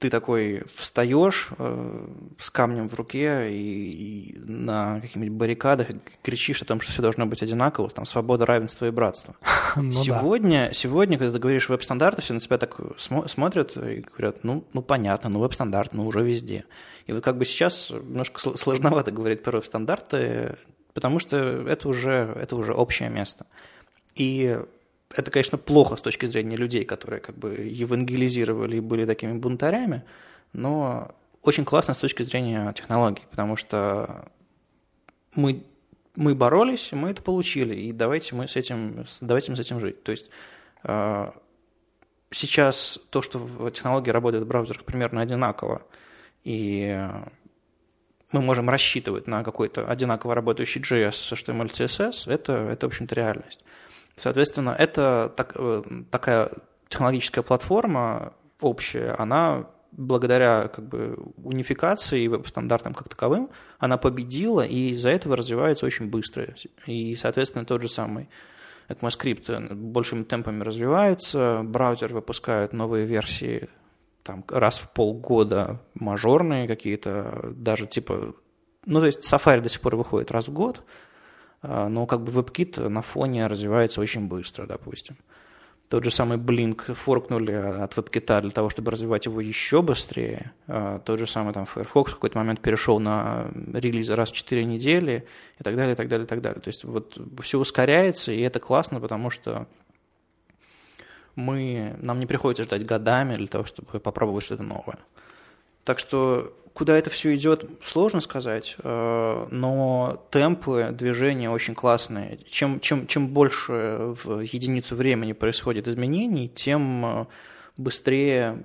Ты 0.00 0.08
такой 0.08 0.64
встаешь 0.74 1.50
э, 1.58 2.06
с 2.38 2.50
камнем 2.50 2.88
в 2.88 2.94
руке 2.94 3.52
и, 3.52 4.32
и 4.32 4.38
на 4.38 4.98
каких-нибудь 5.00 5.30
баррикадах 5.30 5.88
кричишь 6.22 6.62
о 6.62 6.64
том, 6.64 6.80
что 6.80 6.90
все 6.90 7.02
должно 7.02 7.26
быть 7.26 7.42
одинаково, 7.42 7.90
там 7.90 8.06
свобода, 8.06 8.46
равенство 8.46 8.86
и 8.86 8.90
братство. 8.90 9.36
Ну, 9.76 9.92
сегодня, 9.92 10.68
да. 10.68 10.74
сегодня, 10.74 11.16
когда 11.16 11.34
ты 11.34 11.38
говоришь 11.38 11.68
веб-стандарты, 11.68 12.22
все 12.22 12.34
на 12.34 12.40
тебя 12.40 12.58
так 12.58 12.80
смо- 12.96 13.28
смотрят 13.28 13.76
и 13.76 14.00
говорят, 14.00 14.42
ну, 14.42 14.64
ну 14.72 14.82
понятно, 14.82 15.30
ну 15.30 15.38
веб-стандарт, 15.38 15.92
ну 15.92 16.06
уже 16.06 16.22
везде. 16.22 16.64
И 17.06 17.12
вот 17.12 17.22
как 17.22 17.38
бы 17.38 17.44
сейчас 17.44 17.90
немножко 17.90 18.40
сложновато 18.56 19.12
говорить 19.12 19.44
про 19.44 19.58
веб-стандарты, 19.58 20.56
потому 20.92 21.20
что 21.20 21.36
это 21.36 21.88
уже, 21.88 22.34
это 22.40 22.56
уже 22.56 22.72
общее 22.72 23.10
место. 23.10 23.46
И 24.16 24.58
это, 25.14 25.30
конечно, 25.30 25.58
плохо 25.58 25.96
с 25.96 26.02
точки 26.02 26.26
зрения 26.26 26.56
людей, 26.56 26.84
которые 26.84 27.20
как 27.20 27.36
бы 27.36 27.54
евангелизировали 27.54 28.76
и 28.76 28.80
были 28.80 29.06
такими 29.06 29.32
бунтарями, 29.32 30.04
но 30.52 31.10
очень 31.42 31.64
классно 31.64 31.94
с 31.94 31.98
точки 31.98 32.22
зрения 32.22 32.72
технологий, 32.74 33.22
потому 33.30 33.56
что 33.56 34.28
мы, 35.34 35.64
мы 36.14 36.34
боролись, 36.34 36.92
мы 36.92 37.10
это 37.10 37.22
получили, 37.22 37.74
и 37.74 37.92
давайте 37.92 38.34
мы 38.34 38.46
с 38.46 38.56
этим, 38.56 39.04
давайте 39.20 39.50
мы 39.50 39.56
с 39.56 39.60
этим 39.60 39.80
жить. 39.80 40.02
То 40.02 40.12
есть 40.12 40.30
э, 40.84 41.30
сейчас 42.30 43.00
то, 43.10 43.22
что 43.22 43.38
в 43.38 43.70
технологии 43.70 44.10
работает 44.10 44.44
в 44.44 44.46
браузерах 44.46 44.84
примерно 44.84 45.22
одинаково, 45.22 45.82
и 46.44 46.98
мы 48.32 48.40
можем 48.42 48.70
рассчитывать 48.70 49.26
на 49.26 49.42
какой-то 49.42 49.86
одинаково 49.86 50.34
работающий 50.34 50.80
JS, 50.80 51.32
HTML, 51.32 51.70
CSS, 51.70 52.30
это, 52.32 52.52
это 52.52 52.86
в 52.86 52.90
общем-то, 52.90 53.14
реальность. 53.14 53.64
Соответственно, 54.20 54.76
это 54.78 55.32
так, 55.34 55.52
э, 55.54 55.82
такая 56.10 56.50
технологическая 56.88 57.40
платформа 57.40 58.34
общая, 58.60 59.14
она 59.18 59.66
благодаря 59.92 60.68
как 60.68 60.86
бы, 60.86 61.16
унификации 61.42 62.24
и 62.24 62.28
веб-стандартам 62.28 62.92
как 62.92 63.08
таковым, 63.08 63.48
она 63.78 63.96
победила, 63.96 64.60
и 64.60 64.90
из-за 64.90 65.08
этого 65.08 65.36
развивается 65.36 65.86
очень 65.86 66.10
быстро. 66.10 66.54
И, 66.84 67.14
соответственно, 67.14 67.64
тот 67.64 67.80
же 67.80 67.88
самый 67.88 68.28
ECMAScript 68.90 69.74
большими 69.74 70.24
темпами 70.24 70.62
развивается, 70.62 71.62
браузер 71.64 72.12
выпускает 72.12 72.74
новые 72.74 73.06
версии 73.06 73.70
там 74.22 74.44
раз 74.48 74.80
в 74.80 74.90
полгода 74.90 75.80
мажорные 75.94 76.68
какие-то, 76.68 77.52
даже 77.56 77.86
типа, 77.86 78.34
ну, 78.84 79.00
то 79.00 79.06
есть 79.06 79.32
Safari 79.32 79.62
до 79.62 79.70
сих 79.70 79.80
пор 79.80 79.96
выходит 79.96 80.30
раз 80.30 80.46
в 80.48 80.52
год, 80.52 80.82
но 81.62 82.06
как 82.06 82.22
бы 82.22 82.32
WebKit 82.32 82.88
на 82.88 83.02
фоне 83.02 83.46
развивается 83.46 84.00
очень 84.00 84.28
быстро, 84.28 84.66
допустим. 84.66 85.16
Тот 85.88 86.04
же 86.04 86.12
самый 86.12 86.38
Blink 86.38 86.94
форкнули 86.94 87.52
от 87.52 87.94
WebKit 87.96 88.42
для 88.42 88.50
того, 88.52 88.70
чтобы 88.70 88.92
развивать 88.92 89.26
его 89.26 89.40
еще 89.40 89.82
быстрее. 89.82 90.52
Тот 91.04 91.18
же 91.18 91.26
самый 91.26 91.52
там 91.52 91.66
Firefox 91.66 92.12
в 92.12 92.14
какой-то 92.14 92.38
момент 92.38 92.60
перешел 92.60 93.00
на 93.00 93.50
релизы 93.74 94.14
раз 94.14 94.30
в 94.30 94.34
4 94.34 94.64
недели 94.64 95.26
и 95.58 95.64
так 95.64 95.74
далее, 95.74 95.94
и 95.94 95.96
так 95.96 96.06
далее, 96.06 96.26
и 96.26 96.28
так 96.28 96.40
далее. 96.40 96.60
То 96.60 96.68
есть 96.68 96.84
вот 96.84 97.20
все 97.42 97.58
ускоряется, 97.58 98.30
и 98.30 98.40
это 98.40 98.60
классно, 98.60 99.00
потому 99.00 99.30
что 99.30 99.66
мы, 101.34 101.96
нам 101.98 102.20
не 102.20 102.26
приходится 102.26 102.62
ждать 102.62 102.86
годами 102.86 103.34
для 103.34 103.48
того, 103.48 103.64
чтобы 103.64 103.98
попробовать 103.98 104.44
что-то 104.44 104.62
новое. 104.62 104.98
Так 105.84 105.98
что 105.98 106.54
куда 106.72 106.96
это 106.96 107.10
все 107.10 107.34
идет, 107.36 107.64
сложно 107.82 108.20
сказать, 108.20 108.76
э, 108.82 109.46
но 109.50 110.26
темпы 110.30 110.88
движения 110.92 111.50
очень 111.50 111.74
классные. 111.74 112.38
Чем, 112.48 112.80
чем, 112.80 113.06
чем 113.06 113.28
больше 113.28 114.14
в 114.24 114.40
единицу 114.40 114.96
времени 114.96 115.32
происходит 115.32 115.88
изменений, 115.88 116.48
тем 116.48 117.04
э, 117.04 117.26
быстрее 117.76 118.64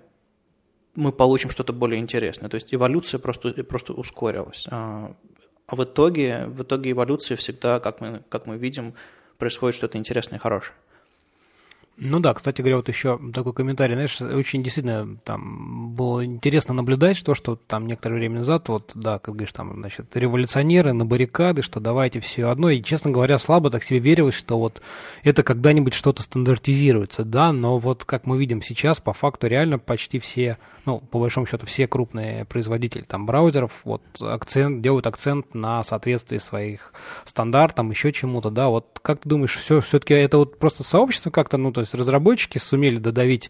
мы 0.95 1.11
получим 1.11 1.49
что-то 1.49 1.73
более 1.73 1.99
интересное. 1.99 2.49
То 2.49 2.55
есть 2.55 2.73
эволюция 2.73 3.19
просто, 3.19 3.63
просто 3.63 3.93
ускорилась. 3.93 4.65
А, 4.69 5.13
а 5.67 5.75
в 5.75 5.83
итоге, 5.83 6.45
в 6.47 6.63
итоге 6.63 6.91
эволюции 6.91 7.35
всегда, 7.35 7.79
как 7.79 7.99
мы, 7.99 8.23
как 8.29 8.45
мы 8.45 8.57
видим, 8.57 8.93
происходит 9.37 9.75
что-то 9.75 9.97
интересное 9.97 10.37
и 10.37 10.41
хорошее. 10.41 10.75
Ну 11.97 12.19
да, 12.19 12.33
кстати 12.33 12.61
говоря, 12.61 12.77
вот 12.77 12.89
еще 12.89 13.17
такой 13.33 13.53
комментарий, 13.53 13.95
знаешь, 13.95 14.19
очень 14.19 14.61
действительно 14.63 15.15
там 15.23 15.93
было 15.95 16.25
интересно 16.25 16.73
наблюдать, 16.73 17.15
что, 17.15 17.35
что 17.35 17.55
там 17.55 17.87
некоторое 17.87 18.15
время 18.15 18.39
назад, 18.39 18.67
вот, 18.67 18.91
да, 18.95 19.17
как 19.19 19.35
говоришь, 19.35 19.53
там, 19.53 19.73
значит, 19.75 20.07
революционеры 20.17 20.91
на 20.91 21.05
баррикады, 21.05 21.61
что 21.61 21.79
давайте 21.79 22.19
все 22.19 22.49
одно, 22.49 22.69
и, 22.69 22.83
честно 22.83 23.11
говоря, 23.11 23.39
слабо 23.39 23.69
так 23.69 23.81
себе 23.81 23.99
верилось, 23.99 24.35
что 24.35 24.59
вот 24.59 24.81
это 25.23 25.41
когда-нибудь 25.41 25.93
что-то 25.93 26.21
стандартизируется, 26.21 27.23
да, 27.23 27.53
но 27.53 27.79
вот 27.79 28.03
как 28.03 28.25
мы 28.25 28.37
видим 28.37 28.61
сейчас, 28.61 28.99
по 28.99 29.13
факту 29.13 29.47
реально 29.47 29.79
почти 29.79 30.19
все, 30.19 30.57
ну, 30.85 30.99
по 30.99 31.19
большому 31.19 31.45
счету, 31.45 31.65
все 31.65 31.87
крупные 31.87 32.43
производители 32.43 33.03
там 33.03 33.25
браузеров 33.25 33.81
вот 33.85 34.01
акцент, 34.19 34.81
делают 34.81 35.07
акцент 35.07 35.55
на 35.55 35.81
соответствии 35.85 36.39
своих 36.39 36.91
стандартам, 37.23 37.89
еще 37.89 38.11
чему-то, 38.11 38.49
да, 38.49 38.67
вот 38.67 38.99
как 39.01 39.21
ты 39.21 39.29
думаешь, 39.29 39.55
все, 39.55 39.79
все-таки 39.79 40.13
это 40.13 40.39
вот 40.39 40.59
просто 40.59 40.83
сообщество 40.83 41.29
как-то, 41.29 41.55
ну, 41.55 41.71
то 41.71 41.84
есть 41.85 41.95
разработчики 41.95 42.57
сумели 42.57 42.97
додавить 42.97 43.49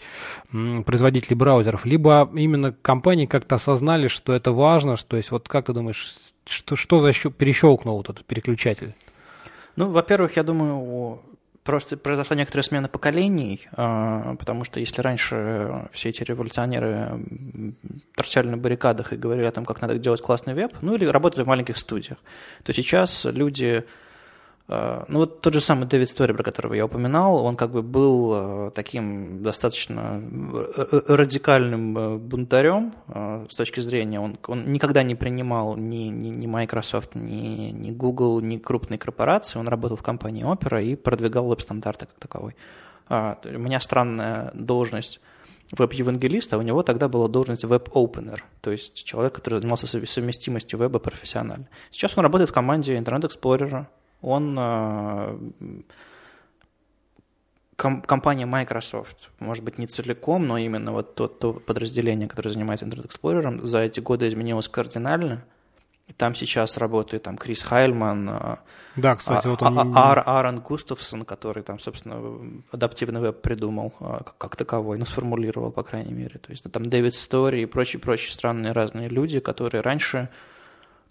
производителей 0.52 1.36
браузеров, 1.36 1.86
либо 1.86 2.30
именно 2.34 2.72
компании 2.72 3.26
как-то 3.26 3.56
осознали, 3.56 4.08
что 4.08 4.34
это 4.34 4.52
важно, 4.52 4.96
что 4.96 5.18
есть 5.18 5.32
вот 5.32 5.48
как 5.48 5.66
ты 5.66 5.74
думаешь, 5.74 6.16
что, 6.46 6.76
что 6.76 7.00
за 7.00 7.12
перещелкнул 7.12 7.98
вот 7.98 8.10
этот 8.10 8.26
переключатель? 8.26 8.94
Ну, 9.76 9.90
во-первых, 9.90 10.38
я 10.38 10.44
думаю, 10.44 11.22
просто 11.66 11.98
произошла 11.98 12.38
некоторая 12.38 12.64
смена 12.64 12.88
поколений, 12.88 13.68
а, 13.74 14.36
потому 14.36 14.64
что 14.64 14.80
если 14.80 15.02
раньше 15.02 15.90
все 15.92 16.10
эти 16.10 16.24
революционеры 16.24 17.26
торчали 18.16 18.48
на 18.48 18.58
баррикадах 18.58 19.12
и 19.12 19.18
говорили 19.18 19.48
о 19.48 19.52
том, 19.52 19.66
как 19.66 19.82
надо 19.82 19.98
делать 19.98 20.22
классный 20.22 20.54
веб, 20.54 20.72
ну 20.82 20.96
или 20.96 21.06
работали 21.06 21.44
в 21.44 21.48
маленьких 21.48 21.78
студиях, 21.78 22.20
то 22.64 22.72
сейчас 22.72 23.26
люди 23.26 23.84
ну 24.68 25.20
вот 25.20 25.42
тот 25.42 25.54
же 25.54 25.62
самый 25.62 25.88
Дэвид 25.88 26.10
Стори, 26.10 26.34
про 26.34 26.42
которого 26.42 26.74
я 26.74 26.86
упоминал, 26.86 27.46
он 27.46 27.56
как 27.56 27.72
бы 27.72 27.84
был 27.84 28.32
а, 28.34 28.72
таким 28.72 29.44
достаточно 29.44 30.20
радикальным 31.08 31.98
а, 31.98 32.18
бунтарем 32.18 32.94
с 33.48 33.54
точки 33.54 33.80
зрения, 33.80 34.20
он, 34.20 34.40
он 34.48 34.72
никогда 34.74 35.04
не 35.04 35.14
принимал 35.14 35.76
ни, 35.78 36.10
ни, 36.10 36.30
ни 36.30 36.48
Microsoft, 36.48 37.14
ни, 37.14 37.72
ни 37.72 37.92
Google, 37.92 38.40
ни 38.40 38.58
крупные 38.58 38.98
корпорации, 38.98 39.60
он 39.60 39.68
работал 39.68 39.98
в 39.98 40.04
компании 40.04 40.44
Opera 40.44 40.84
и 40.84 40.96
продвигал 40.96 41.46
веб-стандарты 41.46 42.08
как 42.08 42.16
таковой. 42.20 42.56
У 43.08 43.60
меня 43.60 43.80
странная 43.80 44.50
должность 44.56 45.20
веб-евангелиста, 45.72 46.56
а 46.56 46.60
у 46.60 46.64
него 46.64 46.82
тогда 46.82 47.08
была 47.08 47.28
должность 47.28 47.64
веб-опенер, 47.64 48.44
то 48.62 48.72
есть 48.72 49.04
человек, 49.04 49.34
который 49.34 49.60
занимался 49.60 49.86
совместимостью 49.86 50.80
веба 50.80 50.98
профессионально. 50.98 51.68
Сейчас 51.92 52.18
он 52.18 52.24
работает 52.24 52.50
в 52.50 52.54
команде 52.54 52.98
Internet 52.98 53.30
Explorer, 53.30 53.86
он 54.26 54.58
э, 54.58 55.38
компания 57.76 58.46
Microsoft, 58.46 59.30
может 59.40 59.64
быть, 59.64 59.78
не 59.78 59.86
целиком, 59.88 60.48
но 60.48 60.58
именно 60.58 60.92
вот 60.92 61.16
то, 61.16 61.28
то 61.28 61.54
подразделение, 61.54 62.28
которое 62.28 62.52
занимается 62.52 62.86
Internet 62.86 63.08
Explorer, 63.08 63.64
за 63.66 63.82
эти 63.82 64.00
годы 64.00 64.28
изменилось 64.28 64.68
кардинально. 64.68 65.46
И 66.08 66.14
там 66.14 66.36
сейчас 66.36 66.78
работает 66.78 67.24
там 67.24 67.36
Крис 67.36 67.64
Хайльман, 67.64 68.30
э, 68.30 68.56
да, 68.96 69.16
кстати, 69.16 69.48
а, 69.48 69.50
вот 69.50 69.62
он... 69.64 69.80
а, 69.80 70.12
Ар, 70.12 70.24
Аарон 70.26 70.60
Густавсон, 70.60 71.26
который 71.26 71.64
там, 71.64 71.80
собственно, 71.80 72.62
адаптивный 72.72 73.22
веб 73.22 73.42
придумал 73.42 73.94
э, 74.00 74.20
как, 74.38 74.56
таковой, 74.56 75.00
ну, 75.00 75.06
сформулировал, 75.06 75.72
по 75.72 75.84
крайней 75.84 76.14
мере. 76.14 76.40
То 76.40 76.52
есть 76.52 76.64
там 76.72 76.90
Дэвид 76.90 77.16
Стори 77.16 77.64
и 77.64 77.66
прочие-прочие 77.66 78.32
странные 78.32 78.72
разные 78.72 79.10
люди, 79.10 79.40
которые 79.40 79.82
раньше 79.82 80.30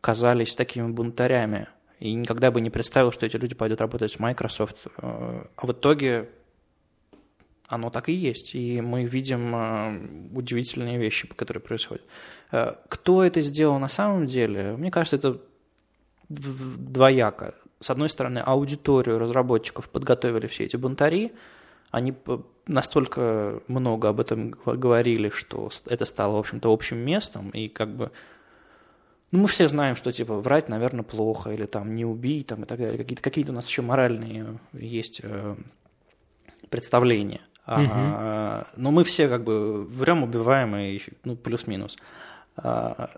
казались 0.00 0.54
такими 0.54 0.88
бунтарями– 0.88 1.68
и 2.04 2.12
никогда 2.12 2.50
бы 2.50 2.60
не 2.60 2.68
представил, 2.68 3.12
что 3.12 3.24
эти 3.24 3.38
люди 3.38 3.54
пойдут 3.54 3.80
работать 3.80 4.16
в 4.16 4.20
Microsoft. 4.20 4.88
Э, 4.98 5.46
а 5.56 5.66
в 5.66 5.72
итоге 5.72 6.28
оно 7.66 7.88
так 7.88 8.10
и 8.10 8.12
есть. 8.12 8.54
И 8.54 8.82
мы 8.82 9.04
видим 9.04 9.54
э, 9.54 10.36
удивительные 10.36 10.98
вещи, 10.98 11.26
которые 11.26 11.62
происходят. 11.62 12.04
Э, 12.52 12.74
кто 12.88 13.24
это 13.24 13.40
сделал 13.40 13.78
на 13.78 13.88
самом 13.88 14.26
деле? 14.26 14.76
Мне 14.76 14.90
кажется, 14.90 15.16
это 15.16 15.40
двояко. 16.28 17.54
С 17.80 17.88
одной 17.88 18.10
стороны, 18.10 18.40
аудиторию 18.40 19.18
разработчиков 19.18 19.88
подготовили 19.88 20.46
все 20.46 20.64
эти 20.64 20.76
бунтари, 20.76 21.32
они 21.90 22.12
настолько 22.66 23.62
много 23.68 24.08
об 24.08 24.20
этом 24.20 24.50
говорили, 24.50 25.30
что 25.30 25.70
это 25.86 26.04
стало, 26.04 26.36
в 26.36 26.38
общем-то, 26.40 26.72
общим 26.72 26.98
местом, 26.98 27.50
и 27.50 27.68
как 27.68 27.94
бы 27.94 28.10
ну, 29.34 29.40
мы 29.40 29.48
все 29.48 29.68
знаем, 29.68 29.96
что, 29.96 30.12
типа, 30.12 30.36
врать, 30.36 30.68
наверное, 30.68 31.02
плохо, 31.02 31.50
или 31.50 31.66
там 31.66 31.96
не 31.96 32.04
убить, 32.04 32.46
там, 32.46 32.62
и 32.62 32.66
так 32.66 32.78
далее. 32.78 32.96
Какие-то 32.96 33.20
какие 33.20 33.44
у 33.48 33.52
нас 33.52 33.68
еще 33.68 33.82
моральные 33.82 34.60
есть 34.72 35.22
э, 35.24 35.56
представления. 36.70 37.40
Угу. 37.66 37.90
А, 37.90 38.68
но 38.76 38.92
мы 38.92 39.02
все 39.02 39.28
как 39.28 39.42
бы 39.42 39.82
врем, 39.86 40.22
убиваем, 40.22 40.76
и, 40.76 41.00
ну, 41.24 41.34
плюс-минус. 41.34 41.96
А, 42.56 43.10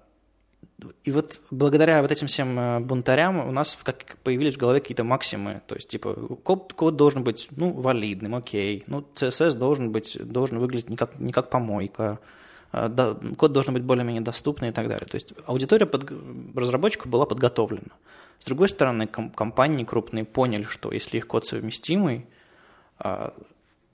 и 1.04 1.10
вот 1.10 1.38
благодаря 1.50 2.00
вот 2.00 2.10
этим 2.10 2.28
всем 2.28 2.58
э, 2.58 2.80
бунтарям 2.80 3.46
у 3.46 3.52
нас 3.52 3.76
как 3.82 4.16
появились 4.24 4.54
в 4.54 4.58
голове 4.58 4.80
какие-то 4.80 5.04
максимы. 5.04 5.60
То 5.66 5.74
есть, 5.74 5.90
типа, 5.90 6.14
код, 6.42 6.72
код 6.72 6.96
должен 6.96 7.24
быть, 7.24 7.48
ну, 7.50 7.74
валидным, 7.74 8.36
окей. 8.36 8.84
Ну, 8.86 9.06
CSS 9.14 9.58
должен 9.58 9.92
быть, 9.92 10.16
должен 10.18 10.60
выглядеть 10.60 10.88
не 10.88 10.96
как, 10.96 11.18
не 11.18 11.32
как 11.34 11.50
помойка. 11.50 12.20
Э, 12.76 13.14
код 13.36 13.52
должен 13.52 13.74
быть 13.74 13.82
более-менее 13.82 14.22
доступный 14.22 14.68
и 14.68 14.72
так 14.72 14.88
далее. 14.88 15.06
То 15.06 15.16
есть 15.16 15.32
аудитория 15.46 15.86
под, 15.86 16.12
разработчиков 16.54 17.10
была 17.10 17.24
подготовлена. 17.26 17.94
С 18.38 18.44
другой 18.44 18.68
стороны, 18.68 19.06
компании 19.06 19.84
крупные 19.84 20.24
поняли, 20.24 20.64
что 20.64 20.92
если 20.92 21.16
их 21.16 21.26
код 21.26 21.46
совместимый, 21.46 22.26
э, 23.02 23.30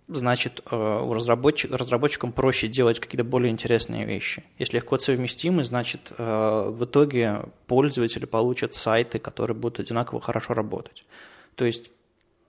значит, 0.08 0.62
э, 0.68 0.76
у 0.76 1.12
разработчик, 1.12 1.70
разработчикам 1.70 2.32
проще 2.32 2.66
делать 2.66 2.98
какие-то 2.98 3.24
более 3.24 3.52
интересные 3.52 4.04
вещи. 4.04 4.42
Если 4.58 4.78
их 4.78 4.84
код 4.84 5.00
совместимый, 5.00 5.64
значит, 5.64 6.12
в 6.18 6.84
итоге 6.84 7.44
пользователи 7.68 8.26
получат 8.26 8.74
сайты, 8.74 9.20
которые 9.20 9.56
будут 9.56 9.78
одинаково 9.78 10.20
хорошо 10.20 10.54
работать. 10.54 11.04
То 11.54 11.64
есть 11.64 11.92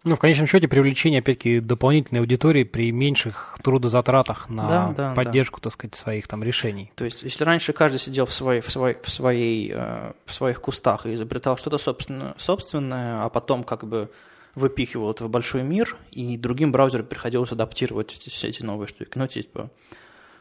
ну, 0.03 0.15
в 0.15 0.19
конечном 0.19 0.47
счете, 0.47 0.67
привлечение, 0.67 1.19
опять-таки, 1.19 1.59
дополнительной 1.59 2.21
аудитории 2.21 2.63
при 2.63 2.91
меньших 2.91 3.57
трудозатратах 3.63 4.49
на 4.49 4.67
да, 4.67 4.93
да, 4.95 5.13
поддержку, 5.13 5.59
да. 5.59 5.65
так 5.65 5.73
сказать, 5.73 5.95
своих 5.95 6.27
там 6.27 6.43
решений. 6.43 6.91
То 6.95 7.05
есть, 7.05 7.23
если 7.23 7.43
раньше 7.43 7.73
каждый 7.73 7.99
сидел 7.99 8.25
в, 8.25 8.33
своей, 8.33 8.61
в, 8.61 8.69
своей, 8.69 8.97
в, 9.01 9.09
своей, 9.09 9.71
э, 9.73 10.11
в 10.25 10.33
своих 10.33 10.61
кустах 10.61 11.05
и 11.05 11.13
изобретал 11.13 11.57
что-то 11.57 11.77
собственно, 11.77 12.35
собственное, 12.37 13.23
а 13.23 13.29
потом 13.29 13.63
как 13.63 13.85
бы 13.85 14.11
выпихивал 14.55 15.11
это 15.11 15.23
в 15.23 15.29
большой 15.29 15.63
мир, 15.63 15.97
и 16.11 16.37
другим 16.37 16.71
браузерам 16.71 17.05
приходилось 17.05 17.51
адаптировать 17.51 18.11
все 18.11 18.49
эти 18.49 18.61
новые 18.61 18.87
штуки. 18.87 19.11
Ну, 19.15 19.27
типа 19.27 19.69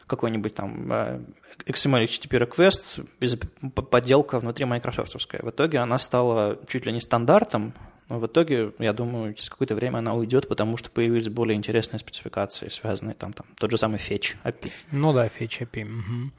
какой-нибудь 0.07 0.53
там 0.53 0.91
э, 0.91 1.21
XML 1.65 2.03
HTTP 2.03 2.47
request, 2.47 3.07
подделка 3.89 4.39
внутри 4.39 4.65
майкрософтовская. 4.65 5.41
В 5.41 5.49
итоге 5.49 5.79
она 5.79 5.97
стала 5.97 6.59
чуть 6.67 6.85
ли 6.85 6.91
не 6.91 7.01
стандартом, 7.01 7.73
но 8.09 8.19
в 8.19 8.25
итоге, 8.25 8.71
я 8.79 8.93
думаю, 8.93 9.33
через 9.33 9.49
какое-то 9.49 9.75
время 9.75 9.97
она 9.97 10.13
уйдет, 10.13 10.47
потому 10.47 10.77
что 10.77 10.89
появились 10.89 11.29
более 11.29 11.55
интересные 11.55 11.99
спецификации, 11.99 12.69
связанные 12.69 13.13
там, 13.15 13.33
там 13.33 13.45
тот 13.57 13.71
же 13.71 13.77
самый 13.77 13.97
Fetch 13.97 14.35
API. 14.43 14.71
Ну 14.91 15.13
да, 15.13 15.27
Fetch 15.27 15.67
API. 15.67 15.83
Угу. 15.83 16.31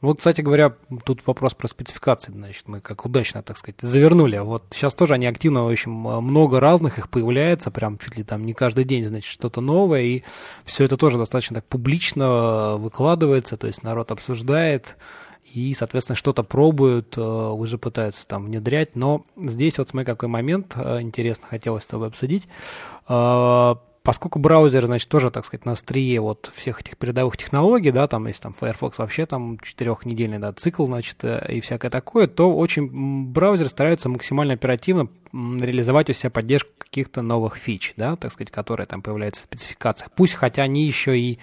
Вот, 0.00 0.18
кстати 0.18 0.40
говоря, 0.40 0.74
тут 1.04 1.26
вопрос 1.26 1.54
про 1.54 1.68
спецификации, 1.68 2.32
значит, 2.32 2.68
мы 2.68 2.80
как 2.80 3.04
удачно, 3.04 3.42
так 3.42 3.58
сказать, 3.58 3.76
завернули. 3.80 4.38
Вот 4.38 4.64
сейчас 4.70 4.94
тоже 4.94 5.14
они 5.14 5.26
активно, 5.26 5.64
в 5.64 5.70
общем, 5.70 5.92
много 5.92 6.60
разных 6.60 6.98
их 6.98 7.08
появляется, 7.08 7.70
прям 7.70 7.98
чуть 7.98 8.16
ли 8.16 8.24
там 8.24 8.44
не 8.44 8.54
каждый 8.54 8.84
день, 8.84 9.04
значит, 9.04 9.30
что-то 9.30 9.60
новое, 9.60 10.02
и 10.02 10.22
все 10.64 10.84
это 10.84 10.96
тоже 10.96 11.18
достаточно 11.18 11.56
так 11.56 11.64
публично 11.66 12.76
выкладывается, 12.76 13.56
то 13.56 13.66
есть 13.66 13.82
народ 13.82 14.10
обсуждает, 14.10 14.96
и, 15.52 15.74
соответственно, 15.74 16.16
что-то 16.16 16.42
пробуют, 16.42 17.16
уже 17.18 17.78
пытаются 17.78 18.26
там 18.26 18.46
внедрять. 18.46 18.96
Но 18.96 19.24
здесь 19.36 19.78
вот 19.78 19.88
смотри, 19.88 20.06
какой 20.06 20.28
момент 20.28 20.76
интересно 20.76 21.46
хотелось 21.48 21.84
с 21.84 21.86
тобой 21.86 22.08
обсудить 22.08 22.48
поскольку 24.02 24.38
браузер, 24.38 24.86
значит, 24.86 25.08
тоже, 25.08 25.30
так 25.30 25.46
сказать, 25.46 25.64
на 25.64 25.72
острие 25.72 26.20
вот 26.20 26.50
всех 26.54 26.80
этих 26.80 26.96
передовых 26.96 27.36
технологий, 27.36 27.90
да, 27.90 28.08
там 28.08 28.26
есть 28.26 28.42
там 28.42 28.52
Firefox 28.52 28.98
вообще 28.98 29.26
там 29.26 29.58
четырехнедельный, 29.60 30.38
да, 30.38 30.52
цикл, 30.52 30.86
значит, 30.86 31.18
э, 31.22 31.46
и 31.48 31.60
всякое 31.60 31.90
такое, 31.90 32.26
то 32.26 32.54
очень 32.54 33.32
браузер 33.32 33.68
старается 33.68 34.08
максимально 34.08 34.54
оперативно 34.54 35.08
реализовать 35.32 36.10
у 36.10 36.12
себя 36.12 36.30
поддержку 36.30 36.70
каких-то 36.78 37.22
новых 37.22 37.56
фич, 37.56 37.94
да, 37.96 38.16
так 38.16 38.32
сказать, 38.32 38.50
которые 38.50 38.86
там 38.86 39.00
появляются 39.00 39.40
в 39.40 39.44
спецификациях. 39.44 40.10
Пусть, 40.14 40.34
хотя 40.34 40.62
они 40.62 40.86
еще 40.86 41.18
и 41.18 41.38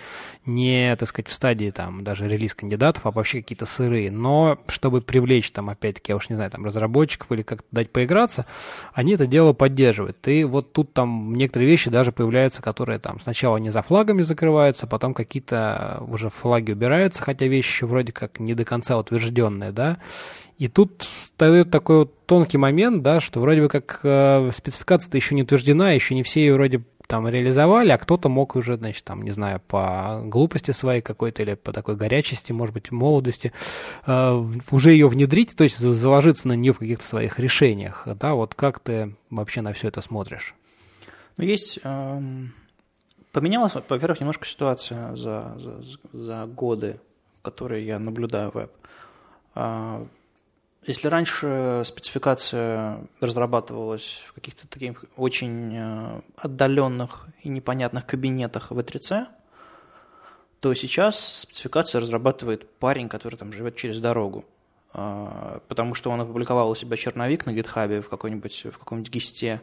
не, 0.45 0.95
так 0.95 1.10
сказать, 1.10 1.28
в 1.28 1.34
стадии 1.34 1.71
там 1.71 2.04
даже 2.04 2.28
релиз 2.28 2.54
кандидатов, 2.54 3.06
а 3.06 3.12
вообще 3.12 3.41
какие-то 3.41 3.65
сырые, 3.65 4.12
но 4.12 4.60
чтобы 4.67 5.02
привлечь 5.02 5.49
там, 5.52 5.69
опять-таки, 5.69 6.12
я 6.12 6.17
уж 6.17 6.30
не 6.30 6.36
знаю, 6.36 6.52
там 6.52 6.65
разработчиков 6.65 7.32
или 7.32 7.41
как-то 7.41 7.67
дать 7.71 7.91
поиграться, 7.91 8.45
они 8.93 9.13
это 9.13 9.25
дело 9.25 9.54
поддерживают. 9.54 10.28
И 10.28 10.43
вот 10.43 10.71
тут 10.71 10.93
там 10.93 11.34
некоторые 11.34 11.69
вещи 11.69 11.89
даже 11.89 12.12
появляются, 12.12 12.62
которые 12.62 12.99
там 12.99 13.19
сначала 13.19 13.58
не 13.58 13.71
за 13.71 13.82
флагами 13.82 14.21
закрываются, 14.21 14.86
потом 14.86 15.15
какие-то 15.15 16.04
уже 16.08 16.30
флаги 16.30 16.73
убираются, 16.73 17.23
хотя 17.23 17.47
вещи 17.47 17.69
еще 17.69 17.86
вроде 17.88 18.13
как 18.13 18.39
не 18.39 18.54
до 18.54 18.65
конца 18.65 18.97
утвержденные, 18.97 19.71
да, 19.71 19.97
и 20.59 20.67
тут 20.67 21.03
встает 21.03 21.71
такой 21.71 21.99
вот 21.99 22.25
тонкий 22.25 22.57
момент, 22.57 23.01
да, 23.01 23.21
что 23.21 23.39
вроде 23.39 23.61
бы 23.61 23.69
как 23.69 24.01
э, 24.03 24.51
спецификация-то 24.53 25.15
еще 25.15 25.33
не 25.33 25.43
утверждена, 25.43 25.91
еще 25.91 26.15
не 26.15 26.23
все 26.23 26.41
ее 26.41 26.53
вроде 26.53 26.83
там 27.07 27.27
реализовали, 27.27 27.89
а 27.91 27.97
кто-то 27.97 28.27
мог 28.27 28.57
уже, 28.57 28.75
значит, 28.75 29.05
там, 29.05 29.23
не 29.23 29.31
знаю, 29.31 29.61
по 29.65 30.21
глупости 30.25 30.71
своей 30.71 31.01
какой-то 31.01 31.41
или 31.43 31.53
по 31.55 31.71
такой 31.71 31.95
горячести, 31.95 32.51
может 32.51 32.73
быть, 32.73 32.91
молодости, 32.91 33.53
э, 34.05 34.51
уже 34.69 34.91
ее 34.91 35.07
внедрить, 35.07 35.55
то 35.55 35.63
есть 35.63 35.79
заложиться 35.79 36.49
на 36.49 36.53
нее 36.53 36.73
в 36.73 36.79
каких-то 36.79 37.05
своих 37.05 37.39
решениях, 37.39 38.03
да, 38.19 38.35
вот 38.35 38.53
как 38.53 38.79
ты 38.79 39.15
вообще 39.29 39.61
на 39.61 39.71
все 39.71 39.87
это 39.87 40.01
смотришь? 40.01 40.53
Ну, 41.37 41.45
есть... 41.45 41.79
Эм... 41.83 42.53
Поменялась, 43.31 43.75
во-первых, 43.75 44.19
немножко 44.19 44.45
ситуация 44.45 45.15
за, 45.15 45.55
за, 45.57 45.81
за 46.11 46.45
годы, 46.47 46.99
которые 47.43 47.85
я 47.85 47.99
наблюдаю 47.99 48.51
веб. 48.51 48.71
Если 50.85 51.07
раньше 51.07 51.83
спецификация 51.85 53.01
разрабатывалась 53.19 54.23
в 54.27 54.33
каких-то 54.33 54.67
таких 54.67 55.03
очень 55.17 55.75
э, 55.75 56.21
отдаленных 56.37 57.27
и 57.43 57.49
непонятных 57.49 58.05
кабинетах 58.05 58.71
в 58.71 58.79
E3C, 58.79 59.27
то 60.61 60.73
сейчас 60.73 61.19
спецификацию 61.19 62.01
разрабатывает 62.01 62.69
парень, 62.77 63.09
который 63.09 63.35
там 63.35 63.51
живет 63.51 63.75
через 63.75 63.99
дорогу. 63.99 64.45
А, 64.91 65.61
потому 65.67 65.93
что 65.93 66.09
он 66.09 66.21
опубликовал 66.21 66.69
у 66.69 66.75
себя 66.75 66.97
черновик 66.97 67.45
на 67.45 67.53
гитхабе 67.53 68.01
в 68.01 68.09
какой-нибудь 68.09 68.65
в 68.71 68.77
каком-нибудь 68.77 69.11
гисте, 69.11 69.61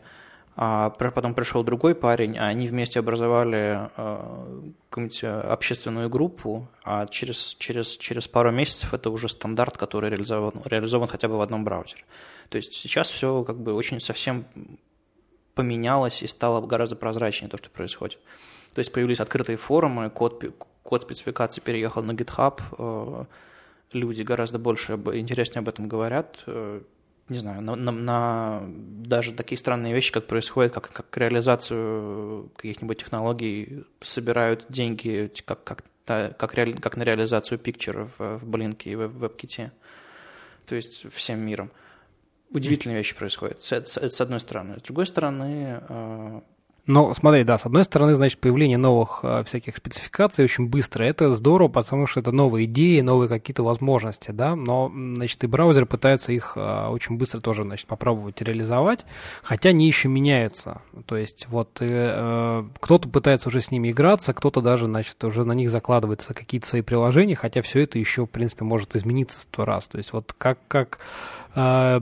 а 0.58 0.88
потом 0.88 1.34
пришел 1.34 1.62
другой 1.62 1.94
парень, 1.94 2.38
а 2.38 2.46
они 2.46 2.66
вместе 2.66 2.98
образовали 2.98 3.90
э, 3.96 4.70
какую-нибудь 4.88 5.24
общественную 5.24 6.08
группу, 6.08 6.66
а 6.82 7.06
через, 7.06 7.54
через, 7.58 7.96
через 7.98 8.26
пару 8.26 8.50
месяцев 8.50 8.94
это 8.94 9.10
уже 9.10 9.28
стандарт, 9.28 9.76
который 9.76 10.08
реализован, 10.08 10.62
реализован 10.64 11.08
хотя 11.08 11.28
бы 11.28 11.36
в 11.36 11.42
одном 11.42 11.62
браузере. 11.62 12.04
То 12.48 12.56
есть 12.56 12.72
сейчас 12.72 13.10
все 13.10 13.44
как 13.44 13.60
бы 13.60 13.74
очень 13.74 14.00
совсем 14.00 14.46
поменялось 15.54 16.22
и 16.22 16.26
стало 16.26 16.66
гораздо 16.66 16.96
прозрачнее 16.96 17.50
то, 17.50 17.58
что 17.58 17.68
происходит. 17.68 18.18
То 18.72 18.78
есть 18.78 18.92
появились 18.92 19.20
открытые 19.20 19.58
форумы, 19.58 20.08
код, 20.08 20.42
код 20.82 21.02
спецификации 21.02 21.60
переехал 21.60 22.02
на 22.02 22.12
GitHub, 22.12 22.60
э, 22.78 23.24
люди 23.92 24.22
гораздо 24.22 24.58
больше 24.58 24.94
интереснее 24.94 25.60
об 25.60 25.68
этом 25.68 25.88
говорят, 25.88 26.42
э, 26.46 26.80
не 27.28 27.38
знаю, 27.38 27.60
на, 27.60 27.74
на, 27.74 27.92
на 27.92 28.62
даже 28.68 29.32
такие 29.32 29.58
странные 29.58 29.92
вещи, 29.94 30.12
как 30.12 30.26
происходит, 30.26 30.72
как, 30.72 30.92
как 30.92 31.16
реализацию 31.16 32.50
каких-нибудь 32.56 32.98
технологий, 32.98 33.84
собирают 34.00 34.64
деньги, 34.68 35.32
как, 35.44 35.64
как, 35.64 35.84
как, 36.04 36.54
реали, 36.54 36.72
как 36.72 36.96
на 36.96 37.02
реализацию 37.02 37.58
пикчеров 37.58 38.10
в, 38.18 38.38
в 38.38 38.46
Блинке 38.46 38.90
и 38.90 38.94
в 38.94 39.24
WebKit. 39.24 39.70
То 40.66 40.74
есть 40.76 41.12
всем 41.12 41.40
миром. 41.40 41.70
Удивительные 42.50 42.98
вещи 42.98 43.16
происходят. 43.16 43.58
Это, 43.70 44.00
это 44.00 44.10
с 44.10 44.20
одной 44.20 44.38
стороны. 44.38 44.78
С 44.78 44.82
другой 44.82 45.06
стороны, 45.06 45.80
э, 45.88 46.40
но 46.86 47.12
смотри, 47.14 47.42
да, 47.42 47.58
с 47.58 47.66
одной 47.66 47.82
стороны, 47.82 48.14
значит, 48.14 48.38
появление 48.38 48.78
новых 48.78 49.20
э, 49.24 49.42
всяких 49.44 49.76
спецификаций 49.76 50.44
очень 50.44 50.68
быстро. 50.68 51.02
Это 51.02 51.34
здорово, 51.34 51.66
потому 51.66 52.06
что 52.06 52.20
это 52.20 52.30
новые 52.30 52.66
идеи, 52.66 53.00
новые 53.00 53.28
какие-то 53.28 53.64
возможности, 53.64 54.30
да. 54.30 54.54
Но, 54.54 54.92
значит, 54.94 55.42
и 55.42 55.48
браузер 55.48 55.86
пытается 55.86 56.30
их 56.30 56.52
э, 56.54 56.86
очень 56.88 57.16
быстро 57.16 57.40
тоже, 57.40 57.64
значит, 57.64 57.88
попробовать 57.88 58.40
реализовать, 58.40 59.04
хотя 59.42 59.70
они 59.70 59.88
еще 59.88 60.08
меняются. 60.08 60.80
То 61.06 61.16
есть 61.16 61.48
вот 61.48 61.78
э, 61.80 61.86
э, 61.90 62.64
кто-то 62.78 63.08
пытается 63.08 63.48
уже 63.48 63.62
с 63.62 63.72
ними 63.72 63.90
играться, 63.90 64.32
кто-то 64.32 64.60
даже, 64.60 64.84
значит, 64.86 65.22
уже 65.24 65.44
на 65.44 65.52
них 65.52 65.70
закладывается 65.70 66.34
какие-то 66.34 66.68
свои 66.68 66.82
приложения, 66.82 67.34
хотя 67.34 67.62
все 67.62 67.80
это 67.80 67.98
еще, 67.98 68.26
в 68.26 68.30
принципе, 68.30 68.64
может 68.64 68.94
измениться 68.94 69.40
сто 69.40 69.64
раз. 69.64 69.88
То 69.88 69.98
есть 69.98 70.12
вот 70.12 70.32
как, 70.38 70.58
как 70.68 71.00
то 71.54 72.00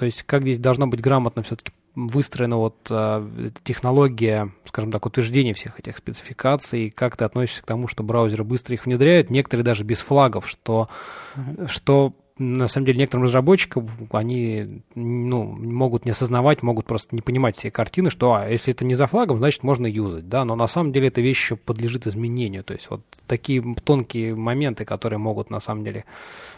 есть 0.00 0.22
как 0.22 0.42
здесь 0.42 0.60
должно 0.60 0.86
быть 0.86 1.00
грамотно 1.00 1.42
все-таки 1.42 1.72
выстроена 1.94 2.56
вот 2.56 2.76
а, 2.90 3.28
технология, 3.62 4.52
скажем 4.64 4.90
так, 4.90 5.06
утверждения 5.06 5.54
всех 5.54 5.78
этих 5.78 5.96
спецификаций, 5.96 6.90
как 6.90 7.16
ты 7.16 7.24
относишься 7.24 7.62
к 7.62 7.66
тому, 7.66 7.88
что 7.88 8.02
браузеры 8.02 8.44
быстро 8.44 8.74
их 8.74 8.86
внедряют, 8.86 9.30
некоторые 9.30 9.64
даже 9.64 9.84
без 9.84 10.00
флагов, 10.00 10.48
что, 10.48 10.88
uh-huh. 11.36 11.68
что 11.68 12.14
на 12.36 12.66
самом 12.66 12.86
деле 12.86 12.98
некоторым 12.98 13.26
разработчикам 13.26 13.88
они 14.10 14.82
ну, 14.96 15.44
могут 15.44 16.04
не 16.04 16.10
осознавать, 16.10 16.62
могут 16.62 16.86
просто 16.86 17.14
не 17.14 17.22
понимать 17.22 17.56
все 17.56 17.70
картины, 17.70 18.10
что 18.10 18.34
а, 18.34 18.48
если 18.48 18.74
это 18.74 18.84
не 18.84 18.96
за 18.96 19.06
флагом, 19.06 19.38
значит 19.38 19.62
можно 19.62 19.86
юзать, 19.86 20.28
да, 20.28 20.44
но 20.44 20.56
на 20.56 20.66
самом 20.66 20.92
деле 20.92 21.08
эта 21.08 21.20
вещь 21.20 21.38
еще 21.38 21.56
подлежит 21.56 22.08
изменению, 22.08 22.64
то 22.64 22.72
есть 22.72 22.90
вот 22.90 23.02
такие 23.28 23.62
тонкие 23.84 24.34
моменты, 24.34 24.84
которые 24.84 25.18
могут 25.18 25.50
на 25.50 25.60
самом 25.60 25.84
деле 25.84 26.04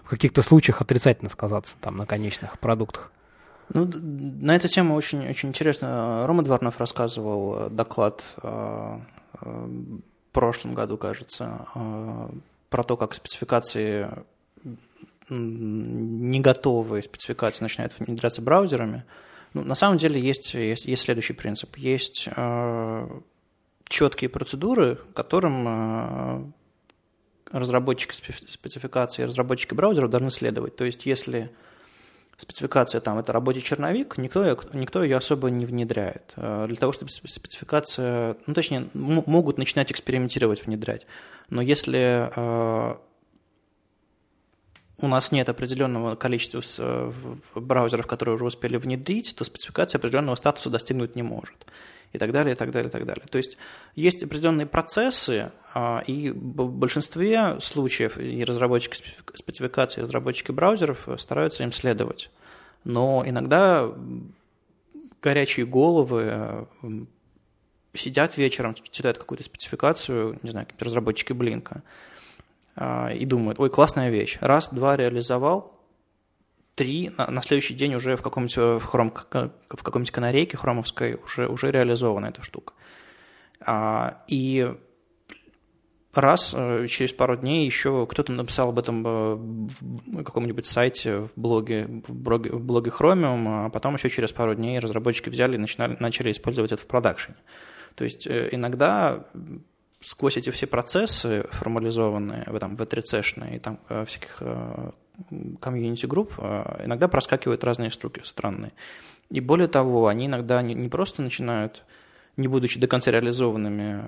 в 0.03 0.09
каких-то 0.09 0.41
случаях 0.41 0.81
отрицательно 0.81 1.29
сказаться 1.29 1.77
там 1.81 1.97
на 1.97 2.07
конечных 2.07 2.59
продуктах. 2.59 3.13
Ну, 3.75 3.91
на 3.95 4.55
эту 4.55 4.69
тему 4.69 4.95
очень, 4.95 5.29
очень 5.29 5.49
интересно. 5.49 6.25
Рома 6.27 6.43
Дворнов 6.43 6.79
рассказывал 6.79 7.67
э, 7.67 7.71
доклад 7.71 8.23
э, 8.43 8.99
э, 9.43 9.67
в 9.67 10.33
прошлом 10.33 10.75
году, 10.75 10.99
кажется, 10.99 11.67
про 12.69 12.85
то, 12.85 12.97
как 12.97 13.15
спецификации 13.15 14.09
не 15.29 16.41
готовые 16.41 17.03
спецификации 17.03 17.65
начинают 17.65 17.99
внедряться 17.99 18.43
браузерами. 18.43 19.05
Ну, 19.55 19.63
на 19.63 19.75
самом 19.75 19.99
деле 19.99 20.21
есть, 20.21 20.55
есть, 20.55 20.85
есть 20.85 21.03
следующий 21.03 21.33
принцип. 21.33 21.77
Есть 21.77 22.29
э, 22.37 23.09
четкие 23.89 24.29
процедуры, 24.29 24.99
которым 25.15 25.65
э, 25.67 26.45
разработчики 27.51 28.13
спецификации 28.13 29.23
и 29.23 29.25
разработчики 29.25 29.75
браузеров 29.75 30.11
должны 30.11 30.31
следовать. 30.31 30.77
То 30.77 30.85
есть 30.85 31.07
если 31.07 31.51
спецификация 32.37 33.01
там 33.01 33.19
это 33.19 33.33
рабочий 33.33 33.63
черновик, 33.63 34.19
никто, 34.19 34.59
никто 34.73 35.03
ее 35.03 35.17
особо 35.17 35.51
не 35.51 35.67
внедряет. 35.67 36.33
Э, 36.37 36.67
для 36.69 36.77
того, 36.77 36.93
чтобы 36.93 37.11
спецификация, 37.11 38.37
ну 38.47 38.55
точнее, 38.55 38.89
могут 38.95 39.59
начинать 39.59 39.91
экспериментировать, 39.91 40.65
внедрять. 40.65 41.07
Но 41.49 41.63
если 41.63 42.31
э, 42.35 42.95
у 44.99 45.09
нас 45.09 45.33
нет 45.33 45.49
определенного 45.49 46.15
количества 46.17 46.63
э, 46.79 47.13
браузеров, 47.55 48.07
которые 48.07 48.35
уже 48.35 48.45
успели 48.45 48.77
внедрить, 48.77 49.35
то 49.37 49.45
спецификация 49.45 49.99
определенного 49.99 50.37
статуса 50.37 50.71
достигнуть 50.71 51.17
не 51.17 51.23
может 51.23 51.67
и 52.17 52.19
так 52.19 52.33
далее, 52.33 52.55
и 52.55 52.57
так 52.57 52.71
далее, 52.71 52.89
и 52.89 52.93
так 52.93 53.07
далее. 53.07 53.25
То 53.31 53.39
есть 53.39 53.57
есть 53.95 54.23
определенные 54.23 54.67
процессы, 54.67 55.53
а, 55.75 56.03
и 56.07 56.31
в 56.31 56.71
большинстве 56.71 57.59
случаев 57.61 58.19
и 58.19 58.45
разработчики 58.45 59.03
спецификаций, 59.35 60.01
и 60.01 60.05
разработчики 60.05 60.51
браузеров 60.51 61.09
стараются 61.19 61.63
им 61.63 61.73
следовать. 61.73 62.31
Но 62.85 63.25
иногда 63.27 63.93
горячие 65.23 65.67
головы 65.67 66.67
сидят 67.95 68.37
вечером, 68.37 68.75
читают 68.75 69.19
какую-то 69.19 69.45
спецификацию, 69.45 70.39
не 70.43 70.51
знаю, 70.51 70.67
разработчики 70.79 71.33
Блинка, 71.33 71.83
а, 72.75 73.11
и 73.13 73.25
думают, 73.25 73.59
ой, 73.59 73.71
классная 73.71 74.11
вещь, 74.11 74.39
раз, 74.41 74.69
два 74.69 74.97
реализовал, 74.97 75.76
три, 76.77 77.11
на, 77.17 77.29
на 77.31 77.43
следующий 77.43 77.75
день 77.75 77.95
уже 77.95 78.17
в 78.17 78.23
каком-нибудь 78.23 78.59
э, 78.59 78.79
в, 78.79 78.85
хром, 78.85 79.13
в 79.13 79.83
каком-нибудь 79.83 80.13
канарейке 80.13 80.57
хромовской 80.57 81.15
уже, 81.15 81.49
уже 81.49 81.73
реализована 81.73 82.27
эта 82.27 82.43
штука. 82.43 82.75
А, 83.61 84.23
и 84.29 84.73
раз 86.13 86.55
э, 86.57 86.87
через 86.87 87.15
пару 87.15 87.37
дней 87.37 87.65
еще 87.65 88.07
кто-то 88.07 88.31
написал 88.31 88.69
об 88.69 88.79
этом 88.79 89.07
э, 89.07 89.35
в 89.37 90.23
каком-нибудь 90.23 90.67
сайте, 90.67 91.21
в 91.21 91.33
блоге, 91.35 91.87
в 92.07 92.15
блоге, 92.15 92.51
в 92.53 92.61
блоге 92.61 92.91
Chromium, 92.91 93.67
а 93.67 93.71
потом 93.71 93.95
еще 93.95 94.11
через 94.11 94.33
пару 94.33 94.55
дней 94.55 94.79
разработчики 94.79 95.31
взяли 95.31 95.55
и 95.55 95.59
начинали, 95.59 95.97
начали 95.99 96.31
использовать 96.31 96.73
это 96.73 96.83
в 96.83 96.87
продакшене. 96.87 97.39
То 97.95 98.05
есть 98.05 98.29
иногда 98.29 99.25
сквозь 100.05 100.37
эти 100.37 100.51
все 100.51 100.67
процессы 100.67 101.47
формализованные, 101.53 102.45
там, 102.61 102.75
W3C-шные 102.75 103.57
и 103.57 103.59
там 103.59 103.79
всяких 104.05 104.43
community 105.61 106.08
групп, 106.08 106.39
иногда 106.39 107.09
проскакивают 107.09 107.65
разные 107.65 107.91
штуки 107.91 108.21
странные. 108.25 108.73
И 109.31 109.41
более 109.41 109.69
того, 109.69 110.07
они 110.07 110.27
иногда 110.27 110.63
не, 110.63 110.89
просто 110.89 111.23
начинают, 111.23 111.85
не 112.37 112.49
будучи 112.49 112.79
до 112.79 112.87
конца 112.87 113.11
реализованными, 113.11 114.03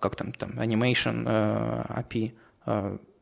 как 0.00 0.16
там, 0.16 0.32
там 0.32 0.50
Animation, 0.52 1.24
API, 1.88 2.32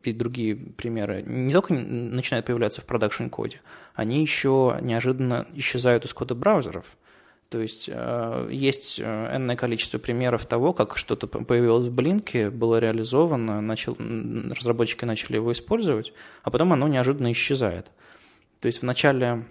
и 0.02 0.12
другие 0.12 0.56
примеры 0.56 1.22
не 1.26 1.52
только 1.52 1.74
начинают 1.74 2.46
появляться 2.46 2.80
в 2.80 2.84
продакшн-коде, 2.86 3.60
они 3.94 4.22
еще 4.22 4.78
неожиданно 4.80 5.46
исчезают 5.52 6.06
из 6.06 6.14
кода 6.14 6.34
браузеров. 6.34 6.96
То 7.50 7.58
есть 7.60 7.90
э, 7.92 8.48
есть 8.52 9.00
э, 9.00 9.36
энное 9.36 9.56
количество 9.56 9.98
примеров 9.98 10.46
того, 10.46 10.72
как 10.72 10.96
что-то 10.96 11.26
появилось 11.26 11.88
в 11.88 11.92
Блинке, 11.92 12.48
было 12.48 12.78
реализовано, 12.78 13.60
начал, 13.60 13.96
разработчики 13.98 15.04
начали 15.04 15.34
его 15.34 15.52
использовать, 15.52 16.12
а 16.44 16.50
потом 16.52 16.72
оно 16.72 16.86
неожиданно 16.86 17.32
исчезает. 17.32 17.90
То 18.60 18.66
есть 18.66 18.82
в 18.82 18.84
начале 18.84 19.46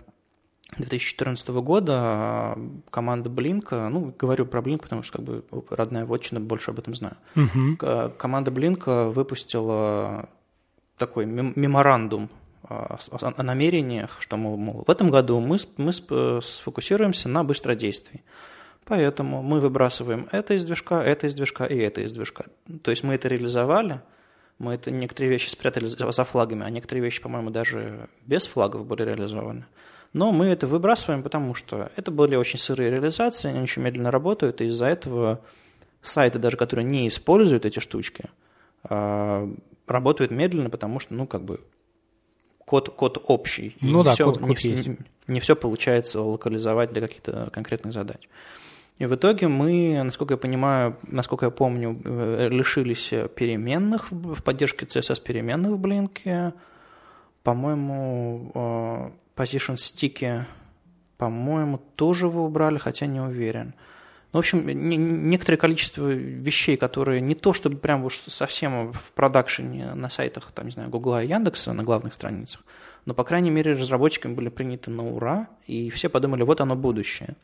2014 0.78 1.50
года 1.50 2.54
э, 2.56 2.70
команда 2.90 3.30
Блинка, 3.30 3.90
ну, 3.90 4.16
говорю 4.18 4.46
про 4.46 4.62
Блинк, 4.62 4.84
потому 4.84 5.04
что 5.04 5.18
как 5.18 5.26
бы 5.26 5.44
родная 5.70 6.06
вотчина, 6.06 6.40
больше 6.40 6.72
об 6.72 6.80
этом 6.80 6.96
знаю. 6.96 7.18
Uh-huh. 7.36 8.16
Команда 8.16 8.50
Блинка 8.50 9.10
выпустила 9.10 10.30
такой 10.98 11.26
меморандум 11.26 12.30
а, 12.64 12.98
о 13.10 13.44
намерениях, 13.44 14.18
что, 14.20 14.38
мол, 14.38 14.58
мол 14.58 14.84
в 14.86 14.90
этом 14.90 15.10
году 15.10 15.40
мы, 15.40 15.58
мы 15.78 15.94
сфокусируемся 15.94 17.30
на 17.30 17.44
быстродействии. 17.44 18.24
Поэтому 18.86 19.44
мы 19.44 19.60
выбрасываем 19.60 20.28
это 20.32 20.56
из 20.56 20.66
движка, 20.66 21.04
это 21.04 21.28
из 21.28 21.36
движка 21.36 21.66
и 21.66 21.78
это 21.78 22.02
из 22.02 22.14
движка. 22.14 22.46
То 22.82 22.92
есть 22.92 23.04
мы 23.04 23.14
это 23.14 23.28
реализовали, 23.28 24.02
мы 24.58 24.74
это 24.74 24.92
некоторые 24.92 25.32
вещи 25.32 25.50
спрятали 25.50 25.86
за 25.86 26.24
флагами, 26.24 26.66
а 26.66 26.70
некоторые 26.70 27.04
вещи, 27.04 27.22
по-моему, 27.22 27.50
даже 27.50 28.10
без 28.26 28.48
флагов 28.48 28.86
были 28.86 29.04
реализованы. 29.04 29.66
Но 30.12 30.32
мы 30.32 30.48
это 30.48 30.66
выбрасываем, 30.66 31.22
потому 31.22 31.54
что 31.54 31.92
это 31.96 32.12
были 32.12 32.36
очень 32.36 32.58
сырые 32.58 32.90
реализации, 32.90 33.50
они 33.50 33.62
очень 33.62 33.84
медленно 33.84 34.12
работают, 34.12 34.60
и 34.60 34.66
из-за 34.66 34.88
этого 34.88 35.42
сайты, 36.02 36.40
даже 36.40 36.58
которые 36.58 36.86
не 36.86 37.08
используют 37.08 37.66
эти 37.66 37.80
штучки, 37.80 38.26
а, 38.84 39.48
работают 39.88 40.32
медленно, 40.32 40.70
потому 40.70 41.00
что, 41.00 41.14
ну, 41.14 41.28
как 41.28 41.44
бы, 41.44 41.60
код, 42.70 42.90
код 42.90 43.24
общий. 43.26 43.76
И 43.82 43.86
ну 43.88 44.04
да, 44.04 44.12
все, 44.12 44.26
код, 44.26 44.38
код 44.38 44.64
не. 44.64 44.74
Не, 44.74 44.98
не 45.28 45.40
все 45.40 45.56
получается 45.56 46.22
локализовать 46.22 46.94
для 46.94 47.02
каких-то 47.02 47.50
конкретных 47.52 47.94
задач. 47.94 48.30
И 49.00 49.08
в 49.08 49.16
итоге 49.16 49.48
мы, 49.48 50.04
насколько 50.04 50.36
я 50.36 50.38
понимаю, 50.38 50.96
насколько 51.02 51.48
я 51.48 51.50
помню, 51.50 52.00
э, 52.06 52.50
лишились 52.52 53.12
переменных 53.36 54.12
в 54.12 54.44
поддержке 54.44 54.86
CSS 54.86 55.20
переменных 55.24 55.72
в 55.72 55.78
Блинке. 55.80 56.54
По-моему, 57.42 58.52
э, 58.54 59.10
position 59.36 59.76
стики, 59.76 60.46
по-моему, 61.18 61.80
тоже 61.96 62.28
вы 62.28 62.44
убрали, 62.44 62.78
хотя 62.78 63.08
не 63.08 63.20
уверен. 63.20 63.74
Ну, 64.32 64.38
в 64.38 64.42
общем, 64.42 64.68
не, 64.68 64.96
некоторое 64.96 65.58
количество 65.58 66.08
вещей, 66.08 66.78
которые 66.78 67.20
не 67.20 67.34
то 67.34 67.52
чтобы 67.54 67.78
прям 67.78 68.06
уж 68.06 68.20
совсем 68.28 68.94
в 68.94 69.12
продакшене 69.14 69.96
на 69.96 70.10
сайтах, 70.10 70.52
там, 70.52 70.68
не 70.68 70.72
знаю, 70.72 70.90
Гугла 70.90 71.24
и 71.24 71.28
Яндекса 71.28 71.74
на 71.74 71.84
главных 71.84 72.14
страницах, 72.14 72.64
но, 73.06 73.16
по 73.16 73.24
крайней 73.24 73.50
мере, 73.50 73.74
разработчиками 73.74 74.36
были 74.36 74.50
приняты 74.50 74.92
на 74.92 75.08
ура, 75.08 75.48
и 75.66 75.90
все 75.90 76.10
подумали, 76.10 76.44
вот 76.44 76.62
оно 76.62 76.76
будущее. 76.76 77.36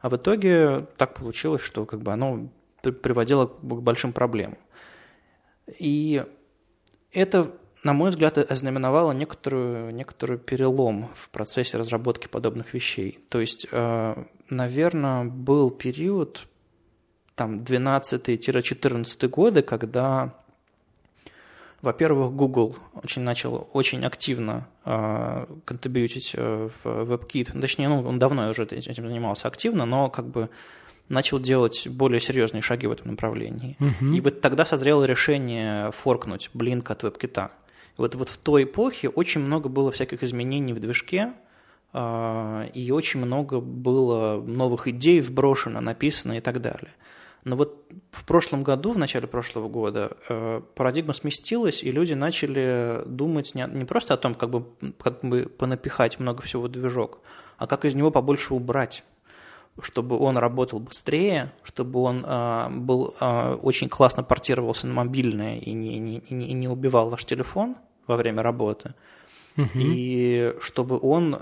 А 0.00 0.08
в 0.08 0.16
итоге 0.16 0.86
так 0.96 1.14
получилось, 1.14 1.60
что 1.60 1.84
как 1.84 2.00
бы 2.00 2.12
оно 2.12 2.48
приводило 2.80 3.46
к 3.46 3.82
большим 3.82 4.12
проблемам. 4.12 4.58
И 5.78 6.24
это 7.12 7.52
на 7.86 7.92
мой 7.92 8.10
взгляд, 8.10 8.36
ознаменовало 8.36 9.12
некоторую, 9.12 9.94
некоторую 9.94 10.40
перелом 10.40 11.08
в 11.14 11.30
процессе 11.30 11.78
разработки 11.78 12.26
подобных 12.26 12.74
вещей. 12.74 13.20
То 13.28 13.40
есть, 13.40 13.68
э, 13.70 14.24
наверное, 14.50 15.24
был 15.24 15.70
период, 15.70 16.48
там, 17.36 17.62
12-14 17.62 19.28
годы, 19.28 19.62
когда, 19.62 20.34
во-первых, 21.80 22.32
Google 22.32 22.76
очень 23.04 23.22
начал 23.22 23.68
очень 23.72 24.04
активно 24.04 24.66
э, 24.84 25.46
контрибьютить 25.64 26.34
э, 26.34 26.68
в 26.82 26.86
WebKit. 26.86 27.60
Точнее, 27.60 27.88
ну, 27.88 28.02
он 28.02 28.18
давно 28.18 28.50
уже 28.50 28.64
этим 28.64 28.94
занимался 28.96 29.46
активно, 29.46 29.86
но 29.86 30.10
как 30.10 30.26
бы 30.26 30.50
начал 31.08 31.38
делать 31.38 31.86
более 31.86 32.18
серьезные 32.18 32.62
шаги 32.62 32.88
в 32.88 32.92
этом 32.92 33.12
направлении. 33.12 33.76
Uh-huh. 33.78 34.16
И 34.16 34.20
вот 34.20 34.40
тогда 34.40 34.66
созрело 34.66 35.04
решение 35.04 35.92
форкнуть 35.92 36.50
Blink 36.52 36.90
от 36.90 37.04
WebKit. 37.04 37.50
Вот, 37.96 38.14
вот 38.14 38.28
в 38.28 38.36
той 38.36 38.64
эпохе 38.64 39.08
очень 39.08 39.40
много 39.40 39.68
было 39.68 39.90
всяких 39.90 40.22
изменений 40.22 40.72
в 40.72 40.80
движке, 40.80 41.32
а, 41.92 42.66
и 42.74 42.90
очень 42.90 43.20
много 43.20 43.60
было 43.60 44.40
новых 44.40 44.88
идей 44.88 45.20
вброшено, 45.20 45.80
написано 45.80 46.38
и 46.38 46.40
так 46.40 46.60
далее. 46.60 46.92
Но 47.44 47.54
вот 47.54 47.86
в 48.10 48.24
прошлом 48.24 48.64
году, 48.64 48.92
в 48.92 48.98
начале 48.98 49.28
прошлого 49.28 49.68
года, 49.68 50.16
э, 50.28 50.60
парадигма 50.74 51.12
сместилась, 51.12 51.84
и 51.84 51.92
люди 51.92 52.12
начали 52.12 53.02
думать 53.06 53.54
не, 53.54 53.84
просто 53.84 54.14
о 54.14 54.16
том, 54.16 54.34
как 54.34 54.50
бы, 54.50 54.66
как 54.98 55.22
бы 55.22 55.46
понапихать 55.46 56.18
много 56.18 56.42
всего 56.42 56.64
в 56.64 56.68
движок, 56.68 57.20
а 57.56 57.68
как 57.68 57.84
из 57.84 57.94
него 57.94 58.10
побольше 58.10 58.52
убрать 58.52 59.04
чтобы 59.82 60.18
он 60.18 60.38
работал 60.38 60.78
быстрее, 60.80 61.52
чтобы 61.62 62.00
он 62.00 62.24
э, 62.26 62.68
был 62.70 63.14
э, 63.20 63.54
очень 63.62 63.88
классно 63.88 64.22
портировался 64.22 64.86
на 64.86 64.94
мобильное 64.94 65.58
и 65.58 65.72
не, 65.72 65.98
не, 65.98 66.22
не, 66.30 66.52
не 66.52 66.68
убивал 66.68 67.10
ваш 67.10 67.24
телефон 67.24 67.76
во 68.06 68.16
время 68.16 68.42
работы, 68.42 68.94
угу. 69.56 69.68
и 69.74 70.54
чтобы 70.60 70.98
он 71.00 71.38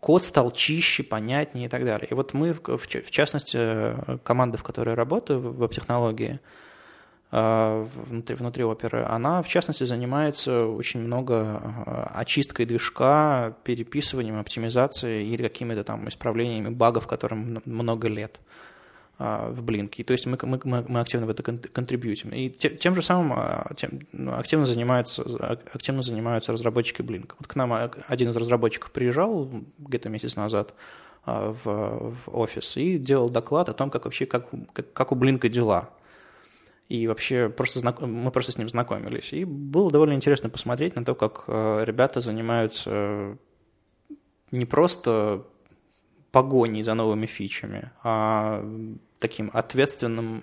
код 0.00 0.24
стал 0.24 0.50
чище, 0.50 1.02
понятнее 1.02 1.66
и 1.66 1.68
так 1.68 1.84
далее. 1.84 2.08
И 2.10 2.14
вот 2.14 2.34
мы, 2.34 2.52
в, 2.52 2.60
в 2.62 3.10
частности, 3.10 4.18
команда, 4.22 4.58
в 4.58 4.62
которой 4.62 4.90
я 4.90 4.94
работаю, 4.94 5.40
в 5.40 5.56
веб-технологии, 5.56 6.40
а, 6.40 6.67
внутри, 7.30 8.36
внутри 8.36 8.64
оперы, 8.64 9.04
она, 9.04 9.42
в 9.42 9.48
частности, 9.48 9.84
занимается 9.84 10.64
очень 10.64 11.00
много 11.00 11.60
а, 11.84 12.12
очисткой 12.14 12.64
движка, 12.64 13.54
переписыванием, 13.64 14.40
оптимизацией 14.40 15.28
или 15.28 15.42
какими-то 15.42 15.84
там 15.84 16.08
исправлениями 16.08 16.70
багов, 16.70 17.06
которым 17.06 17.60
много 17.66 18.08
лет 18.08 18.40
а, 19.18 19.50
в 19.50 19.62
Блинке. 19.62 20.04
То 20.04 20.12
есть 20.12 20.24
мы, 20.24 20.38
мы, 20.42 20.58
мы 20.64 21.00
активно 21.00 21.26
в 21.26 21.30
это 21.30 21.42
контрибьютим. 21.42 22.30
И 22.30 22.48
тем 22.48 22.94
же 22.94 23.02
самым 23.02 23.38
тем, 23.76 24.06
ну, 24.12 24.32
активно, 24.32 24.64
занимаются, 24.64 25.22
активно 25.74 26.00
занимаются 26.00 26.52
разработчики 26.52 27.02
Блинка. 27.02 27.36
Вот 27.38 27.46
к 27.46 27.54
нам 27.56 27.90
один 28.06 28.30
из 28.30 28.36
разработчиков 28.38 28.90
приезжал 28.90 29.50
где-то 29.76 30.08
месяц 30.08 30.34
назад 30.36 30.72
в, 31.26 31.62
в 31.64 32.16
офис 32.32 32.78
и 32.78 32.96
делал 32.96 33.28
доклад 33.28 33.68
о 33.68 33.74
том, 33.74 33.90
как 33.90 34.06
вообще, 34.06 34.24
как, 34.24 34.48
как, 34.72 34.94
как 34.94 35.12
у 35.12 35.14
Блинка 35.14 35.50
дела 35.50 35.90
и 36.88 37.06
вообще 37.06 37.48
просто 37.50 37.80
знак... 37.80 38.00
мы 38.00 38.30
просто 38.30 38.52
с 38.52 38.58
ним 38.58 38.68
знакомились. 38.68 39.32
И 39.32 39.44
было 39.44 39.90
довольно 39.90 40.14
интересно 40.14 40.48
посмотреть 40.48 40.96
на 40.96 41.04
то, 41.04 41.14
как 41.14 41.44
э, 41.46 41.84
ребята 41.84 42.20
занимаются 42.20 43.36
не 44.50 44.64
просто 44.64 45.44
погоней 46.32 46.82
за 46.82 46.94
новыми 46.94 47.26
фичами, 47.26 47.90
а 48.02 48.64
таким 49.18 49.50
ответственным 49.52 50.42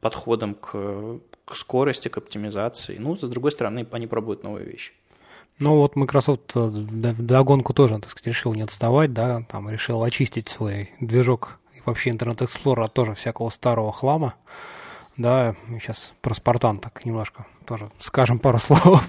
подходом 0.00 0.54
к, 0.54 1.20
к 1.44 1.56
скорости, 1.56 2.08
к 2.08 2.18
оптимизации. 2.18 2.96
Ну, 2.98 3.16
с 3.16 3.20
другой 3.20 3.52
стороны, 3.52 3.86
они 3.90 4.06
пробуют 4.06 4.44
новые 4.44 4.66
вещи. 4.66 4.92
Ну 5.58 5.76
вот 5.76 5.96
Microsoft 5.96 6.52
э, 6.56 6.68
догонку 6.70 7.72
тоже, 7.74 7.98
так 8.00 8.10
сказать, 8.10 8.26
решил 8.28 8.54
не 8.54 8.62
отставать, 8.62 9.12
да, 9.12 9.42
там 9.48 9.70
решил 9.70 10.02
очистить 10.02 10.48
свой 10.48 10.90
движок 11.00 11.58
и 11.74 11.80
вообще 11.84 12.10
Internet 12.10 12.38
Explorer 12.38 12.84
от 12.84 12.92
тоже 12.92 13.14
всякого 13.14 13.50
старого 13.50 13.92
хлама. 13.92 14.34
Да, 15.16 15.54
сейчас 15.80 16.12
про 16.20 16.34
Спартан 16.34 16.78
так 16.78 17.04
немножко 17.04 17.46
тоже 17.66 17.90
скажем 17.98 18.38
пару 18.38 18.58
слов, 18.60 19.02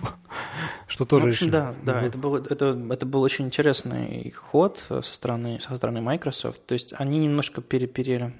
что 0.88 1.06
тоже... 1.06 1.26
В 1.26 1.28
общем, 1.30 1.50
да, 1.50 1.74
да, 1.84 2.02
это 2.02 2.18
был, 2.18 2.36
это, 2.36 2.80
это 2.92 3.06
был 3.06 3.22
очень 3.22 3.46
интересный 3.46 4.32
ход 4.32 4.84
со 4.88 5.02
стороны, 5.02 5.60
со 5.60 5.76
стороны 5.76 6.02
Microsoft. 6.02 6.66
То 6.66 6.74
есть 6.74 6.94
они 6.98 7.20
немножко 7.20 7.62
переперели 7.62 8.34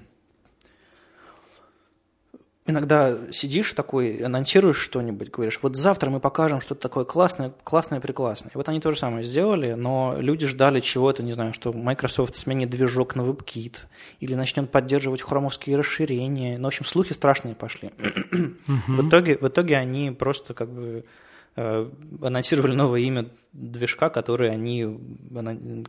иногда 2.66 3.16
сидишь 3.30 3.72
такой, 3.72 4.16
анонсируешь 4.18 4.78
что-нибудь, 4.78 5.30
говоришь, 5.30 5.58
вот 5.62 5.76
завтра 5.76 6.10
мы 6.10 6.20
покажем 6.20 6.60
что-то 6.60 6.80
такое 6.80 7.04
классное, 7.04 7.52
классное, 7.64 8.00
прекрасное. 8.00 8.50
И 8.52 8.56
вот 8.56 8.68
они 8.68 8.80
то 8.80 8.90
же 8.92 8.98
самое 8.98 9.24
сделали, 9.24 9.74
но 9.74 10.16
люди 10.18 10.46
ждали 10.46 10.80
чего-то, 10.80 11.22
не 11.22 11.32
знаю, 11.32 11.54
что 11.54 11.72
Microsoft 11.72 12.36
сменит 12.36 12.70
движок 12.70 13.14
на 13.14 13.22
WebKit 13.22 13.76
или 14.20 14.34
начнет 14.34 14.70
поддерживать 14.70 15.22
хромовские 15.22 15.76
расширения. 15.76 16.58
Ну, 16.58 16.64
в 16.64 16.66
общем, 16.68 16.84
слухи 16.84 17.12
страшные 17.12 17.54
пошли. 17.54 17.92
в, 18.88 19.08
итоге, 19.08 19.38
в 19.38 19.48
итоге 19.48 19.76
они 19.76 20.10
просто 20.10 20.54
как 20.54 20.70
бы 20.70 21.04
анонсировали 21.56 22.74
новое 22.74 23.00
имя 23.00 23.26
движка, 23.54 24.10
который 24.10 24.50
они, 24.50 24.98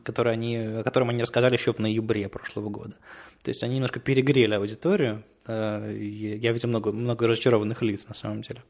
который 0.04 0.32
они, 0.32 0.56
о 0.56 0.84
котором 0.84 1.10
они 1.10 1.22
рассказали 1.22 1.54
еще 1.54 1.74
в 1.74 1.80
ноябре 1.80 2.30
прошлого 2.30 2.70
года. 2.70 2.96
То 3.44 3.50
есть 3.50 3.64
они 3.64 3.76
немножко 3.76 4.00
перегрели 4.00 4.54
аудиторию. 4.54 5.24
Э, 5.46 5.94
я 6.00 6.54
видел 6.54 6.70
много, 6.70 6.94
много 6.94 7.28
разочарованных 7.28 7.82
лиц 7.82 8.08
на 8.08 8.16
самом 8.16 8.44
деле. 8.44 8.64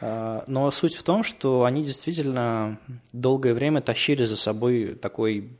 Э, 0.00 0.42
но 0.46 0.70
суть 0.70 0.94
в 0.94 1.02
том, 1.02 1.24
что 1.24 1.64
они 1.64 1.82
действительно 1.82 2.78
долгое 3.12 3.52
время 3.52 3.80
тащили 3.80 4.24
за 4.24 4.36
собой 4.36 4.94
такой 4.94 5.50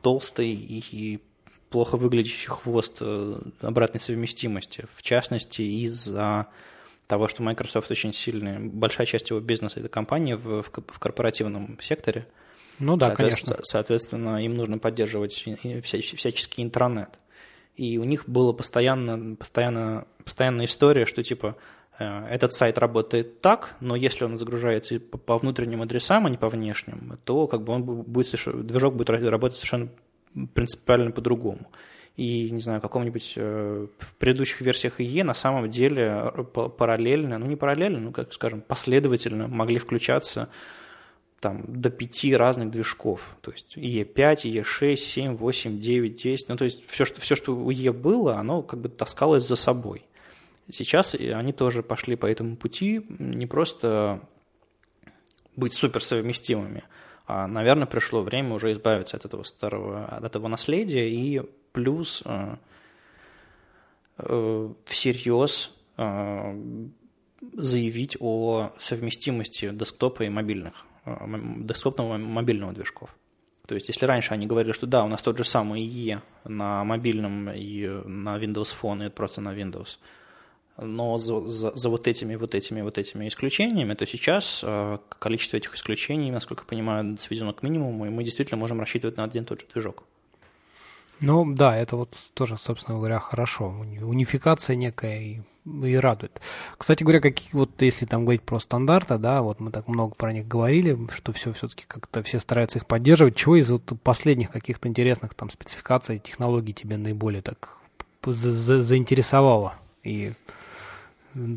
толстый 0.00 0.52
и 0.52 1.20
плохо 1.70 1.96
выглядящий 1.96 2.48
хвост 2.48 3.02
обратной 3.60 4.00
совместимости. 4.00 4.86
В 4.94 5.02
частности, 5.02 5.62
из-за 5.62 6.46
того, 7.08 7.26
что 7.26 7.42
Microsoft 7.42 7.90
очень 7.90 8.12
сильная, 8.12 8.60
большая 8.60 9.06
часть 9.06 9.30
его 9.30 9.40
бизнеса– 9.40 9.80
это 9.80 9.88
компания 9.88 10.36
в, 10.36 10.62
в, 10.62 10.70
в 10.70 10.98
корпоративном 10.98 11.78
секторе. 11.80 12.28
Ну 12.78 12.96
да, 12.96 13.10
конечно. 13.10 13.58
Соответственно, 13.62 14.44
им 14.44 14.54
нужно 14.54 14.78
поддерживать 14.78 15.32
вся, 15.32 15.98
всяческий 16.00 16.62
интернет. 16.62 17.18
И 17.76 17.98
у 17.98 18.04
них 18.04 18.28
была 18.28 18.52
постоянно, 18.52 19.36
постоянно, 19.36 20.06
постоянная 20.22 20.66
история, 20.66 21.06
что 21.06 21.22
типа 21.22 21.56
э, 21.98 22.26
этот 22.26 22.52
сайт 22.52 22.76
работает 22.78 23.40
так, 23.40 23.76
но 23.80 23.96
если 23.96 24.24
он 24.24 24.36
загружается 24.36 25.00
по 25.00 25.38
внутренним 25.38 25.82
адресам, 25.82 26.26
а 26.26 26.30
не 26.30 26.36
по 26.36 26.48
внешним, 26.48 27.18
то 27.24 27.46
как 27.46 27.64
бы 27.64 27.72
он 27.72 27.84
будет, 27.84 28.30
движок 28.66 28.96
будет 28.96 29.10
работать 29.10 29.56
совершенно 29.56 29.88
принципиально 30.54 31.10
по-другому 31.10 31.68
и, 32.18 32.50
не 32.50 32.58
знаю, 32.58 32.80
каком-нибудь 32.80 33.34
э, 33.36 33.86
в 33.96 34.14
предыдущих 34.16 34.60
версиях 34.60 35.00
IE 35.00 35.22
на 35.22 35.34
самом 35.34 35.70
деле 35.70 36.32
э, 36.34 36.42
параллельно, 36.42 37.38
ну 37.38 37.46
не 37.46 37.54
параллельно, 37.54 38.00
ну 38.00 38.10
как 38.10 38.32
скажем, 38.32 38.60
последовательно 38.60 39.46
могли 39.46 39.78
включаться 39.78 40.48
там 41.38 41.62
до 41.68 41.90
пяти 41.90 42.34
разных 42.34 42.72
движков. 42.72 43.36
То 43.40 43.52
есть 43.52 43.76
IE5, 43.76 44.34
IE6, 44.34 44.96
7, 44.96 45.36
8, 45.36 45.80
9, 45.80 46.22
10. 46.22 46.48
Ну, 46.48 46.56
то 46.56 46.64
есть 46.64 46.88
все, 46.88 47.04
что, 47.04 47.20
все, 47.20 47.36
что 47.36 47.54
у 47.54 47.70
IE 47.70 47.92
было, 47.92 48.34
оно 48.34 48.62
как 48.62 48.80
бы 48.80 48.88
таскалось 48.88 49.46
за 49.46 49.54
собой. 49.54 50.04
Сейчас 50.72 51.14
они 51.14 51.52
тоже 51.52 51.84
пошли 51.84 52.16
по 52.16 52.26
этому 52.26 52.56
пути, 52.56 53.06
не 53.20 53.46
просто 53.46 54.20
быть 55.54 55.72
суперсовместимыми, 55.72 56.82
а, 57.28 57.46
наверное, 57.46 57.86
пришло 57.86 58.22
время 58.22 58.54
уже 58.54 58.72
избавиться 58.72 59.18
от 59.18 59.26
этого 59.26 59.42
старого, 59.42 60.06
от 60.06 60.24
этого 60.24 60.48
наследия 60.48 61.10
и 61.10 61.42
плюс 61.72 62.22
э, 62.24 62.56
э, 64.18 64.72
всерьез 64.84 65.72
э, 65.96 66.88
заявить 67.52 68.16
о 68.20 68.72
совместимости 68.78 69.70
десктопа 69.70 70.24
и 70.24 70.28
мобильных, 70.28 70.86
десктопного 71.58 72.18
мобильного 72.18 72.72
движков. 72.72 73.14
То 73.66 73.74
есть, 73.74 73.88
если 73.88 74.06
раньше 74.06 74.32
они 74.32 74.46
говорили, 74.46 74.72
что 74.72 74.86
да, 74.86 75.04
у 75.04 75.08
нас 75.08 75.22
тот 75.22 75.36
же 75.36 75.44
самый 75.44 75.82
IE 75.82 76.20
на 76.44 76.84
мобильном 76.84 77.50
и 77.50 77.86
на 78.06 78.38
Windows 78.38 78.74
Phone, 78.80 79.06
и 79.06 79.10
просто 79.10 79.40
на 79.40 79.54
Windows, 79.54 79.98
но 80.78 81.18
за, 81.18 81.46
за, 81.46 81.72
за 81.76 81.88
вот 81.90 82.08
этими, 82.08 82.34
вот 82.36 82.54
этими, 82.54 82.80
вот 82.80 82.96
этими 82.98 83.28
исключениями, 83.28 83.94
то 83.94 84.06
сейчас 84.06 84.64
количество 85.18 85.58
этих 85.58 85.74
исключений, 85.74 86.30
насколько 86.30 86.62
я 86.62 86.68
понимаю, 86.68 87.18
сведено 87.18 87.52
к 87.52 87.62
минимуму, 87.62 88.06
и 88.06 88.10
мы 88.10 88.24
действительно 88.24 88.58
можем 88.58 88.80
рассчитывать 88.80 89.16
на 89.18 89.24
один 89.24 89.42
и 89.42 89.46
тот 89.46 89.60
же 89.60 89.66
движок. 89.66 90.04
Ну 91.20 91.52
да, 91.52 91.76
это 91.76 91.96
вот 91.96 92.16
тоже, 92.34 92.56
собственно 92.58 92.96
говоря, 92.98 93.18
хорошо. 93.18 93.68
Унификация 93.68 94.76
некая 94.76 95.20
и, 95.20 95.40
и 95.64 95.96
радует. 95.96 96.40
Кстати 96.76 97.02
говоря, 97.02 97.20
какие 97.20 97.50
вот 97.52 97.70
если 97.82 98.06
там 98.06 98.24
говорить 98.24 98.42
про 98.42 98.60
стандарты, 98.60 99.18
да, 99.18 99.42
вот 99.42 99.58
мы 99.58 99.70
так 99.70 99.88
много 99.88 100.14
про 100.14 100.32
них 100.32 100.46
говорили, 100.46 100.96
что 101.12 101.32
все 101.32 101.52
все-таки 101.52 101.84
как-то 101.88 102.22
все 102.22 102.38
стараются 102.38 102.78
их 102.78 102.86
поддерживать. 102.86 103.34
Чего 103.34 103.56
из 103.56 103.70
вот 103.70 103.82
последних 104.02 104.50
каких-то 104.50 104.88
интересных 104.88 105.34
там 105.34 105.50
спецификаций, 105.50 106.20
технологий 106.20 106.72
тебе 106.72 106.96
наиболее 106.96 107.42
так 107.42 107.76
за 108.24 108.50
-за 108.50 108.82
заинтересовало 108.82 109.74
и 110.04 110.34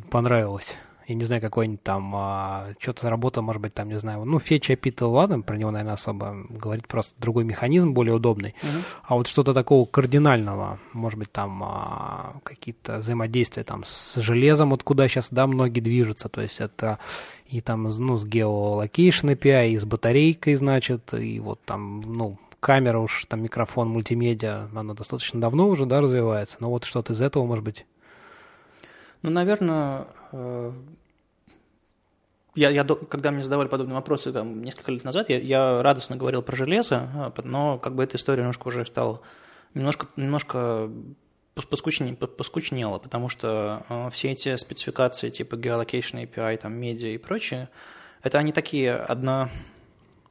понравилось? 0.10 0.78
Я 1.12 1.16
не 1.16 1.26
знаю, 1.26 1.42
какой-нибудь 1.42 1.84
там, 1.84 2.14
а, 2.16 2.74
что-то 2.80 3.10
работа, 3.10 3.42
может 3.42 3.62
быть, 3.62 3.74
там, 3.74 3.90
не 3.90 4.00
знаю, 4.00 4.24
ну, 4.24 4.40
фетча 4.40 4.76
Пита, 4.78 5.08
ладно, 5.08 5.42
про 5.42 5.58
него, 5.58 5.70
наверное, 5.70 5.96
особо 5.96 6.46
говорить, 6.50 6.88
просто 6.88 7.14
другой 7.20 7.44
механизм, 7.44 7.92
более 7.92 8.16
удобный. 8.16 8.56
Uh-huh. 8.62 8.84
А 9.04 9.16
вот 9.16 9.28
что-то 9.28 9.54
такого 9.54 9.86
кардинального, 9.86 10.80
может 10.94 11.20
быть, 11.20 11.32
там 11.32 11.62
а, 11.64 12.36
какие-то 12.44 13.00
взаимодействия 13.00 13.64
там 13.64 13.84
с 13.86 14.16
железом, 14.22 14.70
вот 14.70 14.84
куда 14.84 15.08
сейчас, 15.08 15.28
да, 15.32 15.48
многие 15.48 15.82
движутся, 15.82 16.30
то 16.30 16.42
есть 16.42 16.62
это 16.62 16.98
и 17.46 17.60
там, 17.60 17.84
ну, 17.84 18.18
с 18.18 18.26
Geolocation 18.26 19.36
API, 19.36 19.72
и 19.72 19.78
с 19.78 19.84
батарейкой, 19.84 20.56
значит, 20.56 21.14
и 21.14 21.42
вот 21.42 21.60
там, 21.66 22.02
ну, 22.06 22.38
камера 22.62 23.00
уж, 23.00 23.26
там 23.26 23.44
микрофон, 23.44 23.90
мультимедиа, 23.90 24.70
она 24.74 24.94
достаточно 24.94 25.42
давно 25.42 25.68
уже, 25.68 25.86
да, 25.86 26.00
развивается, 26.00 26.56
но 26.62 26.70
вот 26.70 26.86
что-то 26.86 27.12
из 27.12 27.22
этого, 27.22 27.46
может 27.46 27.66
быть, 27.66 27.86
ну, 29.22 29.30
наверное, 29.30 30.08
э, 30.32 30.72
я, 32.56 32.70
я, 32.70 32.84
когда 32.84 33.32
мне 33.32 33.44
задавали 33.44 33.68
подобные 33.68 33.96
вопросы 33.96 34.32
там, 34.34 34.64
несколько 34.64 34.92
лет 34.92 35.04
назад, 35.04 35.30
я, 35.30 35.40
я 35.40 35.82
радостно 35.82 36.18
говорил 36.18 36.42
про 36.42 36.56
железо, 36.56 37.10
а, 37.16 37.34
но 37.44 37.78
как 37.80 37.96
бы 37.96 38.04
эта 38.04 38.18
история 38.18 38.42
немножко 38.42 38.68
уже 38.68 38.86
стала 38.86 39.22
немножко, 39.74 40.08
немножко 40.16 40.90
поскучнее, 41.54 42.16
поскучнела, 42.16 43.00
потому 43.00 43.30
что 43.30 43.86
э, 43.90 44.10
все 44.12 44.32
эти 44.32 44.56
спецификации 44.58 45.30
типа 45.30 45.56
Geolocation 45.56 46.28
API, 46.28 46.58
там, 46.58 46.74
медиа 46.74 47.10
и 47.10 47.18
прочее, 47.18 47.70
это 48.24 48.38
они 48.38 48.52
такие 48.52 48.96
одно, 48.96 49.50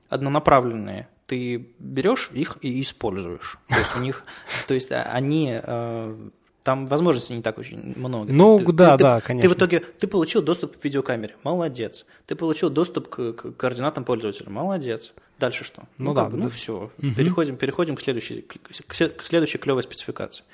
однонаправленные. 0.08 1.08
Ты 1.26 1.68
берешь 1.78 2.30
их 2.32 2.58
и 2.60 2.80
используешь. 2.82 3.58
То 3.68 3.78
есть 3.78 3.96
у 3.96 4.00
них, 4.00 4.24
то 4.66 4.74
есть 4.74 4.90
они 4.92 5.60
э, 5.62 6.30
там 6.62 6.86
возможностей 6.86 7.34
не 7.34 7.42
так 7.42 7.58
очень 7.58 7.94
много. 7.96 8.32
Ну, 8.32 8.58
ты, 8.58 8.72
да, 8.72 8.96
ты, 8.96 9.02
да, 9.02 9.20
ты, 9.20 9.26
конечно. 9.26 9.48
Ты 9.48 9.54
в 9.54 9.58
итоге 9.58 9.80
ты 9.80 10.06
получил 10.06 10.42
доступ 10.42 10.76
к 10.76 10.84
видеокамере, 10.84 11.36
молодец. 11.42 12.04
Ты 12.26 12.36
получил 12.36 12.70
доступ 12.70 13.08
к, 13.08 13.32
к 13.32 13.52
координатам 13.56 14.04
пользователя, 14.04 14.50
молодец. 14.50 15.12
Дальше 15.38 15.64
что? 15.64 15.84
Ну, 15.96 16.06
ну 16.06 16.14
да, 16.14 16.24
бы, 16.24 16.36
ну, 16.36 16.44
ну 16.44 16.50
все. 16.50 16.90
Угу. 16.98 17.14
Переходим, 17.16 17.56
переходим 17.56 17.96
к 17.96 18.00
следующей, 18.02 18.42
к, 18.42 19.24
следующей 19.24 19.58
клевой 19.58 19.82
спецификации. 19.82 20.44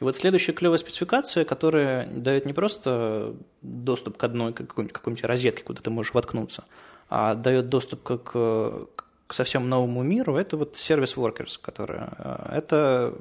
И 0.00 0.04
вот 0.04 0.16
следующая 0.16 0.52
клевая 0.52 0.78
спецификация, 0.78 1.44
которая 1.44 2.08
дает 2.08 2.46
не 2.46 2.54
просто 2.54 3.34
доступ 3.60 4.16
к 4.16 4.24
одной 4.24 4.54
какой-нибудь, 4.54 4.94
какой-нибудь 4.94 5.24
розетке, 5.24 5.62
куда 5.62 5.82
ты 5.82 5.90
можешь 5.90 6.14
воткнуться, 6.14 6.64
а 7.10 7.34
дает 7.34 7.68
доступ 7.68 8.02
к, 8.02 8.16
к, 8.16 8.86
к 9.26 9.34
совсем 9.34 9.68
новому 9.68 10.02
миру, 10.02 10.36
это 10.36 10.56
вот 10.56 10.78
сервис 10.78 11.16
workers, 11.16 11.58
которая 11.60 12.14
э, 12.18 12.56
это 12.56 13.14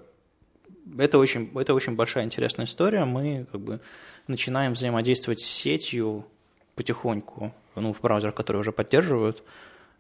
это 0.98 1.18
очень, 1.18 1.52
это 1.56 1.74
очень 1.74 1.96
большая 1.96 2.24
интересная 2.24 2.66
история. 2.66 3.06
Мы 3.06 3.46
как 3.52 3.62
бы 3.62 3.80
начинаем 4.28 4.74
взаимодействовать 4.74 5.40
с 5.40 5.46
сетью 5.46 6.26
потихоньку, 6.76 7.54
ну, 7.76 7.94
в 7.94 8.02
браузерах, 8.02 8.36
которые 8.36 8.62
уже 8.62 8.72
поддерживают, 8.72 9.44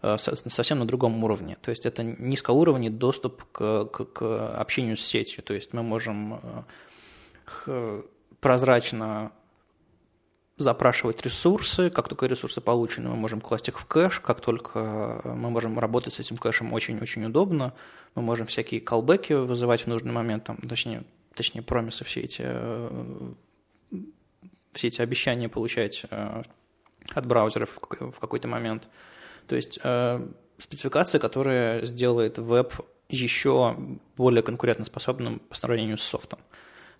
э, 0.01 0.17
совсем 0.17 0.79
на 0.79 0.85
другом 0.85 1.23
уровне. 1.23 1.57
То 1.61 1.71
есть 1.71 1.85
это 1.85 2.03
низкоуровневый 2.03 2.97
доступ 2.97 3.43
к, 3.51 3.85
к, 3.85 4.05
к 4.05 4.55
общению 4.55 4.97
с 4.97 5.01
сетью. 5.01 5.43
То 5.43 5.53
есть 5.53 5.73
мы 5.73 5.83
можем 5.83 6.39
э, 7.65 8.01
прозрачно 8.39 9.31
запрашивать 10.59 11.21
ресурсы. 11.23 11.89
Как 11.89 12.09
только 12.09 12.27
ресурсы 12.27 12.59
получены, 12.61 13.09
мы 13.09 13.15
можем 13.15 13.39
класть 13.39 13.69
их 13.69 13.79
в 13.79 13.85
кэш. 13.85 14.19
Как 14.19 14.41
только 14.41 15.21
мы 15.23 15.49
можем 15.49 15.79
работать 15.79 16.13
с 16.13 16.19
этим 16.19 16.37
кэшем 16.37 16.73
очень-очень 16.73 17.25
удобно, 17.25 17.73
мы 18.13 18.21
можем 18.21 18.45
всякие 18.45 18.81
колбеки 18.81 19.33
вызывать 19.33 19.81
в 19.81 19.87
нужный 19.87 20.11
момент, 20.11 20.43
там, 20.43 20.57
точнее, 20.57 21.03
точнее 21.33 21.61
промисы, 21.61 22.03
все 22.03 22.19
эти, 22.21 22.45
все 24.73 24.87
эти 24.87 25.01
обещания 25.01 25.47
получать 25.47 26.03
э, 26.11 26.43
от 27.13 27.25
браузеров 27.25 27.77
в 27.81 28.19
какой-то 28.19 28.49
момент. 28.49 28.89
То 29.47 29.55
есть 29.55 29.79
э, 29.81 30.27
спецификация, 30.57 31.19
которая 31.19 31.85
сделает 31.85 32.37
веб 32.37 32.73
еще 33.07 33.77
более 34.17 34.43
конкурентоспособным 34.43 35.39
по 35.39 35.55
сравнению 35.55 35.97
с 35.97 36.03
софтом. 36.03 36.39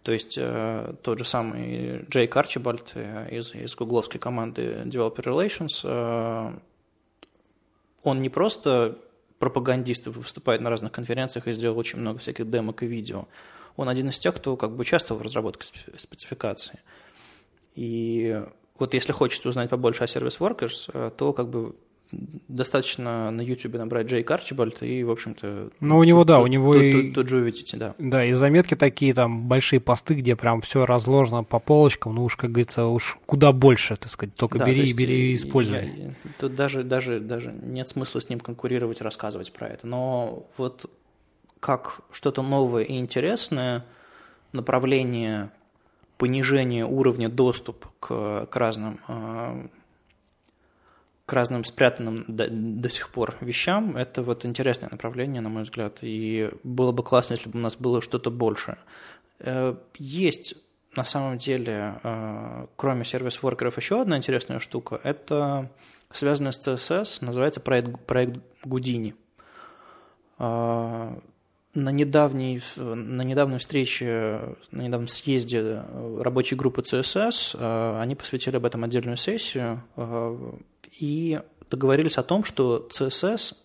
То 0.04 0.14
есть 0.14 0.38
э, 0.38 0.94
тот 1.04 1.20
же 1.20 1.26
самый 1.26 2.06
Джейк 2.10 2.36
Арчибальд 2.36 2.94
из, 3.30 3.54
из 3.54 3.76
гугловской 3.76 4.20
команды 4.20 4.82
Developer 4.86 5.24
Relations, 5.24 5.82
э, 5.84 6.58
он 8.04 8.22
не 8.22 8.30
просто 8.30 8.98
пропагандист, 9.40 10.08
выступает 10.08 10.62
на 10.62 10.70
разных 10.70 10.92
конференциях 10.92 11.48
и 11.48 11.52
сделал 11.52 11.78
очень 11.78 12.00
много 12.00 12.20
всяких 12.20 12.50
демок 12.50 12.84
и 12.84 12.88
видео. 12.88 13.28
Он 13.76 13.90
один 13.90 14.10
из 14.10 14.20
тех, 14.20 14.36
кто 14.36 14.58
как 14.58 14.72
бы 14.72 14.82
участвовал 14.82 15.22
в 15.22 15.24
разработке 15.24 15.68
спецификации. 15.98 16.80
И 17.76 18.42
вот 18.78 18.94
если 18.94 19.12
хочется 19.12 19.50
узнать 19.50 19.70
побольше 19.70 20.04
о 20.04 20.08
Service 20.08 20.40
Workers, 20.40 20.90
э, 20.94 21.12
то 21.16 21.34
как 21.34 21.50
бы 21.50 21.76
достаточно 22.12 23.30
на 23.32 23.42
YouTube 23.42 23.76
набрать 23.76 24.08
Джейк 24.08 24.30
Арчибальд, 24.32 24.82
и, 24.82 25.04
в 25.04 25.12
общем-то... 25.12 25.70
Ну, 25.80 25.98
у 25.98 26.04
него, 26.04 26.24
да, 26.24 26.40
у 26.40 26.48
него 26.48 26.74
тут, 26.74 26.84
и... 26.84 26.92
Тут, 26.92 27.14
тут 27.14 27.28
же 27.30 27.38
увидите, 27.38 27.78
да. 27.78 27.96
Да, 27.98 28.26
и 28.26 28.34
заметки 28.34 28.76
такие, 28.76 29.14
там, 29.14 29.48
большие 29.48 29.80
посты, 29.80 30.16
где 30.16 30.36
прям 30.36 30.62
все 30.62 30.86
разложено 30.86 31.44
по 31.44 31.60
полочкам, 31.60 32.16
ну 32.16 32.24
уж, 32.24 32.36
как 32.36 32.52
говорится, 32.52 32.86
уж 32.86 33.18
куда 33.26 33.52
больше, 33.52 33.96
так 33.96 34.12
сказать, 34.12 34.36
только 34.36 34.58
Да, 34.60 34.66
бери, 34.66 34.76
то 34.78 34.82
есть 34.84 34.98
бери 34.98 35.32
и 35.34 35.36
используй. 35.36 35.78
я- 35.78 36.14
Тут 36.40 36.56
даже, 36.56 36.84
даже, 36.84 37.20
даже 37.20 37.52
нет 37.52 37.88
смысла 37.88 38.20
с 38.20 38.30
ним 38.30 38.40
конкурировать, 38.40 39.02
рассказывать 39.02 39.54
про 39.54 39.68
это. 39.68 39.86
Но 39.86 40.48
вот 40.58 40.90
как 41.60 42.02
что-то 42.12 42.42
новое 42.42 42.84
и 42.84 42.98
интересное, 42.98 43.86
направление 44.54 45.52
понижения 46.18 46.86
уровня 46.86 47.30
доступа 47.30 47.88
к, 48.00 48.46
к 48.48 48.56
разным 48.58 49.00
э, 49.08 49.68
к 51.30 51.34
разным 51.34 51.64
спрятанным 51.64 52.26
до, 52.28 52.48
до 52.50 52.90
сих 52.90 53.10
пор 53.10 53.36
вещам, 53.40 53.96
это 53.96 54.24
вот 54.24 54.46
интересное 54.46 54.90
направление, 54.90 55.42
на 55.42 55.50
мой 55.50 55.62
взгляд, 55.62 56.00
и 56.02 56.50
было 56.64 56.92
бы 56.92 57.04
классно, 57.04 57.36
если 57.36 57.50
бы 57.50 57.60
у 57.60 57.62
нас 57.62 57.76
было 57.76 58.02
что-то 58.02 58.32
большее. 58.32 58.78
Э, 59.40 59.76
Есть 60.00 60.56
на 60.96 61.04
самом 61.04 61.38
деле, 61.38 61.94
э, 62.04 62.66
кроме 62.76 63.06
сервис-воркеров, 63.06 63.78
еще 63.78 64.02
одна 64.02 64.18
интересная 64.18 64.60
штука. 64.60 65.00
Это 65.04 65.70
связанная 66.12 66.52
с 66.52 66.68
CSS, 66.68 67.24
называется 67.24 67.60
проект, 67.60 68.00
проект 68.08 68.40
Гудини. 68.66 69.14
Э, 70.40 71.14
На, 71.76 71.92
недавней, 71.92 72.60
на 72.78 73.22
недавней 73.24 73.60
встрече, 73.60 74.40
на 74.72 74.82
недавнем 74.82 75.08
съезде 75.08 75.84
рабочей 76.20 76.56
группы 76.56 76.82
CSS 76.82 78.02
они 78.02 78.16
посвятили 78.16 78.58
об 78.58 78.66
этом 78.66 78.84
отдельную 78.84 79.18
сессию 79.18 79.84
и 81.00 81.40
договорились 81.70 82.18
о 82.18 82.24
том, 82.24 82.44
что 82.44 82.88
CSS 82.92 83.56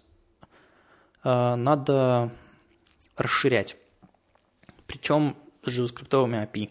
э, 1.24 1.54
надо 1.54 2.30
расширять, 3.16 3.76
причем 4.86 5.36
с 5.64 5.68
JavaScript 5.68 6.08
API. 6.08 6.70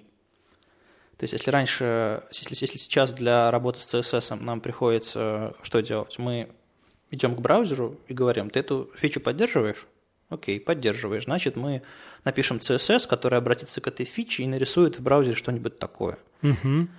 То 1.17 1.23
есть, 1.23 1.33
если 1.33 1.51
раньше, 1.51 2.23
если, 2.31 2.55
если 2.65 2.77
сейчас 2.77 3.13
для 3.13 3.49
работы 3.51 3.79
с 3.79 3.93
CSS 3.93 4.43
нам 4.43 4.61
приходится 4.61 5.55
что 5.61 5.81
делать? 5.81 6.17
Мы 6.17 6.49
идем 7.11 7.35
к 7.35 7.39
браузеру 7.39 7.99
и 8.07 8.13
говорим, 8.13 8.49
ты 8.49 8.59
эту 8.59 8.91
фичу 8.97 9.21
поддерживаешь? 9.21 9.87
Окей, 10.29 10.59
поддерживаешь. 10.59 11.25
Значит, 11.25 11.55
мы 11.55 11.83
напишем 12.23 12.57
CSS, 12.57 13.07
который 13.07 13.37
обратится 13.37 13.81
к 13.81 13.87
этой 13.87 14.05
фиче 14.05 14.43
и 14.43 14.47
нарисует 14.47 14.97
в 14.97 15.03
браузере 15.03 15.35
что-нибудь 15.35 15.77
такое. 15.77 16.17
Мгм. 16.41 16.89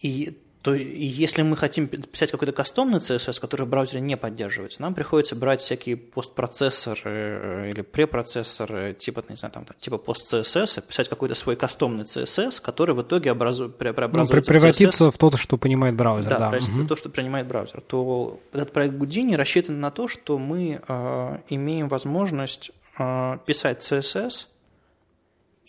И, 0.00 0.38
то, 0.62 0.74
если 0.74 1.42
мы 1.42 1.56
хотим 1.56 1.88
писать 1.88 2.30
какой-то 2.30 2.52
кастомный 2.52 2.98
CSS, 3.00 3.40
который 3.40 3.66
в 3.66 3.68
браузере 3.68 4.00
не 4.00 4.16
поддерживается, 4.16 4.80
нам 4.80 4.94
приходится 4.94 5.34
брать 5.34 5.60
всякие 5.60 5.96
постпроцессоры 5.96 7.00
э, 7.10 7.70
или 7.70 7.82
препроцессоры, 7.82 8.94
типа, 8.94 9.24
не 9.28 9.34
знаю, 9.34 9.52
там, 9.52 9.64
там, 9.64 9.76
типа 9.80 9.98
пост-CSS, 9.98 10.82
писать 10.86 11.08
какой-то 11.08 11.34
свой 11.34 11.56
кастомный 11.56 12.04
CSS, 12.04 12.60
который 12.62 12.94
в 12.94 13.02
итоге 13.02 13.32
образу, 13.32 13.64
Ну, 13.64 13.70
преобразуется 13.70 14.50
при- 14.52 14.58
в 14.58 14.62
CSS. 14.64 15.10
в 15.10 15.18
то, 15.18 15.36
что 15.36 15.56
понимает 15.58 15.96
браузер, 15.96 16.30
Да, 16.30 16.38
да. 16.38 16.48
превратиться 16.50 16.76
Мгм. 16.78 16.86
в 16.86 16.88
то, 16.88 16.96
что 16.96 17.08
принимает 17.08 17.48
браузер. 17.48 17.80
То 17.80 18.38
этот 18.52 18.72
проект 18.72 18.94
Гудини 18.94 19.34
рассчитан 19.34 19.80
на 19.80 19.90
то, 19.90 20.06
что 20.06 20.38
мы 20.38 20.80
э, 20.86 21.38
имеем 21.48 21.88
возможность 21.88 22.70
э, 22.98 23.38
писать 23.46 23.82
CSS 23.82 24.46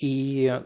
и 0.01 0.61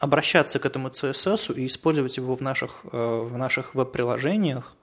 обращаться 0.00 0.58
к 0.58 0.66
этому 0.66 0.88
CSS 0.88 1.54
и 1.54 1.66
использовать 1.66 2.16
его 2.16 2.34
в 2.34 2.40
наших, 2.40 2.80
э, 2.90 3.20
в 3.22 3.36
наших 3.36 3.74
веб-приложениях 3.74 4.74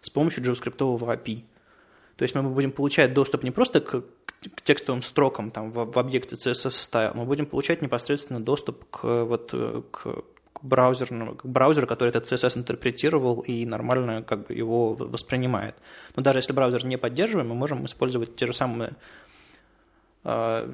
с 0.00 0.10
помощью 0.10 0.44
JavaScript 0.44 0.76
API. 0.76 1.44
То 2.16 2.24
есть 2.24 2.34
мы 2.34 2.42
будем 2.42 2.72
получать 2.72 3.14
доступ 3.14 3.44
не 3.44 3.52
просто 3.52 3.80
к, 3.80 4.00
к 4.00 4.62
текстовым 4.62 5.02
строкам 5.02 5.50
там, 5.50 5.70
в, 5.70 5.92
в 5.92 5.98
объекте 5.98 6.34
CSS 6.34 6.70
style, 6.70 7.12
мы 7.14 7.24
будем 7.24 7.46
получать 7.46 7.80
непосредственно 7.80 8.40
доступ 8.40 8.84
к, 8.90 9.24
вот, 9.24 9.50
э, 9.52 9.82
к, 9.92 10.24
к, 10.52 10.64
браузерному, 10.64 11.36
к 11.36 11.44
браузеру, 11.44 11.86
который 11.86 12.08
этот 12.08 12.32
CSS 12.32 12.58
интерпретировал 12.58 13.40
и 13.40 13.64
нормально 13.66 14.24
как 14.24 14.48
бы, 14.48 14.54
его 14.54 14.94
воспринимает. 14.94 15.76
Но 16.16 16.22
даже 16.22 16.38
если 16.38 16.52
браузер 16.52 16.84
не 16.84 16.98
поддерживаем, 16.98 17.50
мы 17.50 17.54
можем 17.54 17.84
использовать 17.86 18.34
те 18.34 18.46
же 18.46 18.52
самые 18.52 18.90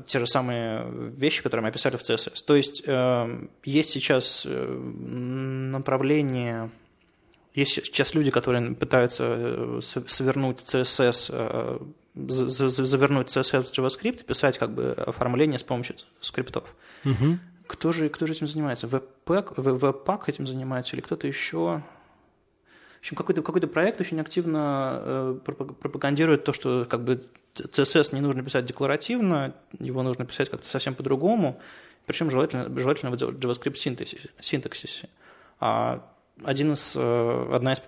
те 0.07 0.19
же 0.19 0.27
самые 0.27 0.87
вещи, 1.17 1.43
которые 1.43 1.63
мы 1.63 1.69
описали 1.69 1.97
в 1.97 2.03
CSS. 2.03 2.43
То 2.47 2.57
есть 2.57 2.83
э, 2.87 3.47
есть 3.65 3.91
сейчас 3.91 4.47
э, 4.49 4.67
направление, 5.73 6.71
есть 7.55 7.73
сейчас 7.75 8.15
люди, 8.15 8.31
которые 8.31 8.75
пытаются 8.75 9.25
э, 9.37 9.81
свернуть 10.07 10.61
CSS, 10.61 11.31
э, 11.33 11.79
за- 12.15 12.49
за- 12.49 12.85
завернуть 12.85 13.29
CSS 13.29 13.63
в 13.65 13.73
JavaScript 13.79 14.21
и 14.21 14.25
писать 14.25 14.59
как 14.59 14.71
бы 14.71 14.93
оформление 14.93 15.59
с 15.59 15.63
помощью 15.65 15.97
скриптов. 16.21 16.65
Мгм. 17.05 17.41
Кто 17.67 17.93
же, 17.93 18.09
кто 18.09 18.27
же 18.27 18.33
этим 18.33 18.47
занимается? 18.47 18.87
Webpack 18.87 20.25
этим 20.27 20.47
занимается 20.47 20.97
или 20.97 21.01
кто-то 21.03 21.27
еще? 21.27 21.83
В 23.03 23.05
общем, 23.05 23.17
какой-то 23.17 23.43
какой 23.43 23.61
проект 23.63 24.01
очень 24.01 24.21
активно 24.21 25.01
э, 25.03 25.39
пропаг- 25.45 25.75
пропагандирует 25.75 26.45
то, 26.45 26.53
что 26.53 26.87
как 26.89 27.03
бы 27.03 27.25
CSS 27.57 28.15
не 28.15 28.21
нужно 28.21 28.45
писать 28.45 28.65
декларативно, 28.65 29.55
его 29.81 30.05
нужно 30.05 30.25
писать 30.25 30.49
как-то 30.49 30.69
совсем 30.69 30.95
по-другому, 30.95 31.61
причем 32.07 32.31
желательно, 32.31 32.71
желательно 32.79 33.11
в 33.11 33.15
JavaScript 33.15 33.75
синтаксисе. 33.75 34.31
синтаксисе. 34.39 35.09
А 35.59 36.09
один 36.45 36.75
из, 36.75 36.95
э, 36.95 37.49
одна 37.53 37.73
из 37.73 37.83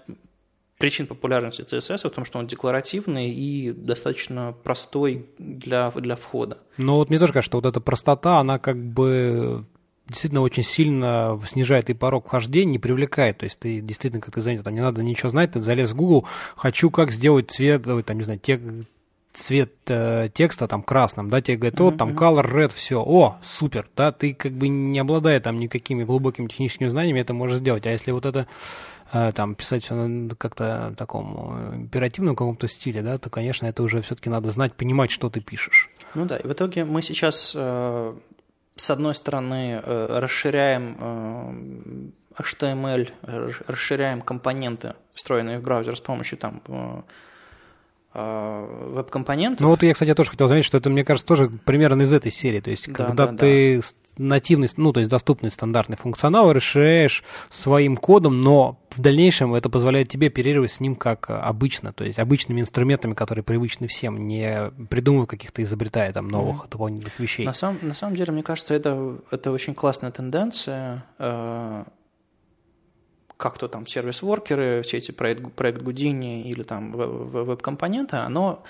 причин 0.79 1.07
популярности 1.07 1.63
CSS 1.63 2.09
в 2.09 2.13
том, 2.13 2.25
что 2.25 2.41
он 2.41 2.49
декларативный 2.49 3.31
и 3.31 3.71
достаточно 3.71 4.53
простой 4.65 5.29
для, 5.39 5.93
для 5.93 6.17
входа. 6.17 6.59
Но 6.77 6.97
вот 6.97 7.11
мне 7.11 7.21
тоже 7.21 7.33
кажется, 7.33 7.51
что 7.51 7.59
вот 7.59 7.67
эта 7.67 7.81
простота, 7.81 8.41
она 8.41 8.59
как 8.59 8.85
бы 8.85 9.65
действительно 10.07 10.43
очень 10.43 10.63
сильно 10.63 11.41
снижает 11.47 11.91
и 11.91 11.95
порог 11.95 12.27
вхождения, 12.27 12.73
не 12.73 12.79
привлекает. 12.79 13.39
То 13.39 13.45
есть 13.45 13.59
ты 13.59 13.81
действительно, 13.81 14.21
как 14.21 14.35
ты 14.35 14.41
заметил, 14.41 14.65
там 14.65 14.75
не 14.75 14.81
надо 14.81 15.03
ничего 15.03 15.31
знать, 15.31 15.53
ты 15.53 15.63
залез 15.63 15.93
в 15.93 15.97
Google, 15.97 16.27
хочу 16.57 16.91
как 16.91 17.11
сделать 17.13 17.51
цвет, 17.51 17.83
там, 17.85 18.19
не 18.19 18.25
знаю, 18.25 18.39
тек- 18.39 18.87
цвет 19.35 19.73
э, 19.89 20.29
текста 20.33 20.69
там 20.69 20.83
красным, 20.83 21.29
да, 21.29 21.41
тебе 21.43 21.57
говорят, 21.57 21.81
о, 21.81 21.91
там 21.91 22.11
color 22.11 22.51
red, 22.51 22.73
все, 22.75 23.03
о, 23.05 23.39
супер, 23.43 23.89
да, 23.97 24.13
ты 24.13 24.33
как 24.33 24.53
бы 24.53 24.69
не 24.69 24.99
обладая 24.99 25.41
там 25.41 25.59
никакими 25.59 26.05
глубокими 26.05 26.47
техническими 26.47 26.89
знаниями, 26.89 27.21
это 27.21 27.35
можешь 27.35 27.59
сделать. 27.59 27.87
А 27.87 27.91
если 27.91 28.13
вот 28.13 28.27
это 28.27 28.47
э, 29.13 29.33
там 29.35 29.55
писать 29.57 29.85
все 29.85 30.29
как-то 30.39 30.95
таком 30.97 31.73
э, 31.73 31.77
императивном 31.77 32.37
каком-то 32.37 32.69
стиле, 32.69 33.03
да, 33.03 33.19
то, 33.19 33.29
конечно, 33.29 33.67
это 33.67 33.83
уже 33.83 34.03
все-таки 34.03 34.31
надо 34.31 34.51
знать, 34.51 34.75
понимать, 34.75 35.11
что 35.11 35.29
ты 35.29 35.41
пишешь. 35.41 35.91
Ну 36.15 36.27
да, 36.27 36.37
и 36.37 36.47
в 36.47 36.53
итоге 36.53 36.85
мы 36.85 37.03
сейчас, 37.03 37.55
э, 37.57 38.15
с 38.77 38.91
одной 38.91 39.15
стороны, 39.15 39.81
э, 39.83 40.19
расширяем 40.19 40.97
э, 40.99 42.43
HTML, 42.43 43.11
расш- 43.23 43.65
расширяем 43.67 44.21
компоненты, 44.21 44.95
встроенные 45.13 45.59
в 45.59 45.63
браузер 45.63 45.97
с 45.97 46.01
помощью 46.01 46.39
там 46.39 46.61
э, 46.67 46.73
э, 46.73 47.03
веб-компонентов. 48.15 49.61
Ну 49.61 49.69
вот 49.71 49.83
я, 49.83 49.93
кстати, 49.93 50.15
тоже 50.15 50.31
хотел 50.31 50.49
заметить, 50.49 50.67
что 50.67 50.79
это, 50.79 50.89
мне 50.91 51.05
кажется, 51.05 51.27
тоже 51.27 51.51
примерно 51.65 52.03
из 52.03 52.13
этой 52.13 52.31
серии. 52.33 52.61
То 52.61 52.71
есть, 52.71 52.87
Да, 52.89 52.93
когда 53.07 53.27
да, 53.27 53.37
ты 53.39 53.83
с- 53.83 53.97
нативный, 54.17 54.69
ну, 54.77 54.93
то 54.93 55.01
есть 55.01 55.11
доступный 55.11 55.51
стандартный 55.51 55.97
функционал 55.97 56.53
расширяешь 56.53 57.25
своим 57.51 57.97
кодом, 57.97 58.41
но 58.41 58.79
в 58.91 59.01
дальнейшем 59.01 59.55
это 59.55 59.69
позволяет 59.69 60.09
тебе 60.09 60.29
оперировать 60.29 60.71
с 60.71 60.79
ним 60.79 60.95
как 60.95 61.29
а, 61.29 61.41
обычно, 61.43 61.93
то 61.93 62.05
есть 62.05 62.21
обычными 62.21 62.61
инструментами, 62.61 63.15
которые 63.15 63.43
привычны 63.43 63.89
всем, 63.89 64.29
не 64.29 64.71
придумывая 64.89 65.27
каких-то, 65.27 65.63
изобретая 65.65 66.13
там 66.13 66.29
новых 66.29 66.69
дополнительных 66.71 67.19
вещей. 67.19 67.45
На, 67.45 67.55
самом, 67.55 67.79
на 67.83 67.95
самом 67.95 68.15
деле, 68.15 68.33
мне 68.33 68.45
кажется, 68.45 68.73
это, 68.75 69.17
это 69.33 69.51
очень 69.51 69.75
классная 69.75 70.13
тенденция. 70.13 71.03
Как 73.45 73.59
то 73.59 73.69
там 73.69 73.87
сервис-воркеры, 73.87 74.81
все 74.81 74.97
эти 74.97 75.11
проект, 75.11 75.53
проект 75.53 75.83
Гудини 75.83 76.49
или 76.49 76.63
там 76.63 76.93
веб-компоненты, 76.93 78.17
оно, 78.17 78.63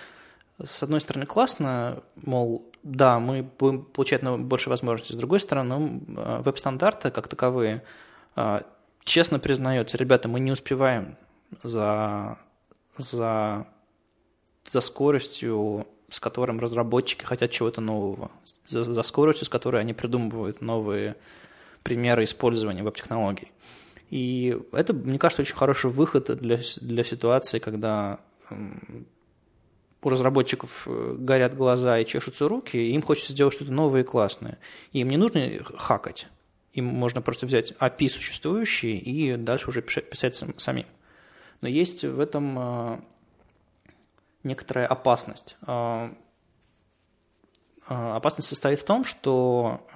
с 0.60 0.82
одной 0.82 1.00
стороны, 1.00 1.26
классно, 1.26 2.02
мол, 2.16 2.72
да, 2.82 3.20
мы 3.20 3.48
будем 3.56 3.84
получать 3.84 4.24
больше 4.24 4.70
возможностей. 4.70 5.14
С 5.14 5.16
другой 5.16 5.38
стороны, 5.38 6.02
э, 6.08 6.42
веб-стандарты 6.44 7.12
как 7.12 7.28
таковые 7.28 7.84
э, 8.34 8.62
честно 9.04 9.38
признаются, 9.38 9.96
ребята, 9.96 10.26
мы 10.26 10.40
не 10.40 10.50
успеваем 10.50 11.16
за, 11.62 12.36
за, 12.98 13.68
за 14.66 14.80
скоростью, 14.80 15.86
с 16.10 16.18
которым 16.18 16.58
разработчики 16.58 17.24
хотят 17.24 17.52
чего-то 17.52 17.80
нового, 17.80 18.32
за, 18.66 18.82
за 18.82 19.02
скоростью, 19.04 19.46
с 19.46 19.48
которой 19.48 19.80
они 19.80 19.94
придумывают 19.94 20.60
новые 20.60 21.14
примеры 21.84 22.24
использования 22.24 22.82
веб-технологий. 22.82 23.52
И 24.10 24.56
это, 24.72 24.92
мне 24.92 25.18
кажется, 25.18 25.42
очень 25.42 25.56
хороший 25.56 25.90
выход 25.90 26.36
для, 26.40 26.58
для 26.80 27.04
ситуации, 27.04 27.58
когда 27.58 28.20
у 30.04 30.08
разработчиков 30.08 30.86
э, 30.86 31.16
горят 31.18 31.56
глаза 31.56 31.98
и 31.98 32.06
чешутся 32.06 32.46
руки, 32.46 32.76
и 32.76 32.92
им 32.92 33.02
хочется 33.02 33.32
сделать 33.32 33.54
что-то 33.54 33.72
новое 33.72 34.02
и 34.02 34.04
классное. 34.04 34.58
Им 34.92 35.08
не 35.08 35.16
нужно 35.16 35.50
хакать. 35.64 36.28
Им 36.74 36.84
можно 36.84 37.22
просто 37.22 37.46
взять 37.46 37.72
API 37.80 38.10
существующие 38.10 38.98
и 38.98 39.36
дальше 39.36 39.68
уже 39.68 39.80
пиша- 39.80 40.02
писать 40.02 40.34
сам- 40.34 40.58
самим. 40.58 40.86
Но 41.62 41.68
есть 41.68 42.04
в 42.04 42.20
этом 42.20 42.58
э, 42.58 43.00
некоторая 44.42 44.86
опасность. 44.86 45.56
Э, 45.66 46.10
опасность 47.88 48.48
состоит 48.48 48.80
в 48.80 48.84
том, 48.84 49.04
что 49.04 49.86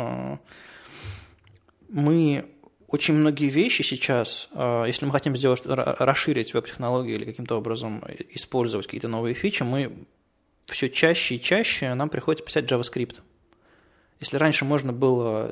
мы 1.89 2.45
очень 2.89 3.14
многие 3.14 3.49
вещи 3.49 3.82
сейчас, 3.82 4.49
если 4.55 5.05
мы 5.05 5.12
хотим 5.12 5.36
сделать, 5.36 5.62
расширить 5.66 6.55
веб-технологии 6.55 7.14
или 7.14 7.24
каким-то 7.26 7.57
образом 7.59 8.03
использовать 8.30 8.86
какие-то 8.86 9.09
новые 9.09 9.34
фичи, 9.34 9.62
мы 9.62 9.93
все 10.66 10.89
чаще 10.89 11.34
и 11.34 11.41
чаще 11.41 11.93
нам 11.93 12.09
приходится 12.09 12.45
писать 12.45 12.64
JavaScript. 12.64 13.20
Если 14.20 14.39
раньше 14.39 14.64
можно 14.64 14.93
было 14.93 15.51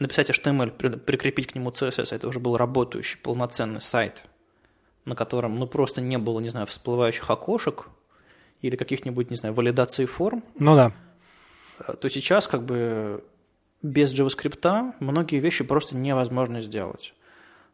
написать 0.00 0.30
HTML, 0.30 0.98
прикрепить 0.98 1.48
к 1.48 1.54
нему 1.54 1.70
CSS, 1.70 2.14
это 2.14 2.28
уже 2.28 2.40
был 2.40 2.56
работающий 2.56 3.18
полноценный 3.18 3.80
сайт, 3.80 4.24
на 5.04 5.14
котором 5.14 5.58
ну, 5.58 5.66
просто 5.66 6.00
не 6.00 6.18
было, 6.18 6.40
не 6.40 6.48
знаю, 6.48 6.66
всплывающих 6.66 7.28
окошек 7.30 7.88
или 8.62 8.76
каких-нибудь, 8.76 9.30
не 9.30 9.36
знаю, 9.36 9.54
валидации 9.54 10.06
форм. 10.06 10.42
Ну 10.58 10.74
да. 10.74 10.92
Э, 11.86 11.94
то 11.94 12.08
сейчас 12.08 12.48
как 12.48 12.64
бы 12.64 13.22
без 13.82 14.12
JavaScript 14.12 14.92
многие 15.00 15.40
вещи 15.40 15.64
просто 15.64 15.96
невозможно 15.96 16.60
сделать. 16.60 17.14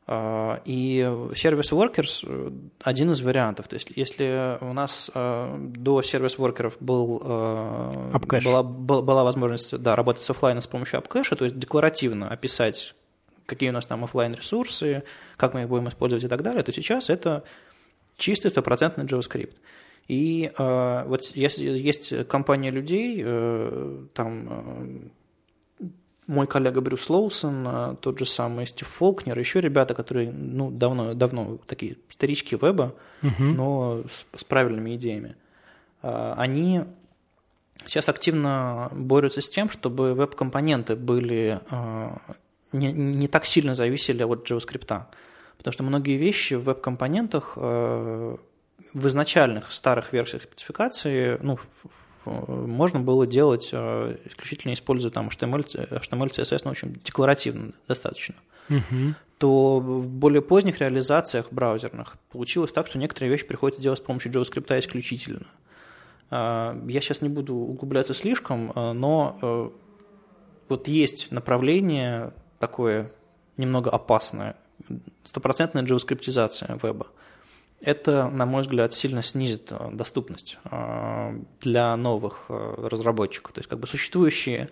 А, 0.09 0.61
и 0.65 1.01
сервис 1.35 1.73
workers 1.73 2.25
э, 2.25 2.51
один 2.81 3.11
из 3.11 3.23
вариантов. 3.23 3.67
То 3.67 3.75
есть, 3.75 3.91
если 3.97 4.57
у 4.61 4.73
нас 4.73 5.11
э, 5.13 5.57
до 5.59 6.01
сервис 6.03 6.37
workers 6.37 6.75
был, 6.79 7.21
э, 7.25 8.19
была, 8.45 8.63
была 8.63 9.25
возможность 9.25 9.77
да, 9.79 9.97
работать 9.97 10.23
с 10.23 10.31
офлайном 10.31 10.63
с 10.63 10.69
помощью 10.69 10.99
апкэша, 10.99 11.35
то 11.35 11.45
есть 11.45 11.59
декларативно 11.59 12.29
описать, 12.29 12.95
какие 13.47 13.71
у 13.71 13.73
нас 13.73 13.87
там 13.87 14.05
офлайн 14.05 14.35
ресурсы, 14.35 15.03
как 15.37 15.55
мы 15.55 15.63
их 15.63 15.69
будем 15.69 15.89
использовать 15.89 16.23
и 16.23 16.29
так 16.29 16.43
далее, 16.43 16.63
то 16.63 16.73
сейчас 16.73 17.11
это 17.11 17.43
чистый 18.17 18.53
стопроцентный 18.53 19.05
JavaScript. 19.05 19.57
И 20.07 20.53
вот 20.57 21.25
есть, 21.35 21.59
есть 21.59 22.29
компания 22.29 22.71
людей, 22.71 23.25
там 24.15 25.11
мой 26.27 26.47
коллега 26.47 26.81
Брюс 26.81 27.09
Лоусон, 27.09 27.64
а, 27.66 27.95
тот 27.97 28.18
же 28.18 28.27
самый 28.27 28.66
Стив 28.66 28.89
Фолкнер, 28.89 29.39
еще 29.39 29.61
ребята, 29.61 29.95
которые 29.95 30.33
ну, 30.33 30.70
давно, 30.70 31.14
давно 31.14 31.59
такие 31.66 31.97
старички 32.09 32.57
веба, 32.61 32.95
uh-huh. 33.22 33.39
но 33.39 34.03
с, 34.09 34.41
с 34.41 34.45
правильными 34.45 34.97
идеями, 34.97 35.37
а, 36.03 36.35
они 36.37 36.83
сейчас 37.85 38.09
активно 38.09 38.91
борются 38.93 39.41
с 39.41 39.49
тем, 39.49 39.70
чтобы 39.70 40.14
веб-компоненты 40.14 40.97
были 40.97 41.61
а, 41.70 42.18
не, 42.72 42.93
не 42.93 43.29
так 43.29 43.47
сильно 43.47 43.74
зависели 43.74 44.22
от 44.22 44.51
JavaScript. 44.51 45.03
Потому 45.59 45.72
что 45.72 45.83
многие 45.85 46.16
вещи 46.16 46.55
в 46.55 46.64
веб-компонентах 46.64 47.57
в 47.57 48.39
изначальных 48.95 49.72
старых 49.72 50.12
версиях 50.12 50.43
спецификации, 50.43 51.39
ну, 51.43 51.59
можно 52.27 53.01
было 53.01 53.27
делать 53.27 53.70
э, 53.72 54.16
исключительно 54.24 54.74
используя 54.74 55.11
там 55.11 55.29
HTML, 55.29 55.64
HTML 55.64 56.31
CSS, 56.31 56.61
ну, 56.64 56.70
в 56.70 56.72
общем, 56.72 56.95
декларативно 57.05 57.72
достаточно. 57.87 58.35
Угу. 58.68 59.14
То 59.39 59.81
в 59.81 60.09
более 60.09 60.43
поздних 60.43 60.81
реализациях 60.81 61.49
браузерных 61.51 62.16
получилось 62.33 62.72
так, 62.72 62.87
что 62.87 62.99
некоторые 62.99 63.31
вещи 63.31 63.47
приходится 63.47 63.81
делать 63.81 63.99
с 63.99 64.03
помощью 64.03 64.33
JavaScript 64.33 64.79
исключительно. 64.79 65.47
Э, 66.31 66.79
я 66.89 67.01
сейчас 67.01 67.20
не 67.20 67.29
буду 67.29 67.55
углубляться 67.55 68.14
слишком, 68.14 68.72
э, 68.74 68.93
но 68.93 69.72
вот 70.68 70.89
есть 70.89 71.31
направление 71.31 72.33
такое 72.59 73.12
немного 73.57 73.91
опасное, 73.91 74.57
стопроцентная 75.24 75.85
JavaScriptизация 75.85 76.79
веба 76.83 77.07
это, 77.81 78.29
на 78.31 78.47
мой 78.47 78.62
взгляд, 78.62 78.93
сильно 78.93 79.22
снизит 79.22 79.70
э, 79.70 79.91
доступность 79.93 80.59
э, 80.64 81.41
для 81.61 81.97
новых 81.97 82.47
э, 82.49 82.89
разработчиков. 82.89 83.53
То 83.53 83.59
есть 83.61 83.68
как 83.68 83.79
бы 83.79 83.87
существующие, 83.87 84.70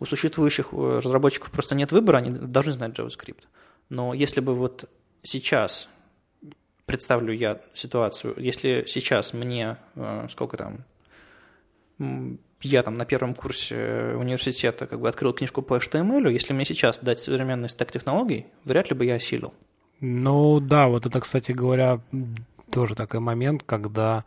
у 0.00 0.06
существующих 0.06 0.72
разработчиков 0.72 1.50
просто 1.50 1.74
нет 1.74 1.92
выбора, 1.92 2.18
они 2.18 2.30
должны 2.30 2.72
знать 2.72 2.98
JavaScript. 2.98 3.44
Но 3.90 4.14
если 4.14 4.40
бы 4.40 4.54
вот 4.54 4.88
сейчас, 5.22 5.88
представлю 6.86 7.32
я 7.32 7.60
ситуацию, 7.74 8.34
если 8.38 8.84
сейчас 8.86 9.32
мне, 9.32 9.76
сколько 10.28 10.56
там, 10.56 10.84
я 12.60 12.82
там 12.82 12.94
на 12.94 13.04
первом 13.04 13.34
курсе 13.34 14.14
университета 14.16 14.86
как 14.86 15.00
бы 15.00 15.08
открыл 15.08 15.32
книжку 15.32 15.62
по 15.62 15.78
HTML, 15.78 16.30
если 16.32 16.52
мне 16.52 16.64
сейчас 16.64 17.00
дать 17.00 17.18
современный 17.18 17.68
стек 17.68 17.90
технологий, 17.90 18.46
вряд 18.64 18.90
ли 18.90 18.96
бы 18.96 19.04
я 19.04 19.14
осилил. 19.14 19.52
Ну 20.00 20.60
да, 20.60 20.88
вот 20.88 21.06
это, 21.06 21.20
кстати 21.20 21.52
говоря, 21.52 22.00
тоже 22.70 22.94
такой 22.94 23.20
момент, 23.20 23.62
когда 23.64 24.24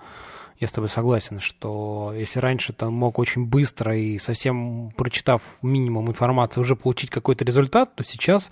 я 0.59 0.67
с 0.67 0.71
тобой 0.71 0.89
согласен, 0.89 1.39
что 1.39 2.13
если 2.15 2.39
раньше 2.39 2.73
ты 2.73 2.85
мог 2.85 3.19
очень 3.19 3.45
быстро 3.45 3.97
и 3.97 4.19
совсем 4.19 4.91
прочитав 4.95 5.41
минимум 5.61 6.09
информации 6.09 6.61
уже 6.61 6.75
получить 6.75 7.09
какой-то 7.09 7.45
результат, 7.45 7.95
то 7.95 8.03
сейчас 8.03 8.51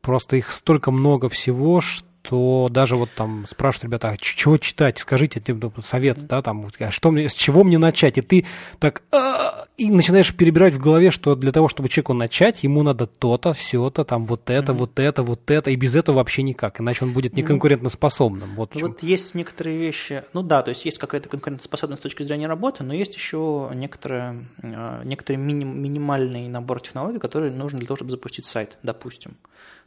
просто 0.00 0.36
их 0.36 0.50
столько 0.50 0.90
много 0.90 1.28
всего, 1.28 1.80
что 1.80 2.09
то 2.22 2.68
даже 2.70 2.96
вот 2.96 3.10
там 3.14 3.46
спрашивают 3.48 3.84
ребята, 3.84 4.10
а 4.10 4.16
чего 4.16 4.58
читать, 4.58 4.98
скажите 4.98 5.40
типа, 5.40 5.72
совет, 5.84 6.26
да, 6.26 6.42
там, 6.42 6.70
а 6.78 6.90
что 6.90 7.10
мне, 7.10 7.28
с 7.28 7.34
чего 7.34 7.64
мне 7.64 7.78
начать? 7.78 8.18
И 8.18 8.20
ты 8.20 8.46
так 8.78 9.02
а, 9.10 9.66
и 9.76 9.90
начинаешь 9.90 10.34
перебирать 10.34 10.74
в 10.74 10.78
голове, 10.78 11.10
что 11.10 11.34
для 11.34 11.52
того, 11.52 11.68
чтобы 11.68 11.88
человеку 11.88 12.12
начать, 12.12 12.62
ему 12.62 12.82
надо 12.82 13.06
то-то, 13.06 13.54
все-то, 13.54 14.04
там 14.04 14.26
вот 14.26 14.50
это, 14.50 14.72
mm-hmm. 14.72 14.76
вот 14.76 14.98
это, 14.98 15.22
вот 15.22 15.50
это, 15.50 15.70
и 15.70 15.76
без 15.76 15.96
этого 15.96 16.16
вообще 16.16 16.42
никак, 16.42 16.80
иначе 16.80 17.04
он 17.04 17.12
будет 17.12 17.34
неконкурентоспособным. 17.34 18.54
Вот, 18.56 18.74
ну, 18.74 18.88
вот 18.88 19.02
есть 19.02 19.34
некоторые 19.34 19.78
вещи, 19.78 20.24
ну 20.34 20.42
да, 20.42 20.62
то 20.62 20.68
есть 20.68 20.84
есть 20.84 20.98
какая-то 20.98 21.28
конкурентоспособность 21.28 22.00
с 22.00 22.02
точки 22.02 22.22
зрения 22.22 22.46
работы, 22.46 22.84
но 22.84 22.92
есть 22.92 23.14
еще 23.14 23.70
некоторые, 23.74 24.44
а, 24.62 25.02
некоторый 25.04 25.36
миним, 25.36 25.82
минимальный 25.82 26.48
набор 26.48 26.80
технологий, 26.82 27.18
которые 27.18 27.52
нужны 27.52 27.78
для 27.78 27.86
того, 27.86 27.96
чтобы 27.96 28.10
запустить 28.10 28.44
сайт, 28.44 28.76
допустим. 28.82 29.36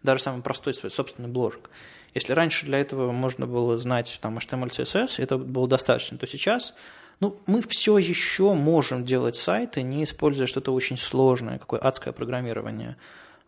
Даже 0.01 0.23
самый 0.23 0.41
простой 0.41 0.73
свой 0.73 0.91
собственный 0.91 1.29
бложек. 1.29 1.69
Если 2.13 2.33
раньше 2.33 2.65
для 2.65 2.79
этого 2.79 3.11
можно 3.11 3.47
было 3.47 3.77
знать 3.77 4.19
там 4.21 4.37
HTML, 4.37 4.69
CSS, 4.69 5.21
это 5.21 5.37
было 5.37 5.67
достаточно, 5.67 6.17
то 6.17 6.27
сейчас 6.27 6.73
ну, 7.19 7.37
мы 7.45 7.61
все 7.61 7.97
еще 7.97 8.53
можем 8.53 9.05
делать 9.05 9.35
сайты, 9.35 9.81
не 9.81 10.03
используя 10.03 10.47
что-то 10.47 10.73
очень 10.73 10.97
сложное, 10.97 11.57
какое 11.57 11.79
адское 11.79 12.13
программирование. 12.13 12.97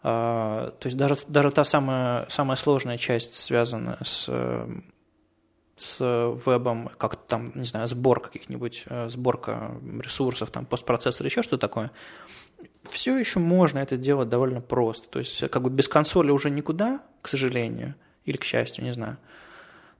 А, 0.01 0.72
то 0.80 0.88
есть 0.88 0.97
даже, 0.97 1.18
даже 1.28 1.51
та 1.51 1.63
самая, 1.63 2.26
самая 2.30 2.57
сложная 2.57 2.97
часть 2.97 3.34
связана 3.34 3.97
с, 4.03 4.30
с 5.76 5.99
вебом, 6.45 6.89
как 6.97 7.16
там, 7.28 7.51
не 7.55 7.66
знаю, 7.66 7.88
сбор 7.88 8.22
каких-нибудь, 8.22 8.86
э, 8.88 9.09
сборка 9.09 9.72
ресурсов, 9.99 10.51
там, 10.51 10.66
постпроцессор, 10.66 11.26
еще 11.26 11.41
что-то 11.41 11.68
такое, 11.68 11.91
все 12.89 13.18
еще 13.18 13.39
можно 13.39 13.80
это 13.80 13.97
делать 13.97 14.30
довольно 14.30 14.61
просто. 14.61 15.09
То 15.09 15.20
есть 15.20 15.49
как 15.49 15.61
бы 15.61 15.70
без 15.70 15.88
консоли 15.88 16.32
уже 16.32 16.49
никуда, 16.49 17.01
к 17.22 17.28
сожалению, 17.28 17.95
или 18.26 18.38
к 18.38 18.43
счастью, 18.43 18.84
не 18.84 18.93
знаю. 18.93 19.17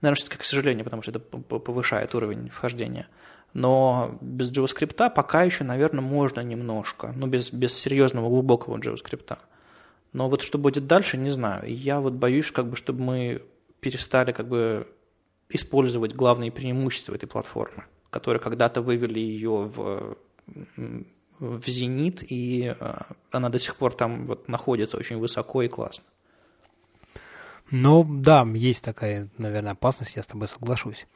Наверное, 0.00 0.16
все-таки 0.16 0.38
к 0.38 0.44
сожалению, 0.44 0.84
потому 0.84 1.02
что 1.02 1.10
это 1.10 1.20
повышает 1.20 2.14
уровень 2.14 2.50
вхождения. 2.50 3.08
Но 3.54 4.18
без 4.20 4.52
JavaScript 4.52 5.10
пока 5.14 5.42
еще, 5.42 5.64
наверное, 5.64 6.02
можно 6.02 6.40
немножко, 6.40 7.12
но 7.16 7.26
без, 7.26 7.52
без 7.52 7.74
серьезного 7.74 8.28
глубокого 8.28 8.76
JavaScript. 8.76 9.38
Но 10.12 10.28
вот 10.28 10.42
что 10.42 10.58
будет 10.58 10.86
дальше, 10.86 11.16
не 11.16 11.30
знаю. 11.30 11.62
Я 11.66 12.00
вот 12.00 12.14
боюсь, 12.14 12.50
как 12.50 12.68
бы, 12.68 12.76
чтобы 12.76 13.02
мы 13.02 13.42
перестали 13.80 14.32
как 14.32 14.48
бы 14.48 14.86
использовать 15.48 16.14
главные 16.14 16.50
преимущества 16.50 17.14
этой 17.14 17.26
платформы, 17.26 17.84
которые 18.10 18.40
когда-то 18.40 18.82
вывели 18.82 19.20
ее 19.20 19.50
в, 19.50 20.16
в 21.38 21.68
зенит, 21.68 22.24
и 22.30 22.74
а, 22.78 23.06
она 23.30 23.48
до 23.48 23.58
сих 23.58 23.76
пор 23.76 23.94
там 23.94 24.26
вот 24.26 24.48
находится 24.48 24.96
очень 24.96 25.18
высоко 25.18 25.62
и 25.62 25.68
классно. 25.68 26.04
Ну, 27.70 28.04
да, 28.04 28.46
есть 28.54 28.82
такая, 28.82 29.28
наверное, 29.38 29.72
опасность, 29.72 30.16
я 30.16 30.22
с 30.22 30.26
тобой 30.26 30.48
соглашусь. 30.48 31.06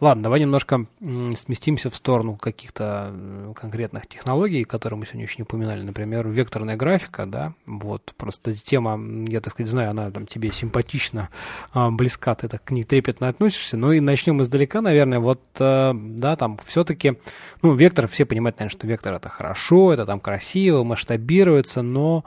Ладно, 0.00 0.22
давай 0.22 0.38
немножко 0.38 0.86
сместимся 1.00 1.90
в 1.90 1.96
сторону 1.96 2.36
каких-то 2.36 3.52
конкретных 3.56 4.06
технологий, 4.06 4.62
которые 4.62 4.96
мы 4.96 5.06
сегодня 5.06 5.24
еще 5.24 5.34
не 5.38 5.42
упоминали. 5.42 5.82
Например, 5.82 6.28
векторная 6.28 6.76
графика, 6.76 7.26
да, 7.26 7.54
вот, 7.66 8.14
просто 8.16 8.54
тема, 8.54 8.96
я, 9.26 9.40
так 9.40 9.54
сказать, 9.54 9.68
знаю, 9.68 9.90
она 9.90 10.12
там 10.12 10.28
тебе 10.28 10.52
симпатична, 10.52 11.30
близка, 11.74 12.36
ты 12.36 12.46
так 12.46 12.62
к 12.62 12.70
ней 12.70 12.84
трепетно 12.84 13.26
относишься, 13.26 13.76
ну 13.76 13.90
и 13.90 13.98
начнем 13.98 14.40
издалека, 14.40 14.80
наверное, 14.82 15.18
вот, 15.18 15.42
э, 15.58 15.92
да, 15.92 16.36
там 16.36 16.60
все-таки, 16.64 17.18
ну, 17.62 17.74
вектор, 17.74 18.06
все 18.06 18.24
понимают, 18.24 18.60
наверное, 18.60 18.78
что 18.78 18.86
вектор 18.86 19.14
это 19.14 19.28
хорошо, 19.28 19.92
это 19.92 20.06
там 20.06 20.20
красиво, 20.20 20.84
масштабируется, 20.84 21.82
но 21.82 22.24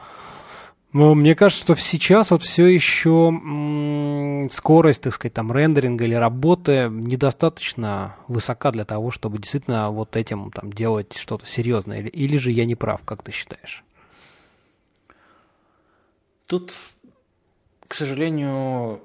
ну, 0.94 1.16
мне 1.16 1.36
кажется, 1.36 1.64
что 1.64 1.76
сейчас 1.76 2.32
вот 2.32 2.44
все 2.44 2.66
еще 2.66 3.32
скорость, 4.52 5.04
так 5.04 5.14
сказать, 5.14 5.34
там 5.34 5.52
рендеринга 5.52 6.04
или 6.04 6.16
работы 6.16 6.90
недостаточно 6.92 8.18
высока 8.28 8.72
для 8.72 8.84
того, 8.84 9.10
чтобы 9.10 9.38
действительно 9.38 9.90
вот 9.92 10.18
этим 10.18 10.52
там 10.52 10.74
делать 10.74 11.16
что-то 11.16 11.46
серьезное. 11.46 12.00
Или, 12.00 12.10
или 12.10 12.38
же 12.38 12.52
я 12.52 12.66
не 12.66 12.76
прав, 12.76 13.04
как 13.06 13.24
ты 13.24 13.32
считаешь? 13.32 13.86
Тут, 16.46 16.74
к 17.88 17.94
сожалению, 17.94 19.02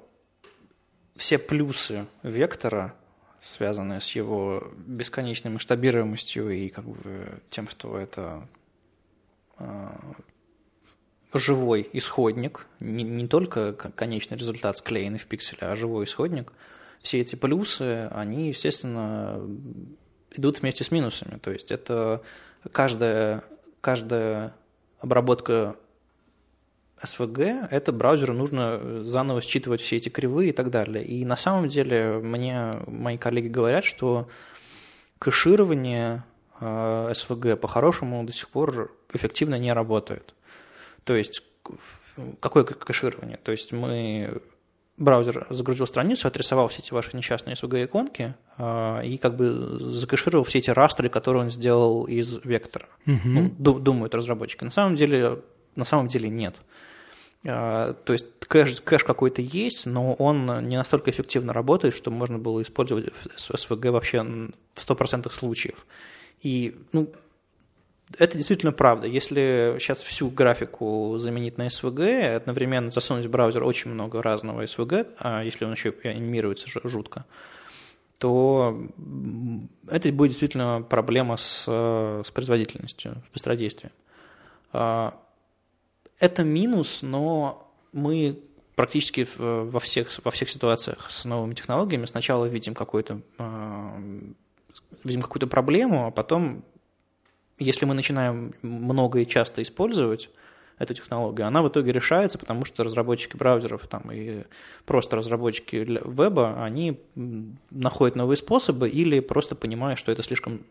все 1.15 1.37
плюсы 1.37 2.05
вектора, 2.21 2.95
связанные 3.39 4.01
с 4.01 4.11
его 4.11 4.67
бесконечной 4.75 5.51
масштабируемостью 5.51 6.49
и 6.49 6.67
как 6.67 6.83
бы 6.83 7.41
тем, 7.49 7.69
что 7.69 7.97
это 7.97 8.45
э, 9.59 9.87
живой 11.33 11.89
исходник, 11.93 12.67
не, 12.79 13.03
не 13.03 13.27
только 13.27 13.73
конечный 13.73 14.37
результат 14.37 14.77
склеенный 14.77 15.19
в 15.19 15.25
пикселе, 15.25 15.59
а 15.61 15.75
живой 15.75 16.05
исходник, 16.05 16.53
все 17.01 17.19
эти 17.19 17.35
плюсы, 17.35 18.07
они, 18.11 18.49
естественно, 18.49 19.41
идут 20.31 20.61
вместе 20.61 20.83
с 20.83 20.91
минусами. 20.91 21.37
То 21.37 21.51
есть 21.51 21.71
это 21.71 22.21
каждая, 22.71 23.43
каждая 23.81 24.53
обработка 24.99 25.75
SVG, 27.01 27.67
это 27.69 27.91
браузеру 27.91 28.33
нужно 28.33 29.03
заново 29.03 29.41
считывать 29.41 29.81
все 29.81 29.97
эти 29.97 30.09
кривые 30.09 30.49
и 30.49 30.53
так 30.53 30.71
далее. 30.71 31.03
И 31.03 31.25
на 31.25 31.37
самом 31.37 31.67
деле 31.67 32.19
мне 32.23 32.79
мои 32.87 33.17
коллеги 33.17 33.47
говорят, 33.47 33.85
что 33.85 34.27
кэширование 35.19 36.23
SVG 36.59 37.53
э, 37.53 37.55
по-хорошему 37.55 38.23
до 38.23 38.33
сих 38.33 38.49
пор 38.49 38.91
эффективно 39.13 39.59
не 39.59 39.71
работает. 39.73 40.33
То 41.07 41.15
есть 41.15 41.41
какое 42.41 42.65
кэширование? 42.65 43.37
То 43.37 43.53
есть 43.53 43.71
мы 43.71 44.41
браузер 44.97 45.47
загрузил 45.49 45.87
страницу, 45.87 46.27
отрисовал 46.27 46.67
все 46.67 46.81
эти 46.81 46.93
ваши 46.93 47.15
несчастные 47.15 47.55
SVG-иконки 47.55 48.33
э, 48.57 49.05
и 49.05 49.17
как 49.17 49.37
бы 49.37 49.79
закэшировал 49.79 50.43
все 50.43 50.59
эти 50.59 50.69
растры, 50.69 51.07
которые 51.07 51.43
он 51.43 51.49
сделал 51.49 52.03
из 52.03 52.39
вектора. 52.43 52.87
Uh-huh. 53.05 53.53
Ну, 53.57 53.79
думают 53.79 54.13
разработчики. 54.15 54.65
На 54.65 54.71
самом 54.71 54.97
деле, 54.97 55.39
на 55.75 55.85
самом 55.85 56.09
деле 56.09 56.27
нет. 56.27 56.57
Э, 57.45 57.93
то 58.03 58.11
есть 58.11 58.25
кэш, 58.39 58.81
кэш 58.81 59.05
какой-то 59.05 59.41
есть, 59.41 59.85
но 59.85 60.13
он 60.15 60.67
не 60.67 60.75
настолько 60.75 61.09
эффективно 61.09 61.53
работает, 61.53 61.93
что 61.93 62.11
можно 62.11 62.37
было 62.37 62.61
использовать 62.61 63.13
SVG 63.37 63.91
вообще 63.91 64.23
в 64.73 64.85
100% 64.85 65.31
случаев. 65.31 65.85
И 66.41 66.75
ну, 66.91 67.09
это 68.17 68.37
действительно 68.37 68.71
правда. 68.71 69.07
Если 69.07 69.75
сейчас 69.79 70.01
всю 70.01 70.29
графику 70.29 71.17
заменить 71.17 71.57
на 71.57 71.67
SVG, 71.67 72.35
одновременно 72.35 72.89
засунуть 72.89 73.25
в 73.25 73.29
браузер 73.29 73.63
очень 73.63 73.91
много 73.91 74.21
разного 74.21 74.63
SVG, 74.63 75.15
а 75.19 75.43
если 75.43 75.65
он 75.65 75.73
еще 75.73 75.93
анимируется 76.03 76.67
жутко, 76.87 77.25
то 78.17 78.89
это 79.89 80.11
будет 80.11 80.31
действительно 80.31 80.85
проблема 80.87 81.37
с, 81.37 81.65
с 81.65 82.31
производительностью, 82.31 83.15
с 83.29 83.33
быстродействием. 83.33 83.91
А, 84.73 85.13
это 86.19 86.43
минус, 86.43 87.03
но 87.03 87.71
мы 87.91 88.39
практически 88.75 89.27
во 89.37 89.79
всех, 89.79 90.09
во 90.23 90.31
всех 90.31 90.49
ситуациях 90.49 91.11
с 91.11 91.25
новыми 91.25 91.53
технологиями 91.53 92.05
сначала 92.05 92.45
видим 92.45 92.73
какую-то 92.73 93.21
а, 93.37 94.01
видим 95.03 95.21
какую-то 95.21 95.47
проблему, 95.47 96.07
а 96.07 96.11
потом 96.11 96.63
если 97.59 97.85
мы 97.85 97.93
начинаем 97.93 98.53
много 98.61 99.19
и 99.19 99.27
часто 99.27 99.61
использовать 99.61 100.29
эту 100.77 100.93
технологию, 100.93 101.47
она 101.47 101.63
в 101.63 101.69
итоге 101.69 101.91
решается, 101.91 102.37
потому 102.37 102.63
что 102.63 102.83
разработчики 102.83 103.35
браузеров 103.35 103.87
там, 103.87 104.11
и 104.11 104.43
просто 104.85 105.15
разработчики 105.15 105.75
веба, 105.75 106.63
они 106.63 106.99
находят 107.71 108.15
новые 108.15 108.37
способы 108.37 108.87
или 108.87 109.19
просто 109.19 109.55
понимают, 109.55 109.99
что 109.99 110.11
это 110.11 110.21
слишком 110.21 110.61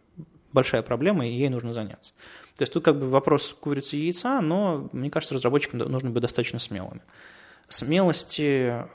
большая 0.52 0.82
проблема, 0.82 1.26
и 1.26 1.32
ей 1.32 1.48
нужно 1.48 1.72
заняться. 1.72 2.12
То 2.56 2.62
есть 2.62 2.72
тут 2.72 2.84
как 2.84 2.98
бы 2.98 3.08
вопрос 3.08 3.54
курицы 3.58 3.96
и 3.96 4.04
яйца, 4.04 4.40
но 4.40 4.88
мне 4.92 5.10
кажется, 5.10 5.34
разработчикам 5.34 5.80
нужно 5.80 6.10
быть 6.10 6.22
достаточно 6.22 6.58
смелыми. 6.58 7.02
Смелости 7.68 8.86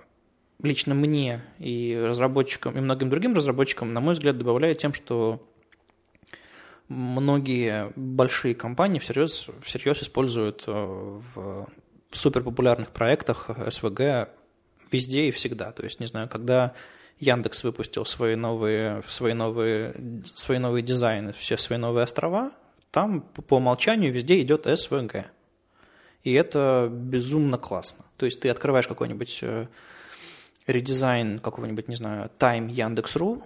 лично 0.63 0.95
мне 0.95 1.41
и 1.59 2.01
разработчикам, 2.01 2.77
и 2.77 2.81
многим 2.81 3.09
другим 3.09 3.35
разработчикам, 3.35 3.93
на 3.93 3.99
мой 3.99 4.13
взгляд, 4.13 4.37
добавляет 4.37 4.77
тем, 4.77 4.93
что 4.93 5.45
многие 6.91 7.91
большие 7.95 8.53
компании 8.53 8.99
всерьез, 8.99 9.47
всерьез 9.61 10.01
используют 10.01 10.63
э, 10.67 10.71
в 10.71 11.67
суперпопулярных 12.11 12.91
проектах 12.91 13.49
SVG 13.49 14.29
везде 14.91 15.27
и 15.27 15.31
всегда. 15.31 15.71
То 15.71 15.83
есть, 15.83 15.99
не 15.99 16.05
знаю, 16.05 16.27
когда 16.27 16.73
Яндекс 17.19 17.63
выпустил 17.63 18.05
свои 18.05 18.35
новые, 18.35 19.03
свои 19.07 19.33
новые, 19.33 19.93
свои 20.33 20.57
новые 20.57 20.83
дизайны, 20.83 21.31
все 21.31 21.57
свои 21.57 21.77
новые 21.77 22.03
острова, 22.03 22.51
там 22.91 23.21
по 23.21 23.57
умолчанию 23.57 24.11
везде 24.11 24.41
идет 24.41 24.65
SVG. 24.65 25.25
И 26.23 26.33
это 26.33 26.89
безумно 26.91 27.57
классно. 27.57 28.05
То 28.17 28.25
есть 28.25 28.41
ты 28.41 28.49
открываешь 28.49 28.87
какой-нибудь 28.87 29.39
э, 29.43 29.67
редизайн 30.67 31.39
какого-нибудь, 31.39 31.87
не 31.87 31.95
знаю, 31.95 32.29
Time 32.37 32.69
Яндекс.ру, 32.69 33.43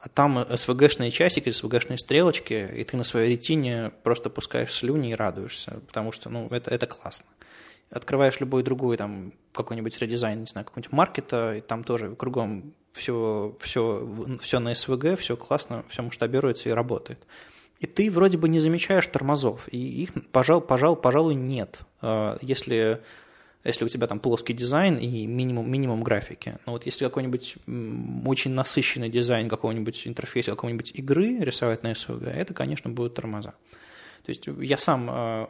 а 0.00 0.08
там 0.08 0.38
SVG-шные 0.38 1.10
часики, 1.10 1.48
SVG-шные 1.48 1.96
стрелочки, 1.96 2.70
и 2.74 2.84
ты 2.84 2.96
на 2.96 3.04
своей 3.04 3.30
ретине 3.30 3.90
просто 4.02 4.30
пускаешь 4.30 4.72
слюни 4.72 5.10
и 5.10 5.14
радуешься, 5.14 5.80
потому 5.86 6.12
что, 6.12 6.28
ну, 6.28 6.46
это, 6.50 6.70
это 6.70 6.86
классно. 6.86 7.26
Открываешь 7.90 8.38
любой 8.38 8.62
другой, 8.62 8.96
там, 8.96 9.32
какой-нибудь 9.52 9.98
редизайн, 9.98 10.40
не 10.40 10.46
знаю, 10.46 10.66
какого-нибудь 10.66 10.92
маркета, 10.92 11.56
и 11.56 11.60
там 11.60 11.82
тоже 11.82 12.14
кругом 12.14 12.74
все, 12.92 13.56
все, 13.60 14.38
все 14.40 14.58
на 14.60 14.72
SVG, 14.72 15.16
все 15.16 15.36
классно, 15.36 15.84
все 15.88 16.02
масштабируется 16.02 16.68
и 16.68 16.72
работает. 16.72 17.26
И 17.80 17.86
ты 17.86 18.10
вроде 18.10 18.38
бы 18.38 18.48
не 18.48 18.60
замечаешь 18.60 19.06
тормозов, 19.06 19.68
и 19.72 19.78
их, 19.78 20.12
пожал, 20.30 20.60
пожал, 20.60 20.96
пожалуй, 20.96 21.34
нет. 21.34 21.80
А, 22.02 22.36
если 22.40 23.02
если 23.68 23.84
у 23.84 23.88
тебя 23.88 24.06
там 24.06 24.18
плоский 24.18 24.54
дизайн 24.54 24.96
и 24.96 25.26
минимум, 25.26 25.70
минимум 25.70 26.02
графики. 26.02 26.58
Но 26.64 26.72
вот 26.72 26.86
если 26.86 27.04
какой-нибудь 27.04 27.56
очень 28.26 28.52
насыщенный 28.52 29.10
дизайн 29.10 29.48
какого-нибудь 29.48 30.06
интерфейса, 30.06 30.52
какой-нибудь 30.52 30.92
игры 30.94 31.38
рисовать 31.40 31.82
на 31.82 31.92
SVG, 31.92 32.30
это, 32.30 32.54
конечно, 32.54 32.90
будут 32.90 33.14
тормоза. 33.14 33.50
То 34.24 34.30
есть 34.30 34.46
я 34.46 34.78
сам 34.78 35.10
э, 35.10 35.46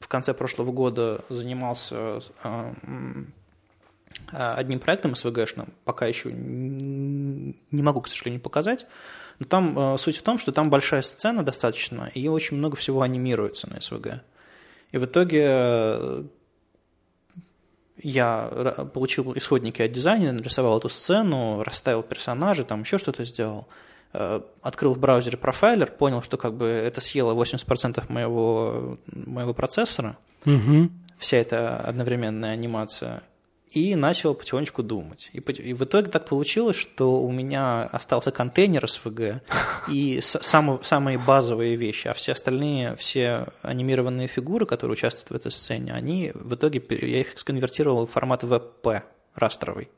в 0.00 0.08
конце 0.08 0.34
прошлого 0.34 0.72
года 0.72 1.24
занимался 1.28 2.20
э, 2.42 2.72
одним 4.32 4.80
проектом 4.80 5.12
SVG-шным, 5.12 5.72
пока 5.84 6.06
еще 6.06 6.32
не 6.32 7.54
могу, 7.70 8.00
к 8.00 8.08
сожалению, 8.08 8.42
показать, 8.42 8.86
но 9.38 9.46
там 9.46 9.78
э, 9.78 9.98
суть 9.98 10.16
в 10.16 10.22
том, 10.22 10.40
что 10.40 10.50
там 10.50 10.68
большая 10.68 11.02
сцена 11.02 11.44
достаточно, 11.44 12.10
и 12.12 12.26
очень 12.26 12.56
много 12.56 12.74
всего 12.74 13.02
анимируется 13.02 13.70
на 13.70 13.74
SVG. 13.74 14.18
И 14.90 14.98
в 14.98 15.04
итоге 15.04 16.24
я 18.02 18.48
получил 18.92 19.32
исходники 19.36 19.82
от 19.82 19.92
дизайна, 19.92 20.32
нарисовал 20.32 20.78
эту 20.78 20.88
сцену, 20.88 21.62
расставил 21.62 22.02
персонажей, 22.02 22.64
там 22.64 22.82
еще 22.82 22.98
что-то 22.98 23.24
сделал, 23.24 23.66
э, 24.12 24.40
открыл 24.62 24.94
в 24.94 24.98
браузере 24.98 25.36
профайлер, 25.36 25.90
понял, 25.90 26.22
что 26.22 26.36
как 26.36 26.54
бы 26.54 26.66
это 26.66 27.00
съело 27.00 27.34
80% 27.34 28.04
моего, 28.08 28.98
моего 29.06 29.54
процессора, 29.54 30.16
угу. 30.44 30.90
вся 31.18 31.36
эта 31.38 31.76
одновременная 31.76 32.52
анимация, 32.52 33.22
и 33.70 33.94
начал 33.94 34.34
потихонечку 34.34 34.82
думать. 34.82 35.30
И, 35.32 35.38
и 35.38 35.74
в 35.74 35.82
итоге 35.82 36.10
так 36.10 36.26
получилось, 36.26 36.76
что 36.76 37.22
у 37.22 37.30
меня 37.30 37.84
остался 37.84 38.32
контейнер 38.32 38.84
SVG 38.84 39.40
и 39.88 40.20
сам, 40.20 40.80
самые 40.82 41.18
базовые 41.18 41.76
вещи, 41.76 42.08
а 42.08 42.14
все 42.14 42.32
остальные, 42.32 42.96
все 42.96 43.46
анимированные 43.62 44.26
фигуры, 44.26 44.66
которые 44.66 44.94
участвуют 44.94 45.30
в 45.30 45.34
этой 45.34 45.52
сцене, 45.52 45.92
они 45.92 46.32
в 46.34 46.54
итоге, 46.54 46.82
я 46.90 47.20
их 47.20 47.38
сконвертировал 47.38 48.06
в 48.06 48.10
формат 48.10 48.42
WebP 48.42 49.02
растровый. 49.34 49.88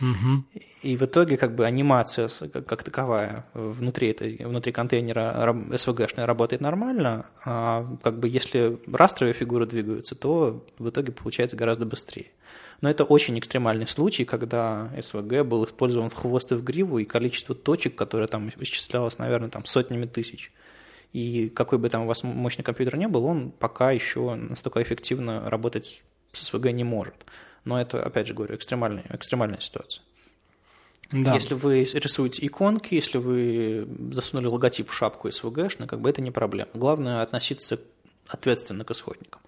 Угу. 0.00 0.60
И 0.82 0.96
в 0.96 1.02
итоге 1.02 1.36
как 1.36 1.54
бы 1.54 1.64
анимация 1.64 2.28
как, 2.66 2.82
таковая 2.82 3.46
внутри, 3.54 4.10
этой, 4.10 4.36
внутри 4.44 4.72
контейнера 4.72 5.32
SVG-шной 5.70 6.24
работает 6.24 6.60
нормально, 6.60 7.26
а 7.44 7.86
как 8.02 8.18
бы 8.18 8.28
если 8.28 8.80
растровые 8.92 9.34
фигуры 9.34 9.66
двигаются, 9.66 10.14
то 10.16 10.64
в 10.78 10.88
итоге 10.88 11.12
получается 11.12 11.56
гораздо 11.56 11.86
быстрее. 11.86 12.30
Но 12.82 12.90
это 12.90 13.04
очень 13.04 13.38
экстремальный 13.38 13.86
случай, 13.86 14.24
когда 14.24 14.90
SVG 14.96 15.44
был 15.44 15.64
использован 15.64 16.10
в 16.10 16.14
хвост 16.14 16.50
и 16.50 16.56
в 16.56 16.64
гриву, 16.64 16.98
и 16.98 17.04
количество 17.04 17.54
точек, 17.54 17.94
которое 17.94 18.26
там 18.26 18.50
исчислялось, 18.58 19.18
наверное, 19.18 19.48
там 19.48 19.64
сотнями 19.64 20.04
тысяч. 20.04 20.50
И 21.12 21.48
какой 21.48 21.78
бы 21.78 21.88
там 21.88 22.02
у 22.02 22.06
вас 22.06 22.24
мощный 22.24 22.64
компьютер 22.64 22.96
не 22.96 23.06
был, 23.06 23.24
он 23.24 23.52
пока 23.52 23.92
еще 23.92 24.34
настолько 24.34 24.82
эффективно 24.82 25.48
работать 25.48 26.02
с 26.32 26.52
SVG 26.52 26.72
не 26.72 26.82
может. 26.82 27.14
Но 27.64 27.80
это, 27.80 28.02
опять 28.02 28.26
же 28.26 28.34
говорю, 28.34 28.56
экстремальная, 28.56 29.04
экстремальная 29.10 29.60
ситуация. 29.60 30.02
Да. 31.12 31.34
Если 31.34 31.54
вы 31.54 31.84
рисуете 31.84 32.44
иконки, 32.44 32.94
если 32.94 33.18
вы 33.18 33.86
засунули 34.10 34.46
логотип 34.46 34.90
в 34.90 34.94
шапку 34.94 35.28
SVG, 35.28 35.86
как 35.86 36.00
бы 36.00 36.10
это 36.10 36.20
не 36.20 36.32
проблема. 36.32 36.70
Главное 36.74 37.22
относиться 37.22 37.78
ответственно 38.26 38.84
к 38.84 38.90
исходникам. 38.90 39.40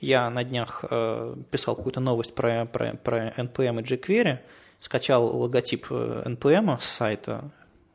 Я 0.00 0.30
на 0.30 0.44
днях 0.44 0.84
э, 0.90 1.36
писал 1.50 1.76
какую-то 1.76 2.00
новость 2.00 2.34
про, 2.34 2.64
про, 2.64 2.94
про 2.94 3.28
NPM 3.36 3.80
и 3.80 3.84
jQuery, 3.84 4.38
скачал 4.78 5.36
логотип 5.36 5.90
NPM 5.90 6.76
э, 6.76 6.80
с 6.80 6.84
сайта, 6.84 7.50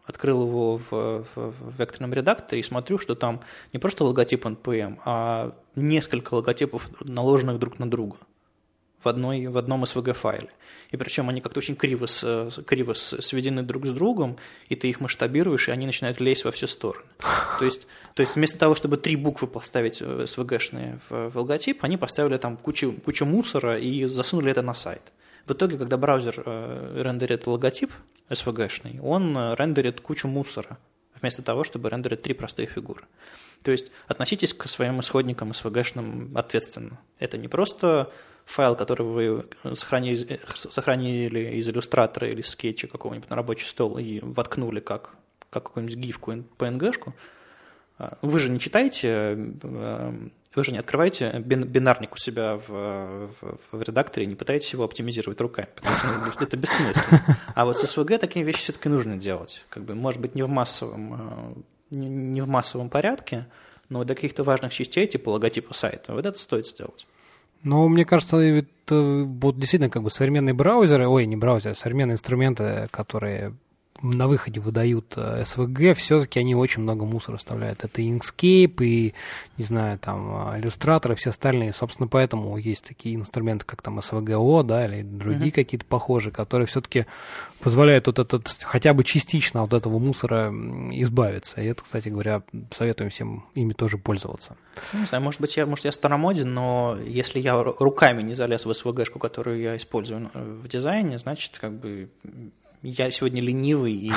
открыл 0.05 0.45
его 0.45 0.77
в, 0.77 0.91
в, 0.91 1.25
в 1.35 1.79
векторном 1.79 2.13
редакторе 2.13 2.59
и 2.59 2.63
смотрю, 2.63 2.99
что 2.99 3.15
там 3.15 3.41
не 3.73 3.79
просто 3.79 4.03
логотип 4.03 4.45
NPM, 4.45 4.99
а 5.03 5.55
несколько 5.75 6.35
логотипов, 6.35 6.89
наложенных 7.01 7.57
друг 7.57 7.79
на 7.79 7.89
друга 7.89 8.17
в, 9.05 9.07
одной, 9.07 9.45
в 9.47 9.57
одном 9.57 9.83
SVG-файле. 9.83 10.49
И 10.91 10.97
причем 10.97 11.29
они 11.29 11.39
как-то 11.39 11.59
очень 11.59 11.75
криво, 11.75 12.07
с, 12.07 12.51
криво 12.65 12.93
сведены 12.93 13.61
друг 13.61 13.85
с 13.85 13.91
другом, 13.91 14.37
и 14.67 14.75
ты 14.75 14.89
их 14.89 14.99
масштабируешь, 14.99 15.69
и 15.69 15.71
они 15.71 15.85
начинают 15.85 16.19
лезть 16.19 16.43
во 16.43 16.51
все 16.51 16.67
стороны. 16.67 17.05
То 17.59 17.65
есть, 17.65 17.87
то 18.15 18.21
есть 18.21 18.35
вместо 18.35 18.57
того, 18.57 18.75
чтобы 18.75 18.97
три 18.97 19.15
буквы 19.15 19.47
поставить 19.47 20.01
SVG-шные 20.01 20.99
в, 21.07 21.29
в 21.29 21.37
логотип, 21.37 21.83
они 21.83 21.97
поставили 21.97 22.37
там 22.37 22.57
кучу, 22.57 22.93
кучу 22.93 23.25
мусора 23.25 23.77
и 23.77 24.05
засунули 24.05 24.51
это 24.51 24.61
на 24.61 24.73
сайт. 24.73 25.01
В 25.45 25.53
итоге, 25.53 25.77
когда 25.77 25.97
браузер 25.97 26.41
э, 26.43 27.01
рендерит 27.03 27.45
логотип 27.45 27.91
SVG-шный, 28.29 28.99
он 29.01 29.37
э, 29.37 29.55
рендерит 29.55 30.01
кучу 30.01 30.27
мусора, 30.27 30.79
вместо 31.21 31.43
того, 31.43 31.63
чтобы 31.63 31.89
рендерить 31.89 32.23
три 32.23 32.33
простые 32.33 32.67
фигуры. 32.67 33.05
То 33.61 33.71
есть 33.71 33.91
относитесь 34.07 34.53
к 34.53 34.67
своим 34.67 34.99
исходникам 35.01 35.51
SVG-шным 35.51 36.35
ответственно. 36.35 36.99
Это 37.19 37.37
не 37.37 37.47
просто 37.47 38.11
файл, 38.45 38.75
который 38.75 39.05
вы 39.05 39.45
сохранили, 39.75 40.39
сохранили 40.53 41.57
из 41.57 41.67
иллюстратора 41.67 42.29
или 42.29 42.41
скетча 42.41 42.87
какого-нибудь 42.87 43.29
на 43.29 43.35
рабочий 43.35 43.65
стол 43.65 43.97
и 43.97 44.19
воткнули 44.21 44.79
как, 44.79 45.15
как 45.49 45.63
какую-нибудь 45.63 45.97
гифку, 45.97 46.31
PNG-шку. 46.31 47.13
А, 47.97 48.17
вы 48.21 48.39
же 48.39 48.49
не 48.49 48.59
читаете, 48.59 49.07
э, 49.63 50.13
вы 50.53 50.63
же 50.63 50.71
не 50.71 50.77
открываете 50.77 51.31
бинарник 51.39 52.13
у 52.13 52.17
себя 52.17 52.57
в, 52.57 53.29
в, 53.41 53.57
в 53.71 53.81
редакторе 53.81 54.25
и 54.25 54.29
не 54.29 54.35
пытаетесь 54.35 54.71
его 54.73 54.83
оптимизировать 54.83 55.39
руками, 55.41 55.69
потому 55.75 56.31
что 56.31 56.43
это 56.43 56.57
бессмысленно. 56.57 57.37
А 57.55 57.65
вот 57.65 57.79
с 57.79 57.83
SVG 57.83 58.17
такие 58.17 58.45
вещи 58.45 58.59
все-таки 58.59 58.89
нужно 58.89 59.17
делать. 59.17 59.65
Как 59.69 59.83
бы, 59.83 59.95
может 59.95 60.21
быть, 60.21 60.35
не 60.35 60.43
в 60.43 60.49
массовом, 60.49 61.63
э, 61.91 61.95
не 61.95 62.41
в 62.41 62.47
массовом 62.47 62.89
порядке, 62.89 63.47
но 63.89 64.03
для 64.03 64.15
каких-то 64.15 64.43
важных 64.43 64.73
частей, 64.73 65.07
типа 65.07 65.29
логотипа 65.29 65.73
сайта, 65.73 66.13
вот 66.13 66.25
это 66.25 66.37
стоит 66.39 66.67
сделать. 66.67 67.07
Ну, 67.65 67.87
мне 67.87 68.05
кажется, 68.05 68.37
это 68.37 69.23
вот 69.25 69.57
действительно 69.57 69.89
как 69.89 70.03
бы 70.03 70.11
современные 70.11 70.53
браузеры, 70.53 71.07
ой, 71.07 71.25
не 71.25 71.35
браузеры, 71.35 71.73
а 71.73 71.75
современные 71.75 72.13
инструменты, 72.13 72.87
которые 72.91 73.55
на 74.01 74.27
выходе 74.27 74.59
выдают 74.59 75.13
э, 75.15 75.43
все-таки 75.45 76.39
они 76.39 76.53
очень 76.53 76.81
много 76.81 77.05
мусора 77.05 77.37
вставляют. 77.37 77.83
Это 77.83 78.01
Inkscape, 78.01 78.83
и, 78.83 79.13
не 79.57 79.63
знаю, 79.63 79.97
там, 79.99 80.57
иллюстраторы, 80.57 81.13
и 81.13 81.17
все 81.17 81.29
остальные. 81.29 81.73
Собственно, 81.73 82.07
поэтому 82.07 82.57
есть 82.57 82.85
такие 82.85 83.15
инструменты, 83.15 83.65
как 83.65 83.81
там 83.81 83.99
SVGO, 83.99 84.63
да, 84.63 84.85
или 84.85 85.01
другие 85.01 85.51
mm-hmm. 85.51 85.55
какие-то 85.55 85.85
похожие, 85.85 86.33
которые 86.33 86.67
все-таки 86.67 87.05
позволяют 87.61 88.07
вот 88.07 88.19
этот, 88.19 88.49
хотя 88.63 88.93
бы 88.93 89.03
частично 89.03 89.63
от 89.63 89.73
этого 89.73 89.97
мусора 89.97 90.49
избавиться. 90.91 91.61
И 91.61 91.65
это, 91.65 91.83
кстати 91.83 92.09
говоря, 92.09 92.43
советуем 92.75 93.09
всем 93.09 93.45
ими 93.55 93.73
тоже 93.73 93.97
пользоваться. 93.97 94.57
Ну, 94.91 94.99
не 94.99 95.05
знаю, 95.05 95.23
может 95.23 95.39
быть, 95.39 95.55
я, 95.55 95.65
может, 95.65 95.85
я 95.85 95.91
старомоден, 95.91 96.53
но 96.53 96.97
если 97.07 97.39
я 97.39 97.61
руками 97.63 98.21
не 98.21 98.33
залез 98.33 98.65
в 98.65 98.69
SVG-шку, 98.69 99.19
которую 99.19 99.61
я 99.61 99.77
использую 99.77 100.29
в 100.33 100.67
дизайне, 100.67 101.17
значит, 101.17 101.57
как 101.59 101.71
бы 101.71 102.09
я 102.85 103.11
сегодня 103.11 103.41
ленивый, 103.41 103.93
и, 103.93 104.11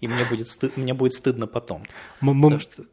и 0.00 0.08
мне, 0.08 0.24
будет 0.24 0.48
стыд, 0.48 0.76
мне 0.76 0.94
будет 0.94 1.14
стыдно 1.14 1.46
потом. 1.46 1.82
Потому 2.50 2.60
что 2.60 2.84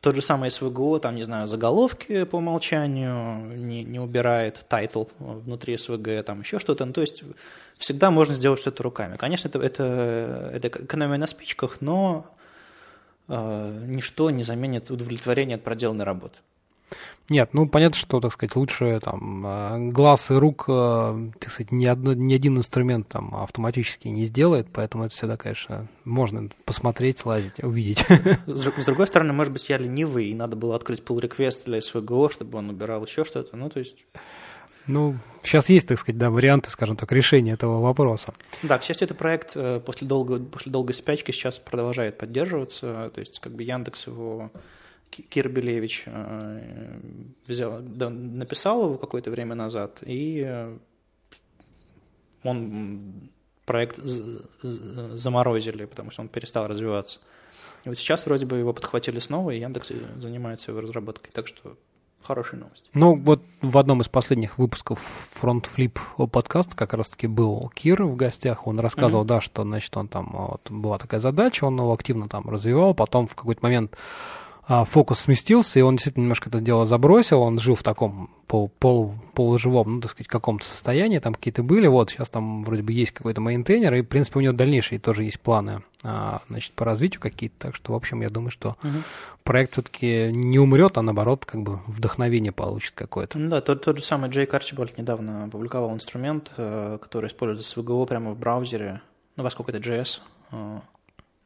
тот 0.00 0.14
же 0.14 0.22
самый 0.22 0.50
SVGO, 0.50 0.98
там, 0.98 1.14
не 1.14 1.24
знаю, 1.24 1.46
заголовки 1.46 2.24
по 2.24 2.36
умолчанию 2.36 3.56
не, 3.56 3.84
не 3.84 4.00
убирает, 4.00 4.64
title 4.68 5.04
внутри 5.18 5.76
SVG, 5.76 6.24
там 6.24 6.40
еще 6.40 6.58
что-то. 6.58 6.84
Ну, 6.86 6.92
то 6.92 7.02
есть 7.02 7.22
всегда 7.76 8.10
можно 8.10 8.34
сделать 8.34 8.60
что-то 8.60 8.82
руками. 8.82 9.16
Конечно, 9.16 9.48
это, 9.48 9.58
это, 9.58 10.50
это 10.54 10.68
экономия 10.68 11.18
на 11.18 11.26
спичках, 11.26 11.80
но 11.80 12.26
э, 13.28 13.84
ничто 13.86 14.30
не 14.30 14.42
заменит 14.42 14.90
удовлетворение 14.90 15.56
от 15.56 15.64
проделанной 15.64 16.04
работы. 16.04 16.40
Нет, 17.30 17.50
ну 17.52 17.68
понятно, 17.68 17.96
что, 17.96 18.20
так 18.20 18.32
сказать, 18.32 18.56
лучше 18.56 18.98
там 19.00 19.46
э, 19.46 19.90
глаз 19.92 20.32
и 20.32 20.34
рук, 20.34 20.64
э, 20.66 21.30
так 21.38 21.52
сказать, 21.52 21.70
ни, 21.70 21.86
одно, 21.86 22.12
ни 22.12 22.34
один 22.34 22.58
инструмент 22.58 23.06
там 23.06 23.32
автоматически 23.36 24.08
не 24.08 24.24
сделает, 24.24 24.66
поэтому 24.72 25.04
это 25.04 25.14
всегда, 25.14 25.36
конечно, 25.36 25.86
можно 26.04 26.48
посмотреть, 26.64 27.24
лазить, 27.24 27.62
увидеть. 27.62 28.04
С 28.46 28.84
другой 28.84 29.06
стороны, 29.06 29.32
может 29.32 29.52
быть, 29.52 29.68
я 29.68 29.78
ленивый, 29.78 30.26
и 30.26 30.34
надо 30.34 30.56
было 30.56 30.74
открыть 30.74 31.04
pull 31.04 31.20
request 31.20 31.66
для 31.66 31.78
SVGO, 31.78 32.32
чтобы 32.32 32.58
он 32.58 32.68
убирал 32.68 33.04
еще 33.04 33.24
что-то, 33.24 33.56
ну 33.56 33.70
то 33.70 33.78
есть... 33.78 34.06
Ну, 34.88 35.16
сейчас 35.44 35.68
есть, 35.68 35.86
так 35.86 36.00
сказать, 36.00 36.18
да, 36.18 36.30
варианты, 36.30 36.70
скажем 36.72 36.96
так, 36.96 37.12
решения 37.12 37.52
этого 37.52 37.80
вопроса. 37.80 38.34
Да, 38.64 38.76
к 38.76 38.82
счастью, 38.82 39.06
этот 39.06 39.18
проект 39.18 39.52
э, 39.54 39.78
после, 39.78 40.08
долгой 40.08 40.40
после 40.40 40.72
долгой 40.72 40.94
спячки 40.94 41.30
сейчас 41.30 41.60
продолжает 41.60 42.18
поддерживаться, 42.18 43.12
то 43.14 43.20
есть 43.20 43.38
как 43.38 43.52
бы 43.52 43.62
Яндекс 43.62 44.08
его 44.08 44.50
Кирбелевич 45.10 46.04
э, 46.06 47.00
взял, 47.46 47.80
да, 47.80 48.10
написал 48.10 48.84
его 48.84 48.98
какое-то 48.98 49.30
время 49.30 49.54
назад, 49.54 49.98
и 50.02 50.44
э, 50.46 50.78
он 52.42 53.30
проект 53.66 53.98
заморозили, 54.62 55.84
потому 55.84 56.10
что 56.10 56.22
он 56.22 56.28
перестал 56.28 56.66
развиваться. 56.66 57.20
И 57.84 57.88
вот 57.88 57.98
сейчас 57.98 58.26
вроде 58.26 58.46
бы 58.46 58.56
его 58.56 58.72
подхватили 58.72 59.18
снова, 59.18 59.50
и 59.50 59.60
Яндекс 59.60 59.92
занимается 60.16 60.70
его 60.70 60.80
разработкой. 60.80 61.30
Так 61.32 61.46
что 61.46 61.76
хорошая 62.22 62.60
новость. 62.60 62.90
Ну, 62.94 63.14
вот 63.16 63.42
в 63.62 63.78
одном 63.78 64.02
из 64.02 64.08
последних 64.08 64.58
выпусков 64.58 65.30
Front 65.40 65.66
Flip 65.74 66.28
подкаста 66.28 66.76
как 66.76 66.92
раз-таки 66.94 67.26
был 67.26 67.70
Кир 67.74 68.02
в 68.02 68.16
гостях. 68.16 68.66
Он 68.66 68.80
рассказывал, 68.80 69.24
mm-hmm. 69.24 69.28
да, 69.28 69.40
что, 69.40 69.62
значит, 69.62 69.96
он 69.96 70.08
там, 70.08 70.28
вот, 70.32 70.70
была 70.70 70.98
такая 70.98 71.20
задача, 71.20 71.64
он 71.64 71.76
его 71.78 71.92
активно 71.92 72.28
там 72.28 72.48
развивал, 72.48 72.94
потом 72.94 73.26
в 73.26 73.34
какой-то 73.34 73.62
момент 73.62 73.96
фокус 74.70 75.20
сместился, 75.20 75.78
и 75.78 75.82
он 75.82 75.96
действительно 75.96 76.22
немножко 76.22 76.48
это 76.48 76.60
дело 76.60 76.86
забросил, 76.86 77.42
он 77.42 77.58
жил 77.58 77.74
в 77.74 77.82
таком 77.82 78.30
пол, 78.46 78.68
пол, 78.78 79.14
полуживом, 79.34 79.96
ну, 79.96 80.00
так 80.00 80.12
сказать, 80.12 80.28
каком-то 80.28 80.64
состоянии, 80.64 81.18
там 81.18 81.34
какие-то 81.34 81.62
были, 81.62 81.88
вот, 81.88 82.10
сейчас 82.10 82.28
там 82.28 82.62
вроде 82.62 82.82
бы 82.82 82.92
есть 82.92 83.10
какой-то 83.12 83.40
мейнтейнер, 83.40 83.94
и, 83.94 84.02
в 84.02 84.06
принципе, 84.06 84.38
у 84.38 84.42
него 84.42 84.52
дальнейшие 84.52 84.98
тоже 84.98 85.24
есть 85.24 85.40
планы, 85.40 85.82
а, 86.04 86.42
значит, 86.48 86.72
по 86.72 86.84
развитию 86.84 87.20
какие-то, 87.20 87.56
так 87.58 87.74
что, 87.74 87.92
в 87.92 87.96
общем, 87.96 88.20
я 88.22 88.30
думаю, 88.30 88.50
что 88.50 88.76
угу. 88.82 88.98
проект 89.42 89.72
все-таки 89.72 90.30
не 90.32 90.58
умрет, 90.58 90.98
а 90.98 91.02
наоборот, 91.02 91.44
как 91.44 91.62
бы 91.62 91.80
вдохновение 91.86 92.52
получит 92.52 92.92
какое-то. 92.94 93.38
Ну 93.38 93.50
да, 93.50 93.60
тот, 93.60 93.84
тот 93.84 93.96
же 93.96 94.04
самый 94.04 94.30
Джейк 94.30 94.54
Арчибальд 94.54 94.96
недавно 94.98 95.44
опубликовал 95.44 95.92
инструмент, 95.94 96.52
э, 96.56 96.98
который 97.00 97.26
используется 97.26 97.70
с 97.70 97.76
VGO 97.76 98.06
прямо 98.06 98.32
в 98.32 98.38
браузере, 98.38 99.00
ну, 99.36 99.42
поскольку 99.42 99.72
это 99.72 99.78
JS, 99.78 100.20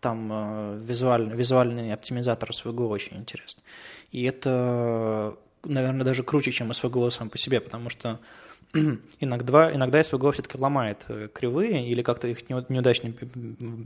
там 0.04 0.28
э, 0.30 0.78
визуальный, 0.82 1.34
визуальный 1.34 1.94
оптимизатор 1.94 2.50
SVGO 2.50 2.88
очень 2.88 3.16
интересный. 3.16 3.62
И 4.12 4.22
это, 4.24 5.34
наверное, 5.64 6.04
даже 6.04 6.22
круче, 6.22 6.52
чем 6.52 6.70
SVGO 6.70 7.10
сам 7.10 7.30
по 7.30 7.38
себе, 7.38 7.58
потому 7.58 7.88
что 7.88 8.20
иногда, 9.20 9.74
иногда 9.74 10.00
SVGO 10.00 10.32
все-таки 10.32 10.58
ломает 10.58 11.04
э, 11.08 11.28
кривые 11.32 11.86
или 11.86 12.02
как-то 12.02 12.28
их 12.28 12.48
неудачно 12.48 13.12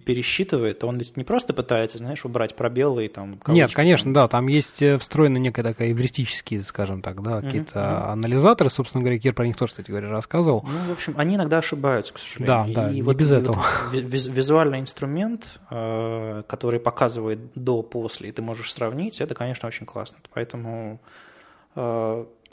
пересчитывает, 0.04 0.82
он 0.84 0.98
ведь 0.98 1.16
не 1.16 1.24
просто 1.24 1.54
пытается, 1.54 1.98
знаешь, 1.98 2.24
убрать 2.24 2.54
пробелы 2.56 3.06
и 3.06 3.08
там... 3.08 3.38
Кавычки, 3.38 3.62
Нет, 3.62 3.74
конечно, 3.74 4.14
да, 4.14 4.28
там 4.28 4.46
есть 4.48 4.82
э, 4.82 4.98
встроена 4.98 5.38
некая 5.38 5.62
такая 5.62 5.92
эвристические, 5.92 6.64
скажем 6.64 7.02
так, 7.02 7.22
да, 7.22 7.40
какие-то 7.40 7.78
uh-huh, 7.78 8.12
анализаторы, 8.12 8.70
собственно 8.70 9.02
говоря, 9.02 9.18
Кир 9.18 9.34
про 9.34 9.46
них 9.46 9.56
тоже, 9.56 9.70
кстати 9.70 9.90
говоря, 9.90 10.08
рассказывал. 10.10 10.64
Ну, 10.64 10.88
в 10.88 10.92
общем, 10.92 11.14
они 11.16 11.36
иногда 11.36 11.58
ошибаются, 11.58 12.14
к 12.14 12.18
сожалению. 12.18 12.74
Да, 12.74 12.82
да, 12.82 12.90
и 12.90 12.96
не 12.96 13.02
вот, 13.02 13.16
без 13.16 13.30
и 13.30 13.34
этого. 13.34 13.56
Вот 13.92 13.94
визуальный 13.94 14.80
инструмент, 14.80 15.60
э, 15.70 16.42
который 16.48 16.80
показывает 16.80 17.38
до-после, 17.54 18.28
и 18.28 18.32
ты 18.32 18.42
можешь 18.42 18.72
сравнить, 18.72 19.20
это, 19.20 19.34
конечно, 19.34 19.68
очень 19.68 19.86
классно. 19.86 20.18
Поэтому 20.32 21.00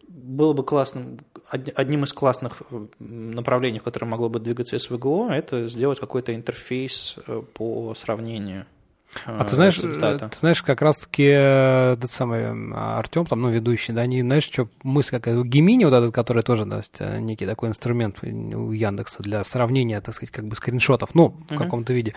было 0.07 0.53
бы 0.53 0.63
классным, 0.63 1.19
одним 1.49 2.03
из 2.03 2.13
классных 2.13 2.61
э, 2.71 2.85
направлений, 2.99 3.79
в 3.79 3.83
котором 3.83 4.09
могло 4.09 4.29
бы 4.29 4.39
двигаться 4.39 4.77
СВГО, 4.79 5.29
это 5.31 5.67
сделать 5.67 5.99
какой-то 5.99 6.33
интерфейс 6.33 7.15
э, 7.27 7.41
по 7.53 7.93
сравнению. 7.95 8.65
А 9.25 9.45
ты 9.45 9.55
знаешь, 9.55 9.77
результата. 9.77 10.27
ты 10.27 10.39
знаешь, 10.39 10.61
как 10.61 10.81
раз-таки 10.81 11.23
э, 11.23 11.93
этот 11.93 12.11
самый 12.11 12.73
Артем, 12.73 13.25
там, 13.25 13.41
ну, 13.41 13.49
ведущий, 13.49 13.93
да, 13.93 14.01
они, 14.01 14.21
знаешь, 14.21 14.43
что 14.43 14.67
мысль 14.83 15.11
какая, 15.11 15.41
Гемини, 15.41 15.85
вот 15.85 15.93
этот, 15.93 16.13
который 16.13 16.43
тоже, 16.43 16.65
да, 16.65 16.81
некий 17.19 17.45
такой 17.45 17.69
инструмент 17.69 18.17
у 18.23 18.71
Яндекса 18.71 19.23
для 19.23 19.43
сравнения, 19.43 20.01
так 20.01 20.15
сказать, 20.15 20.31
как 20.31 20.45
бы 20.47 20.55
скриншотов, 20.55 21.15
ну, 21.15 21.29
в 21.29 21.53
uh-huh. 21.53 21.57
каком-то 21.57 21.93
виде 21.93 22.13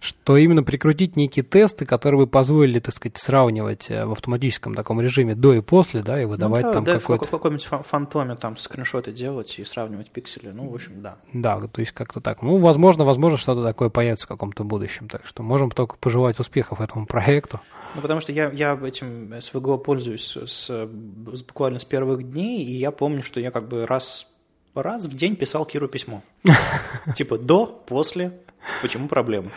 что 0.00 0.36
именно 0.36 0.62
прикрутить 0.62 1.16
некие 1.16 1.44
тесты, 1.44 1.86
которые 1.86 2.20
бы 2.20 2.26
позволили, 2.26 2.80
так 2.80 2.94
сказать, 2.94 3.16
сравнивать 3.16 3.90
э, 3.90 4.04
в 4.04 4.12
автоматическом 4.12 4.74
таком 4.74 5.00
режиме 5.00 5.34
до 5.34 5.54
и 5.54 5.60
после, 5.60 6.02
да, 6.02 6.20
и 6.20 6.24
выдавать 6.24 6.64
ну, 6.64 6.68
да, 6.68 6.74
там 6.74 6.84
да, 6.84 6.98
какой-то... 6.98 7.24
в 7.24 7.30
каком-нибудь 7.30 7.64
фантоме 7.64 8.36
там 8.36 8.56
скриншоты 8.56 9.12
делать 9.12 9.58
и 9.58 9.64
сравнивать 9.64 10.10
пиксели, 10.10 10.50
ну, 10.50 10.68
в 10.68 10.74
общем, 10.74 11.02
да. 11.02 11.16
Да, 11.32 11.60
то 11.60 11.80
есть 11.80 11.92
как-то 11.92 12.20
так. 12.20 12.42
Ну, 12.42 12.58
возможно, 12.58 13.04
возможно, 13.04 13.38
что-то 13.38 13.62
такое 13.62 13.88
появится 13.88 14.26
в 14.26 14.28
каком-то 14.28 14.64
будущем, 14.64 15.08
так 15.08 15.26
что 15.26 15.42
можем 15.42 15.70
только 15.70 15.96
пожелать 15.96 16.38
успехов 16.38 16.80
этому 16.80 17.06
проекту. 17.06 17.60
Ну, 17.94 18.02
потому 18.02 18.20
что 18.20 18.32
я, 18.32 18.50
я 18.50 18.78
этим 18.82 19.32
SVGO 19.32 19.78
пользуюсь 19.78 20.24
с, 20.24 20.46
с, 20.46 20.86
буквально 20.86 21.78
с 21.78 21.84
первых 21.84 22.30
дней, 22.30 22.62
и 22.64 22.74
я 22.74 22.90
помню, 22.90 23.22
что 23.22 23.40
я 23.40 23.50
как 23.50 23.68
бы 23.68 23.86
раз 23.86 24.28
раз 24.74 25.06
в 25.06 25.14
день 25.14 25.36
писал 25.36 25.64
Киру 25.64 25.88
письмо. 25.88 26.22
Типа 27.14 27.38
до, 27.38 27.66
после, 27.66 28.40
Почему 28.82 29.08
проблема? 29.08 29.50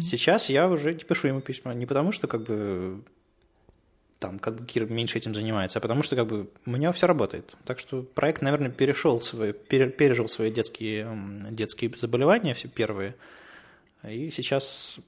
Сейчас 0.00 0.48
я 0.48 0.68
уже 0.68 0.94
не 0.94 1.04
пишу 1.04 1.28
ему 1.28 1.40
письма. 1.40 1.74
Не 1.74 1.86
потому, 1.86 2.12
что 2.12 2.26
как 2.26 2.42
бы 2.42 3.02
там 4.18 4.38
как 4.38 4.56
бы 4.56 4.66
Кир 4.66 4.90
меньше 4.90 5.18
этим 5.18 5.34
занимается, 5.34 5.78
а 5.78 5.82
потому 5.82 6.02
что 6.02 6.16
как 6.16 6.26
бы 6.26 6.50
у 6.66 6.76
него 6.76 6.92
все 6.92 7.06
работает. 7.06 7.56
Так 7.64 7.78
что 7.78 8.02
проект, 8.02 8.42
наверное, 8.42 8.70
перешел 8.70 9.20
свои, 9.20 9.52
пережил 9.52 10.28
свои 10.28 10.50
детские, 10.50 11.08
детские 11.50 11.92
заболевания, 11.96 12.54
все 12.54 12.68
первые, 12.68 13.14
и 14.06 14.30
сейчас 14.30 14.98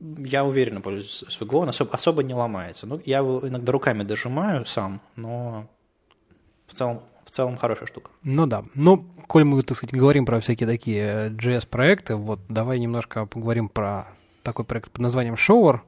я 0.00 0.44
уверенно 0.44 0.80
пользуюсь 0.80 1.24
SVG, 1.28 1.56
он 1.56 1.68
особо, 1.68 1.92
особо 1.92 2.22
не 2.22 2.34
ломается. 2.34 2.86
Ну, 2.86 3.00
я 3.04 3.18
его 3.18 3.46
иногда 3.48 3.72
руками 3.72 4.02
дожимаю 4.02 4.66
сам, 4.66 5.00
но 5.16 5.68
в 6.66 6.74
целом, 6.74 7.02
в 7.26 7.30
целом 7.30 7.56
хорошая 7.56 7.86
штука. 7.86 8.10
Ну 8.22 8.46
да. 8.46 8.64
Ну, 8.74 9.04
коль 9.26 9.44
мы, 9.44 9.62
так 9.62 9.76
сказать, 9.76 9.94
говорим 9.94 10.24
про 10.24 10.40
всякие 10.40 10.66
такие 10.66 11.30
JS-проекты, 11.30 12.14
вот 12.14 12.40
давай 12.48 12.78
немножко 12.78 13.26
поговорим 13.26 13.68
про 13.68 14.06
такой 14.42 14.64
проект 14.64 14.90
под 14.90 15.02
названием 15.02 15.34
Shower. 15.34 15.80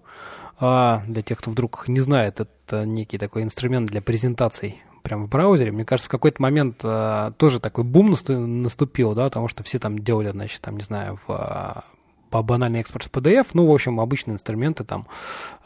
А 0.60 1.04
для 1.06 1.22
тех, 1.22 1.38
кто 1.38 1.52
вдруг 1.52 1.86
не 1.86 2.00
знает, 2.00 2.40
это 2.40 2.84
некий 2.84 3.16
такой 3.16 3.44
инструмент 3.44 3.88
для 3.88 4.02
презентаций 4.02 4.82
прямо 5.04 5.26
в 5.26 5.28
браузере. 5.28 5.70
Мне 5.70 5.84
кажется, 5.84 6.08
в 6.08 6.10
какой-то 6.10 6.42
момент 6.42 6.80
а, 6.82 7.30
тоже 7.36 7.60
такой 7.60 7.84
бум 7.84 8.10
наступил, 8.10 9.14
да, 9.14 9.24
потому 9.24 9.46
что 9.46 9.62
все 9.62 9.78
там 9.78 10.00
делали, 10.00 10.30
значит, 10.30 10.60
там, 10.60 10.76
не 10.76 10.82
знаю, 10.82 11.20
в 11.26 11.30
а, 11.30 11.84
по 12.30 12.42
банальный 12.42 12.80
экспорт 12.80 13.04
с 13.04 13.08
PDF, 13.08 13.48
ну, 13.54 13.66
в 13.66 13.72
общем, 13.72 14.00
обычные 14.00 14.34
инструменты 14.34 14.84
там, 14.84 15.06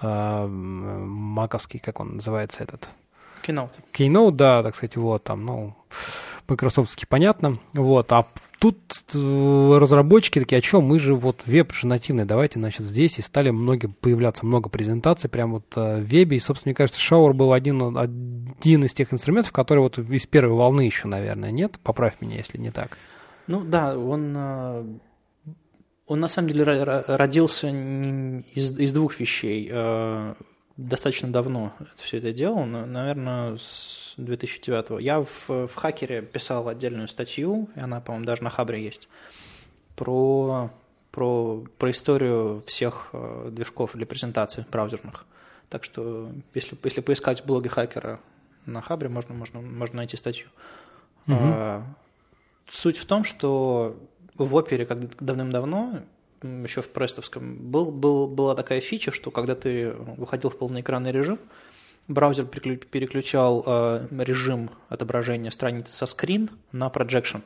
э, 0.01 0.47
маковский, 0.47 1.81
как 1.81 1.99
он 1.99 2.17
называется 2.17 2.63
этот? 2.63 2.89
Keynote. 3.43 3.71
Keynote, 3.93 4.33
да, 4.33 4.63
так 4.63 4.77
сказать, 4.77 4.97
вот 4.97 5.25
там, 5.25 5.45
ну, 5.45 5.75
Microsoftский 6.49 7.07
понятно, 7.07 7.59
вот, 7.73 8.13
а 8.13 8.27
тут 8.59 8.79
э, 9.15 9.79
разработчики 9.79 10.39
такие, 10.39 10.59
а 10.59 10.63
что, 10.63 10.83
мы 10.83 10.99
же 10.99 11.15
вот 11.15 11.43
веб 11.47 11.73
же 11.73 11.87
нативный, 11.87 12.25
давайте, 12.25 12.59
значит, 12.59 12.85
здесь, 12.85 13.19
и 13.19 13.23
стали 13.23 13.51
многие 13.51 13.87
появляться 13.87 14.45
много 14.45 14.69
презентаций 14.69 15.31
прямо 15.31 15.55
вот 15.55 15.73
э, 15.77 15.99
в 15.99 16.05
вебе, 16.05 16.37
и, 16.37 16.41
собственно, 16.41 16.71
мне 16.71 16.75
кажется, 16.75 17.01
Shower 17.01 17.33
был 17.33 17.53
один, 17.53 17.97
один 17.97 18.85
из 18.85 18.93
тех 18.93 19.13
инструментов, 19.13 19.53
который 19.53 19.81
вот 19.81 19.99
из 19.99 20.27
первой 20.27 20.55
волны 20.55 20.83
еще, 20.83 21.09
наверное, 21.09 21.51
нет, 21.51 21.79
поправь 21.83 22.15
меня, 22.21 22.37
если 22.37 22.59
не 22.59 22.71
так. 22.71 22.99
Ну 23.47 23.65
да, 23.65 23.99
он 23.99 24.35
э, 24.37 24.85
он 26.07 26.21
на 26.21 26.29
самом 26.29 26.49
деле 26.49 26.65
родился 26.65 27.69
из, 27.69 28.79
из 28.79 28.93
двух 28.93 29.19
вещей. 29.19 29.71
Достаточно 30.89 31.33
давно 31.33 31.73
все 31.97 32.19
это 32.19 32.33
делал, 32.33 32.65
наверное, 32.65 33.57
с 33.57 34.15
2009 34.17 35.01
Я 35.01 35.21
в, 35.21 35.49
в 35.49 35.75
хакере 35.75 36.23
писал 36.23 36.69
отдельную 36.69 37.09
статью, 37.09 37.69
и 37.77 37.81
она, 37.81 38.01
по-моему, 38.01 38.27
даже 38.27 38.43
на 38.43 38.51
Хабре 38.51 38.83
есть, 38.83 39.09
про, 39.95 40.71
про, 41.13 41.65
про 41.79 41.91
историю 41.91 42.65
всех 42.67 43.11
э, 43.13 43.51
движков 43.53 43.93
для 43.95 44.07
презентации 44.07 44.67
браузерных. 44.73 45.25
Так 45.69 45.85
что, 45.85 46.31
если, 46.53 46.77
если 46.83 47.01
поискать 47.01 47.43
в 47.43 47.47
блоге 47.47 47.69
хакера 47.69 48.19
на 48.67 48.83
Хабре, 48.83 49.09
можно, 49.09 49.35
можно, 49.35 49.61
можно 49.61 49.99
найти 49.99 50.17
статью. 50.17 50.49
Угу. 51.29 51.85
Суть 52.69 52.99
в 52.99 53.05
том, 53.07 53.23
что 53.23 53.97
в 54.35 54.55
опере 54.55 54.85
как 54.85 55.17
давным-давно, 55.23 56.01
еще 56.43 56.83
в 56.83 56.89
престовском, 56.89 57.57
был, 57.57 57.91
был, 57.91 58.27
была 58.29 58.55
такая 58.55 58.81
фича, 58.81 59.13
что 59.13 59.31
когда 59.31 59.55
ты 59.55 59.93
выходил 60.17 60.51
в 60.51 60.59
полноэкранный 60.59 61.13
режим, 61.13 61.39
браузер 62.09 62.47
переключал 62.47 63.63
э, 63.67 64.07
режим 64.11 64.71
отображения 64.89 65.51
страницы 65.51 65.93
со 65.93 66.07
скрин 66.07 66.51
на 66.73 66.89
projection. 66.89 67.43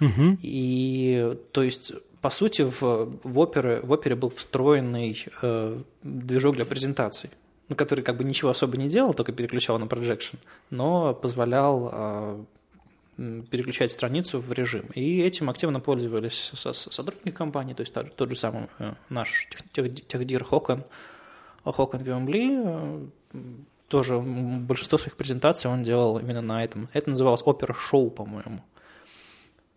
Угу. 0.00 0.38
И 0.42 1.36
то 1.52 1.62
есть, 1.62 1.92
по 2.20 2.30
сути, 2.30 2.62
в, 2.62 2.80
в, 3.22 3.38
опере, 3.38 3.80
в 3.82 3.92
опере 3.92 4.16
был 4.16 4.30
встроенный 4.30 5.26
э, 5.42 5.78
движок 6.02 6.56
для 6.56 6.64
презентаций, 6.64 7.30
который 7.76 8.02
как 8.02 8.16
бы 8.16 8.24
ничего 8.24 8.50
особо 8.50 8.76
не 8.76 8.88
делал, 8.88 9.14
только 9.14 9.32
переключал 9.32 9.78
на 9.78 9.84
projection, 9.84 10.36
но 10.70 11.14
позволял 11.14 11.90
э, 11.92 12.44
переключать 13.50 13.92
страницу 13.92 14.38
в 14.38 14.52
режим. 14.52 14.86
И 14.94 15.20
этим 15.20 15.50
активно 15.50 15.80
пользовались 15.80 16.52
сотрудники 16.54 17.34
компании, 17.34 17.74
то 17.74 17.82
есть 17.82 17.92
тот, 17.92 18.30
же 18.30 18.36
самый 18.36 18.68
э, 18.78 18.94
наш 19.08 19.48
техдир 19.72 20.44
Хокон, 20.44 20.84
Хокон 21.64 22.02
Вимбли, 22.02 22.60
э, 22.64 23.06
тоже 23.88 24.18
большинство 24.18 24.96
своих 24.98 25.16
презентаций 25.16 25.70
он 25.70 25.82
делал 25.82 26.18
именно 26.18 26.40
на 26.40 26.64
этом. 26.64 26.88
Это 26.92 27.10
называлось 27.10 27.42
опера-шоу, 27.44 28.10
по-моему. 28.10 28.62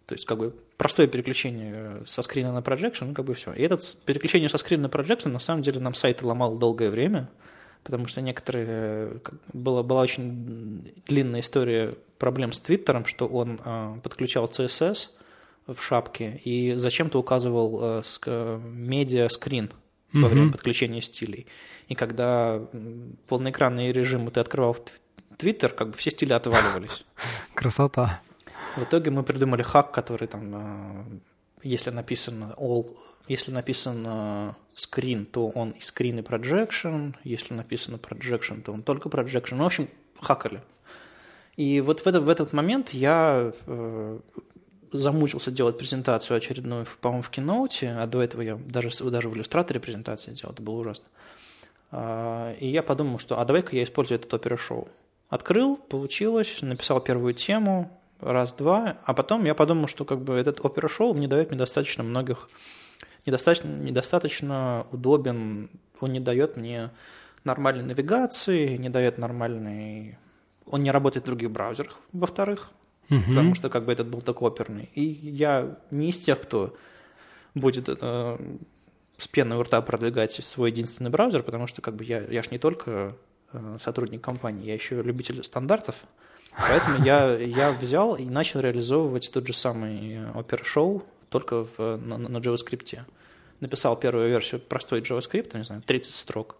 То 0.06 0.16
есть, 0.16 0.26
как 0.26 0.38
бы, 0.38 0.56
простое 0.78 1.08
переключение 1.08 2.04
со 2.06 2.22
скрина 2.22 2.54
на 2.54 2.60
projection, 2.60 3.08
ну, 3.08 3.14
как 3.14 3.26
бы 3.26 3.34
все. 3.34 3.52
И 3.54 3.62
это 3.62 3.78
переключение 4.06 4.50
со 4.50 4.58
скрина 4.58 4.84
на 4.84 4.88
projection, 4.88 5.30
на 5.30 5.40
самом 5.40 5.64
деле, 5.64 5.80
нам 5.80 5.96
сайты 5.96 6.26
ломал 6.26 6.58
долгое 6.58 6.90
время– 6.90 7.30
потому 7.84 8.08
что 8.08 8.22
некоторые... 8.22 9.22
Была, 9.52 9.84
была 9.84 10.02
очень 10.02 10.94
длинная 11.08 11.42
история 11.42 11.96
проблем 12.18 12.54
с 12.54 12.60
Твиттером, 12.60 13.06
что 13.06 13.28
он 13.28 13.60
э, 13.64 13.96
подключал 14.04 14.46
CSS 14.46 15.10
в 15.68 15.82
шапке 15.82 16.42
и 16.44 16.74
зачем-то 16.76 17.20
указывал 17.20 17.80
э, 17.82 18.02
ск, 18.04 18.28
медиа-скрин 18.28 19.72
во 20.12 20.28
время 20.28 20.52
подключения 20.52 21.02
стилей. 21.02 21.48
И 21.88 21.96
когда 21.96 22.62
полноэкранный 23.28 23.92
режим 23.92 24.30
ты 24.30 24.40
открывал 24.40 24.74
в 24.74 24.82
Твиттер, 25.38 25.74
как 25.74 25.90
бы 25.90 25.98
все 25.98 26.12
стили 26.12 26.34
отваливались. 26.34 27.06
Красота. 27.56 28.22
В 28.78 28.84
итоге 28.84 29.10
мы 29.10 29.24
придумали 29.24 29.64
хак, 29.64 29.92
который 29.92 30.28
там, 30.28 30.56
э, 30.56 31.20
если 31.64 31.90
написано 31.90 32.54
all 32.58 32.96
если 33.28 33.52
написано 33.52 34.56
screen, 34.76 35.26
то 35.26 35.50
он 35.50 35.72
и 35.72 35.80
screen, 35.80 36.20
и 36.20 36.22
projection. 36.22 37.16
Если 37.24 37.54
написано 37.54 37.98
projection, 37.98 38.62
то 38.62 38.72
он 38.72 38.84
только 38.84 39.10
projection. 39.10 39.56
Ну, 39.56 39.64
в 39.64 39.68
общем, 39.68 39.88
хакали. 40.20 40.62
И 41.56 41.82
вот 41.82 42.02
в, 42.02 42.08
это, 42.08 42.20
в 42.20 42.30
этот 42.30 42.52
момент 42.54 42.90
я 42.90 43.52
э, 43.68 44.20
замучился 44.92 45.52
делать 45.52 45.78
презентацию 45.78 46.38
очередную, 46.38 46.88
по-моему, 47.02 47.24
в 47.24 47.32
Keynote, 47.32 47.98
а 47.98 48.08
до 48.08 48.22
этого 48.22 48.42
я 48.42 48.56
даже, 48.56 48.90
даже 49.10 49.30
в 49.30 49.36
иллюстраторе 49.36 49.80
презентации 49.80 50.32
делал, 50.32 50.54
это 50.54 50.64
было 50.64 50.76
ужасно. 50.76 51.06
А, 51.92 52.54
и 52.60 52.68
я 52.68 52.82
подумал, 52.82 53.20
что 53.20 53.40
а 53.40 53.46
давай-ка 53.46 53.76
я 53.76 53.84
использую 53.84 54.20
этот 54.20 54.34
опера-шоу. 54.34 54.88
Открыл, 55.30 55.78
получилось, 55.78 56.62
написал 56.62 57.00
первую 57.02 57.34
тему, 57.34 57.92
раз-два, 58.20 58.98
а 59.04 59.14
потом 59.14 59.46
я 59.46 59.54
подумал, 59.54 59.88
что 59.88 60.06
как 60.06 60.22
бы 60.22 60.34
этот 60.36 60.64
опера-шоу 60.64 61.14
мне 61.14 61.28
дает 61.28 61.50
мне 61.50 61.58
достаточно 61.58 62.04
многих 62.04 62.50
недостаточно, 63.26 63.68
недостаточно 63.68 64.88
удобен, 64.92 65.70
он 66.00 66.12
не 66.12 66.20
дает 66.20 66.58
мне 66.58 66.92
нормальной 67.44 67.84
навигации, 67.84 68.78
не 68.78 68.90
дает 68.90 69.18
нормальной... 69.18 70.18
Он 70.66 70.82
не 70.82 70.92
работает 70.92 71.24
в 71.24 71.26
других 71.26 71.52
браузерах, 71.52 72.00
во-вторых, 72.14 72.72
угу. 73.10 73.22
потому 73.28 73.54
что 73.54 73.70
как 73.70 73.86
бы 73.86 73.92
этот 73.92 74.08
был 74.08 74.22
такой 74.22 74.50
оперный. 74.50 74.90
И 74.96 75.04
я 75.04 75.78
не 75.92 76.10
из 76.10 76.20
тех, 76.20 76.42
кто 76.42 76.76
будет 77.54 77.90
э, 77.90 78.38
с 79.18 79.28
пеной 79.28 79.58
у 79.58 79.64
рта 79.64 79.82
продвигать 79.82 80.32
свой 80.32 80.72
единственный 80.72 81.10
браузер, 81.10 81.44
потому 81.44 81.68
что 81.68 81.82
как 81.82 81.96
бы 81.96 82.06
я, 82.06 82.22
я 82.22 82.42
ж 82.44 82.52
не 82.52 82.60
только 82.60 83.16
э, 83.52 83.78
сотрудник 83.82 84.22
компании, 84.22 84.66
я 84.66 84.74
еще 84.74 85.02
любитель 85.02 85.44
стандартов, 85.44 85.96
Поэтому 86.56 87.04
я, 87.04 87.36
я 87.36 87.72
взял 87.72 88.16
и 88.16 88.26
начал 88.26 88.60
реализовывать 88.60 89.32
тот 89.34 89.48
же 89.48 89.54
самый 89.54 90.18
Opera 90.34 90.62
Show, 90.64 91.04
только 91.34 91.64
в, 91.64 91.98
на, 91.98 92.18
на 92.18 92.38
JavaScript. 92.38 93.00
Написал 93.60 94.00
первую 94.00 94.30
версию 94.30 94.62
простой 94.62 95.02
JavaScript, 95.02 95.58
не 95.58 95.64
знаю, 95.64 95.82
30 95.82 96.14
строк. 96.14 96.58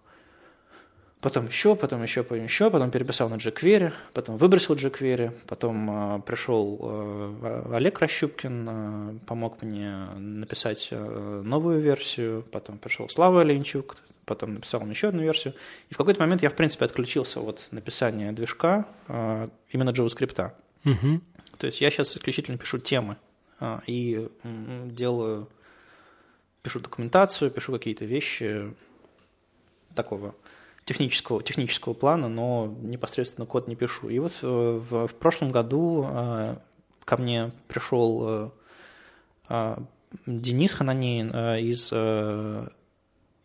Потом 1.22 1.46
еще, 1.48 1.76
потом 1.76 2.02
еще, 2.04 2.24
потом 2.24 2.44
еще, 2.44 2.72
потом 2.72 2.90
переписал 2.90 3.30
на 3.30 3.36
jQuery, 3.36 3.94
потом 4.14 4.36
выбросил 4.38 4.76
jQuery, 4.76 5.32
потом 5.48 6.18
э, 6.18 6.22
пришел 6.24 6.80
э, 6.82 7.76
Олег 7.76 8.00
Рощупкин, 8.00 8.70
э, 8.70 9.20
помог 9.28 9.62
мне 9.62 9.94
написать 10.18 10.90
э, 10.92 11.42
новую 11.46 11.80
версию, 11.80 12.44
потом 12.52 12.78
пришел 12.78 13.08
Слава 13.08 13.42
Оленчук, 13.42 13.96
потом 14.26 14.56
написал 14.56 14.82
он 14.82 14.90
еще 14.90 15.10
одну 15.10 15.22
версию. 15.22 15.54
И 15.90 15.94
в 15.94 15.98
какой-то 15.98 16.20
момент 16.20 16.42
я, 16.42 16.50
в 16.50 16.56
принципе, 16.56 16.86
отключился 16.86 17.40
от 17.40 17.68
написания 17.72 18.32
движка 18.32 18.86
э, 19.08 19.50
именно 19.70 19.92
JavaScript. 19.92 20.52
Угу. 20.84 21.22
То 21.60 21.68
есть 21.68 21.80
я 21.80 21.92
сейчас 21.92 22.18
исключительно 22.18 22.58
пишу 22.58 22.80
темы 22.80 23.16
и 23.88 24.30
делаю, 24.86 25.50
пишу 26.62 26.80
документацию, 26.80 27.52
пишу 27.52 27.74
какие-то 27.74 28.06
вещи 28.06 28.74
такого 29.96 30.36
технического, 30.86 31.42
технического 31.44 31.94
плана, 31.94 32.28
но 32.28 32.74
непосредственно 32.82 33.46
код 33.46 33.68
не 33.68 33.76
пишу. 33.76 34.10
И 34.10 34.20
вот 34.20 34.34
э, 34.42 34.48
в, 34.48 35.08
в 35.08 35.16
прошлом 35.16 35.50
году 35.50 36.08
э, 36.10 36.56
ко 37.06 37.18
мне 37.18 37.52
пришел 37.68 38.52
э, 39.50 39.78
Денис 40.26 40.74
Хананин 40.74 41.32
из, 41.58 41.92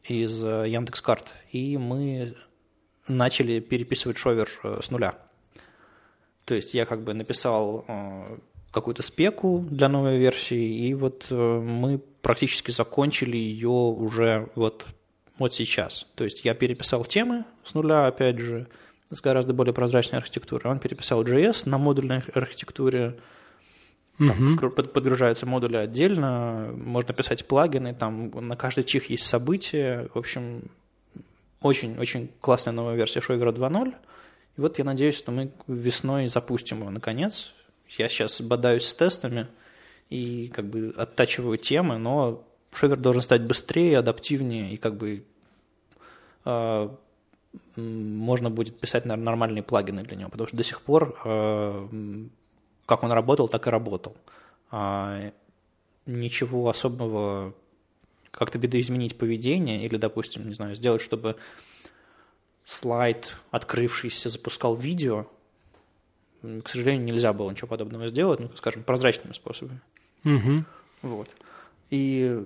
из 0.05 0.45
Яндекс.Карт, 0.45 1.27
и 1.51 1.79
мы 1.79 2.35
начали 3.09 3.61
переписывать 3.61 4.19
шовер 4.19 4.49
с 4.83 4.91
нуля. 4.91 5.15
То 6.45 6.55
есть 6.55 6.75
я 6.75 6.85
как 6.85 7.03
бы 7.03 7.15
написал 7.15 7.87
какую-то 8.71 9.03
спеку 9.03 9.65
для 9.71 9.89
новой 9.89 10.19
версии, 10.19 10.87
и 10.87 10.95
вот 10.95 11.27
э, 11.31 11.35
мы 11.35 11.99
практически 12.23 12.71
закончили 12.71 13.37
ее 13.37 13.69
уже 13.69 14.51
вот 14.55 14.87
вот 15.39 15.55
сейчас. 15.55 16.07
То 16.17 16.25
есть 16.25 16.45
я 16.45 16.55
переписал 16.55 17.05
темы 17.05 17.45
с 17.65 17.75
нуля, 17.75 18.07
опять 18.07 18.39
же, 18.39 18.67
с 19.11 19.21
гораздо 19.21 19.55
более 19.55 19.73
прозрачной 19.73 20.19
архитектурой. 20.19 20.71
Он 20.71 20.79
переписал 20.79 21.23
JS 21.25 21.69
на 21.69 21.79
модульной 21.79 22.23
архитектуре. 22.35 23.17
Там 24.19 24.55
угу. 24.55 24.71
подгружаются 24.71 25.47
модули 25.47 25.77
отдельно, 25.77 26.73
можно 26.75 27.15
писать 27.15 27.47
плагины, 27.47 27.95
там 27.95 28.31
на 28.31 28.57
каждый 28.57 28.83
чих 28.83 29.11
есть 29.11 29.25
события. 29.25 30.09
В 30.13 30.19
общем, 30.19 30.63
очень-очень 31.63 32.29
классная 32.41 32.73
новая 32.73 32.97
версия 32.97 33.21
Шовера 33.21 33.53
2.0. 33.53 33.95
И 34.57 34.61
вот 34.61 34.79
я 34.79 34.85
надеюсь, 34.85 35.17
что 35.17 35.31
мы 35.31 35.53
весной 35.69 36.27
запустим 36.27 36.81
его 36.81 36.91
наконец. 36.91 37.55
Я 37.89 38.09
сейчас 38.09 38.41
бодаюсь 38.41 38.87
с 38.87 38.95
тестами 38.95 39.47
и 40.11 40.49
как 40.49 40.67
бы 40.67 40.95
оттачиваю 40.97 41.59
темы, 41.59 41.99
но 41.99 42.45
Шовер 42.73 42.97
должен 42.97 43.23
стать 43.23 43.43
быстрее, 43.43 43.99
адаптивнее 43.99 44.73
и 44.73 44.77
как 44.77 44.97
бы 44.97 45.25
э, 46.45 46.89
можно 47.77 48.51
будет 48.51 48.79
писать 48.79 49.05
нормальные 49.05 49.63
плагины 49.63 50.03
для 50.03 50.17
него, 50.17 50.31
потому 50.31 50.49
что 50.49 50.57
до 50.57 50.65
сих 50.65 50.83
пор 50.83 51.19
э, 51.25 52.29
как 52.89 53.03
он 53.03 53.13
работал, 53.13 53.49
так 53.49 53.67
и 53.67 53.71
работал. 53.71 54.17
А 54.71 55.31
ничего 56.07 56.71
особого 56.71 57.55
как-то 58.31 58.59
видоизменить 58.59 59.19
поведение 59.19 59.85
или, 59.85 59.99
допустим, 59.99 60.49
не 60.49 60.55
знаю, 60.55 60.75
сделать, 60.75 61.03
чтобы 61.03 61.37
слайд, 62.65 63.37
открывшийся, 63.51 64.31
запускал 64.31 64.75
видео, 64.75 65.27
к 66.43 66.69
сожалению, 66.69 67.05
нельзя 67.05 67.33
было 67.33 67.51
ничего 67.51 67.69
подобного 67.69 68.09
сделать, 68.09 68.41
ну, 68.41 68.51
скажем, 68.55 68.83
прозрачными 68.83 69.33
способами. 69.33 69.81
Угу. 70.25 70.65
Вот. 71.03 71.35
И 71.91 72.45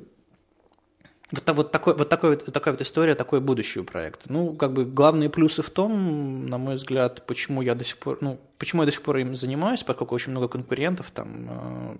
вот, 1.32 1.49
вот, 1.57 1.72
такой, 1.72 1.97
вот 1.97 2.09
такой, 2.09 2.36
такая 2.36 2.74
вот 2.74 2.82
история, 2.82 3.14
такой 3.14 3.40
будущий 3.40 3.82
проект. 3.82 4.28
Ну, 4.28 4.55
как 4.55 4.72
бы 4.72 4.84
главные 4.84 5.30
плюсы 5.30 5.62
в 5.62 5.70
том, 5.70 6.47
на 6.47 6.59
мой 6.59 6.74
взгляд, 6.76 7.26
почему 7.26 7.62
я 7.62 7.74
до 7.74 7.84
сих 7.84 7.97
пор, 7.99 8.18
ну, 8.20 8.38
почему 8.59 8.82
я 8.82 8.86
до 8.86 8.93
сих 8.93 9.03
пор 9.03 9.16
им 9.16 9.34
занимаюсь, 9.34 9.82
поскольку 9.82 10.14
очень 10.14 10.32
много 10.32 10.49
конкурентов 10.49 11.11
там 11.11 11.49
э, 11.49 11.97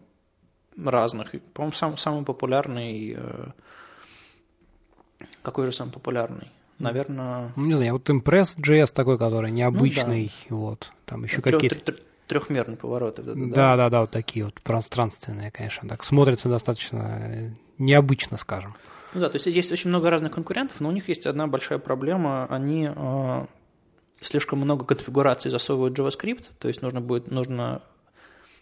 разных. 0.77 1.35
По-моему, 1.55 1.73
сам, 1.73 1.97
самый 1.97 2.25
популярный, 2.25 3.17
э, 3.17 3.47
какой 5.43 5.67
же 5.67 5.73
самый 5.73 5.93
популярный? 5.93 6.51
Наверное... 6.83 7.53
Ну, 7.57 7.67
не 7.67 7.75
знаю, 7.75 7.95
вот 7.95 8.09
Impress.js 8.11 8.93
такой, 8.93 9.19
который 9.19 9.51
необычный, 9.51 10.33
ну, 10.51 10.57
да. 10.57 10.63
вот, 10.63 10.93
там 11.05 11.25
еще 11.25 11.41
Трех, 11.41 11.61
какие-то... 11.61 11.95
Трехмерные 12.27 12.77
повороты. 12.77 13.23
Да, 13.23 13.35
да, 13.35 13.77
да, 13.77 13.91
да, 13.91 14.01
вот 14.03 14.11
такие 14.11 14.45
вот 14.45 14.61
пространственные, 14.63 15.51
конечно, 15.51 15.89
так 15.89 16.05
смотрится 16.05 16.49
достаточно 16.49 17.55
необычно, 17.79 18.37
скажем. 18.37 18.75
Ну 19.15 19.21
да, 19.21 19.29
то 19.29 19.37
есть 19.37 19.47
есть 19.47 19.71
очень 19.73 19.91
много 19.91 20.09
разных 20.09 20.33
конкурентов, 20.33 20.81
но 20.81 20.89
у 20.89 20.93
них 20.93 21.09
есть 21.09 21.27
одна 21.27 21.47
большая 21.47 21.79
проблема. 21.79 22.47
Они 22.47 22.89
э, 22.95 23.47
слишком 24.21 24.61
много 24.61 24.87
конфигураций 24.87 25.51
засовывают 25.51 25.99
в 25.99 26.01
JavaScript, 26.01 26.47
то 26.59 26.69
есть 26.69 26.81
нужно 26.81 27.01
будет, 27.01 27.31
нужно, 27.31 27.83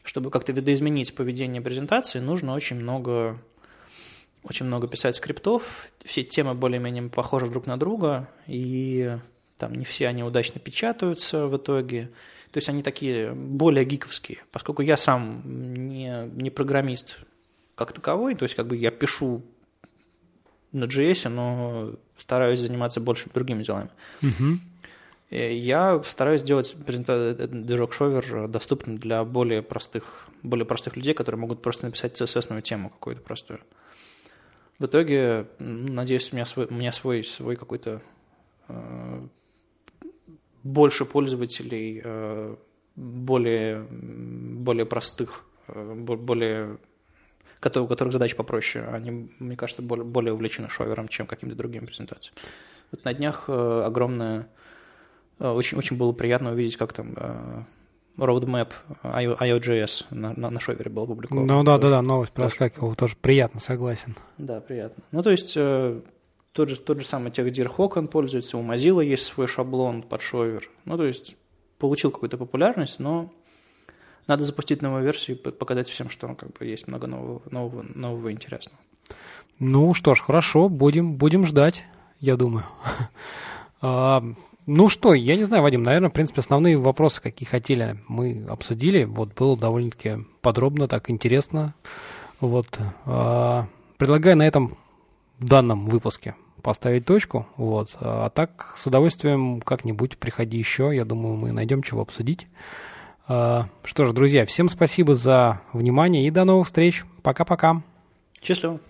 чтобы 0.02 0.30
как-то 0.30 0.52
видоизменить 0.52 1.14
поведение 1.14 1.62
презентации, 1.62 2.18
нужно 2.18 2.54
очень 2.54 2.76
много, 2.80 3.38
очень 4.43 4.66
много 4.66 4.88
писать 4.88 5.16
скриптов. 5.16 5.91
Все 6.05 6.22
темы 6.22 6.55
более-менее 6.55 7.09
похожи 7.09 7.47
друг 7.47 7.66
на 7.66 7.76
друга, 7.76 8.28
и 8.47 9.16
там 9.59 9.74
не 9.74 9.84
все 9.84 10.09
они 10.09 10.22
удачно 10.22 10.61
печатаются 10.61 11.47
в 11.47 11.57
итоге. 11.57 12.11
То 12.51 12.59
есть 12.59 12.68
они 12.68 12.82
такие 12.82 13.32
более 13.32 13.84
гиковские, 13.84 14.38
поскольку 14.51 14.82
я 14.82 14.97
сам 14.97 15.43
не, 15.45 16.28
не 16.34 16.51
программист 16.51 17.20
как 17.76 17.93
таковой, 17.93 18.34
то 18.34 18.45
есть 18.45 18.57
как 18.57 18.66
бы 18.66 18.76
я 18.76 18.91
пишу 18.91 19.43
на 20.72 20.84
JS, 20.84 21.28
но 21.28 21.95
стараюсь 22.16 22.61
заниматься 22.61 23.01
больше 23.01 23.28
другими 23.32 23.62
делами. 23.62 23.91
Угу. 24.22 24.61
Я 25.30 26.03
стараюсь 26.07 26.41
сделать 26.41 26.74
движок 26.76 27.95
Shower 27.95 28.49
доступным 28.49 28.99
для 28.99 29.22
более 29.24 29.62
простых, 29.62 30.28
более 30.43 30.66
простых 30.66 30.97
людей, 30.97 31.14
которые 31.14 31.41
могут 31.41 31.62
просто 31.62 31.86
написать 31.86 32.20
CSS-ную 32.20 32.62
тему 32.62 32.91
какую-то 32.91 33.22
простую. 33.22 33.61
В 34.80 34.86
итоге, 34.86 35.46
надеюсь, 35.58 36.32
у 36.32 36.36
меня 36.36 36.46
свой, 36.46 36.64
у 36.64 36.72
меня 36.72 36.90
свой, 36.90 37.22
свой 37.22 37.56
какой-то 37.56 38.00
э, 38.68 39.26
больше 40.62 41.04
пользователей, 41.04 42.00
э, 42.02 42.56
более, 42.96 43.86
более 43.90 44.86
простых, 44.86 45.44
э, 45.68 45.94
более 45.94 46.78
у 47.62 47.86
которых 47.86 48.12
задачи 48.14 48.34
попроще, 48.34 48.86
они, 48.86 49.30
мне 49.38 49.54
кажется, 49.54 49.82
более, 49.82 50.06
более 50.06 50.32
увлечены 50.32 50.70
шовером, 50.70 51.08
чем 51.08 51.26
какими-то 51.26 51.58
другими 51.58 51.84
презентациями. 51.84 52.38
Вот 52.90 53.04
на 53.04 53.12
днях 53.12 53.44
э, 53.48 53.82
огромное, 53.84 54.48
э, 55.40 55.46
очень, 55.46 55.76
очень 55.76 55.98
было 55.98 56.12
приятно 56.12 56.52
увидеть, 56.52 56.78
как 56.78 56.94
там 56.94 57.12
э, 57.16 57.64
roadmap 58.20 58.72
IO.js 59.02 60.04
на, 60.10 60.34
на, 60.36 60.50
на 60.50 60.60
шовере 60.60 60.90
был 60.90 61.04
опубликован. 61.04 61.46
Ну 61.46 61.64
да, 61.64 61.78
да, 61.78 61.90
да, 61.90 62.02
новость 62.02 62.32
проскакивала, 62.32 62.94
тоже 62.94 63.16
приятно, 63.20 63.60
согласен. 63.60 64.16
Да, 64.38 64.60
приятно. 64.60 65.02
Ну 65.10 65.22
то 65.22 65.30
есть 65.30 65.54
тот 65.54 66.68
же, 66.68 66.76
тот 66.76 67.00
же 67.00 67.06
самый 67.06 67.30
TechDeer 67.30 67.70
он 67.76 68.08
пользуется, 68.08 68.58
у 68.58 68.62
Mozilla 68.62 69.04
есть 69.04 69.24
свой 69.24 69.46
шаблон 69.46 70.02
под 70.02 70.22
шовер. 70.22 70.68
Ну 70.84 70.96
то 70.96 71.04
есть 71.04 71.36
получил 71.78 72.10
какую-то 72.10 72.36
популярность, 72.36 73.00
но 73.00 73.32
надо 74.26 74.44
запустить 74.44 74.82
новую 74.82 75.02
версию 75.02 75.38
и 75.38 75.50
показать 75.50 75.88
всем, 75.88 76.10
что 76.10 76.34
как 76.34 76.52
бы 76.52 76.66
есть 76.66 76.86
много 76.88 77.06
нового, 77.06 77.42
нового, 77.50 77.84
нового 77.94 78.28
и 78.28 78.32
интересного. 78.32 78.80
Ну 79.58 79.94
что 79.94 80.14
ж, 80.14 80.20
хорошо, 80.20 80.68
будем, 80.68 81.16
будем 81.16 81.46
ждать, 81.46 81.84
я 82.20 82.36
думаю. 82.36 82.64
а, 84.70 84.76
ну 84.76 84.88
что, 84.88 85.14
я 85.14 85.36
не 85.36 85.44
знаю, 85.44 85.62
Вадим, 85.62 85.82
наверное, 85.82 86.10
в 86.10 86.12
принципе, 86.12 86.40
основные 86.40 86.78
вопросы, 86.78 87.20
какие 87.20 87.48
хотели, 87.48 87.98
мы 88.08 88.44
обсудили. 88.48 89.04
Вот 89.04 89.34
было 89.34 89.56
довольно-таки 89.56 90.24
подробно, 90.40 90.88
так 90.88 91.10
интересно. 91.10 91.74
Вот. 92.40 92.78
А, 93.04 93.66
предлагаю 93.96 94.36
на 94.36 94.46
этом 94.46 94.78
данном 95.38 95.86
выпуске 95.86 96.34
поставить 96.62 97.06
точку. 97.06 97.46
Вот. 97.56 97.96
А 98.00 98.30
так, 98.30 98.74
с 98.76 98.86
удовольствием 98.86 99.60
как-нибудь 99.60 100.18
приходи 100.18 100.58
еще. 100.58 100.90
Я 100.94 101.04
думаю, 101.04 101.36
мы 101.36 101.52
найдем 101.52 101.82
чего 101.82 102.02
обсудить. 102.02 102.46
А, 103.28 103.68
что 103.84 104.04
ж, 104.04 104.12
друзья, 104.12 104.46
всем 104.46 104.68
спасибо 104.68 105.14
за 105.14 105.60
внимание 105.72 106.26
и 106.26 106.30
до 106.30 106.44
новых 106.44 106.66
встреч. 106.66 107.04
Пока-пока. 107.22 107.82
Счастливо. 108.40 108.80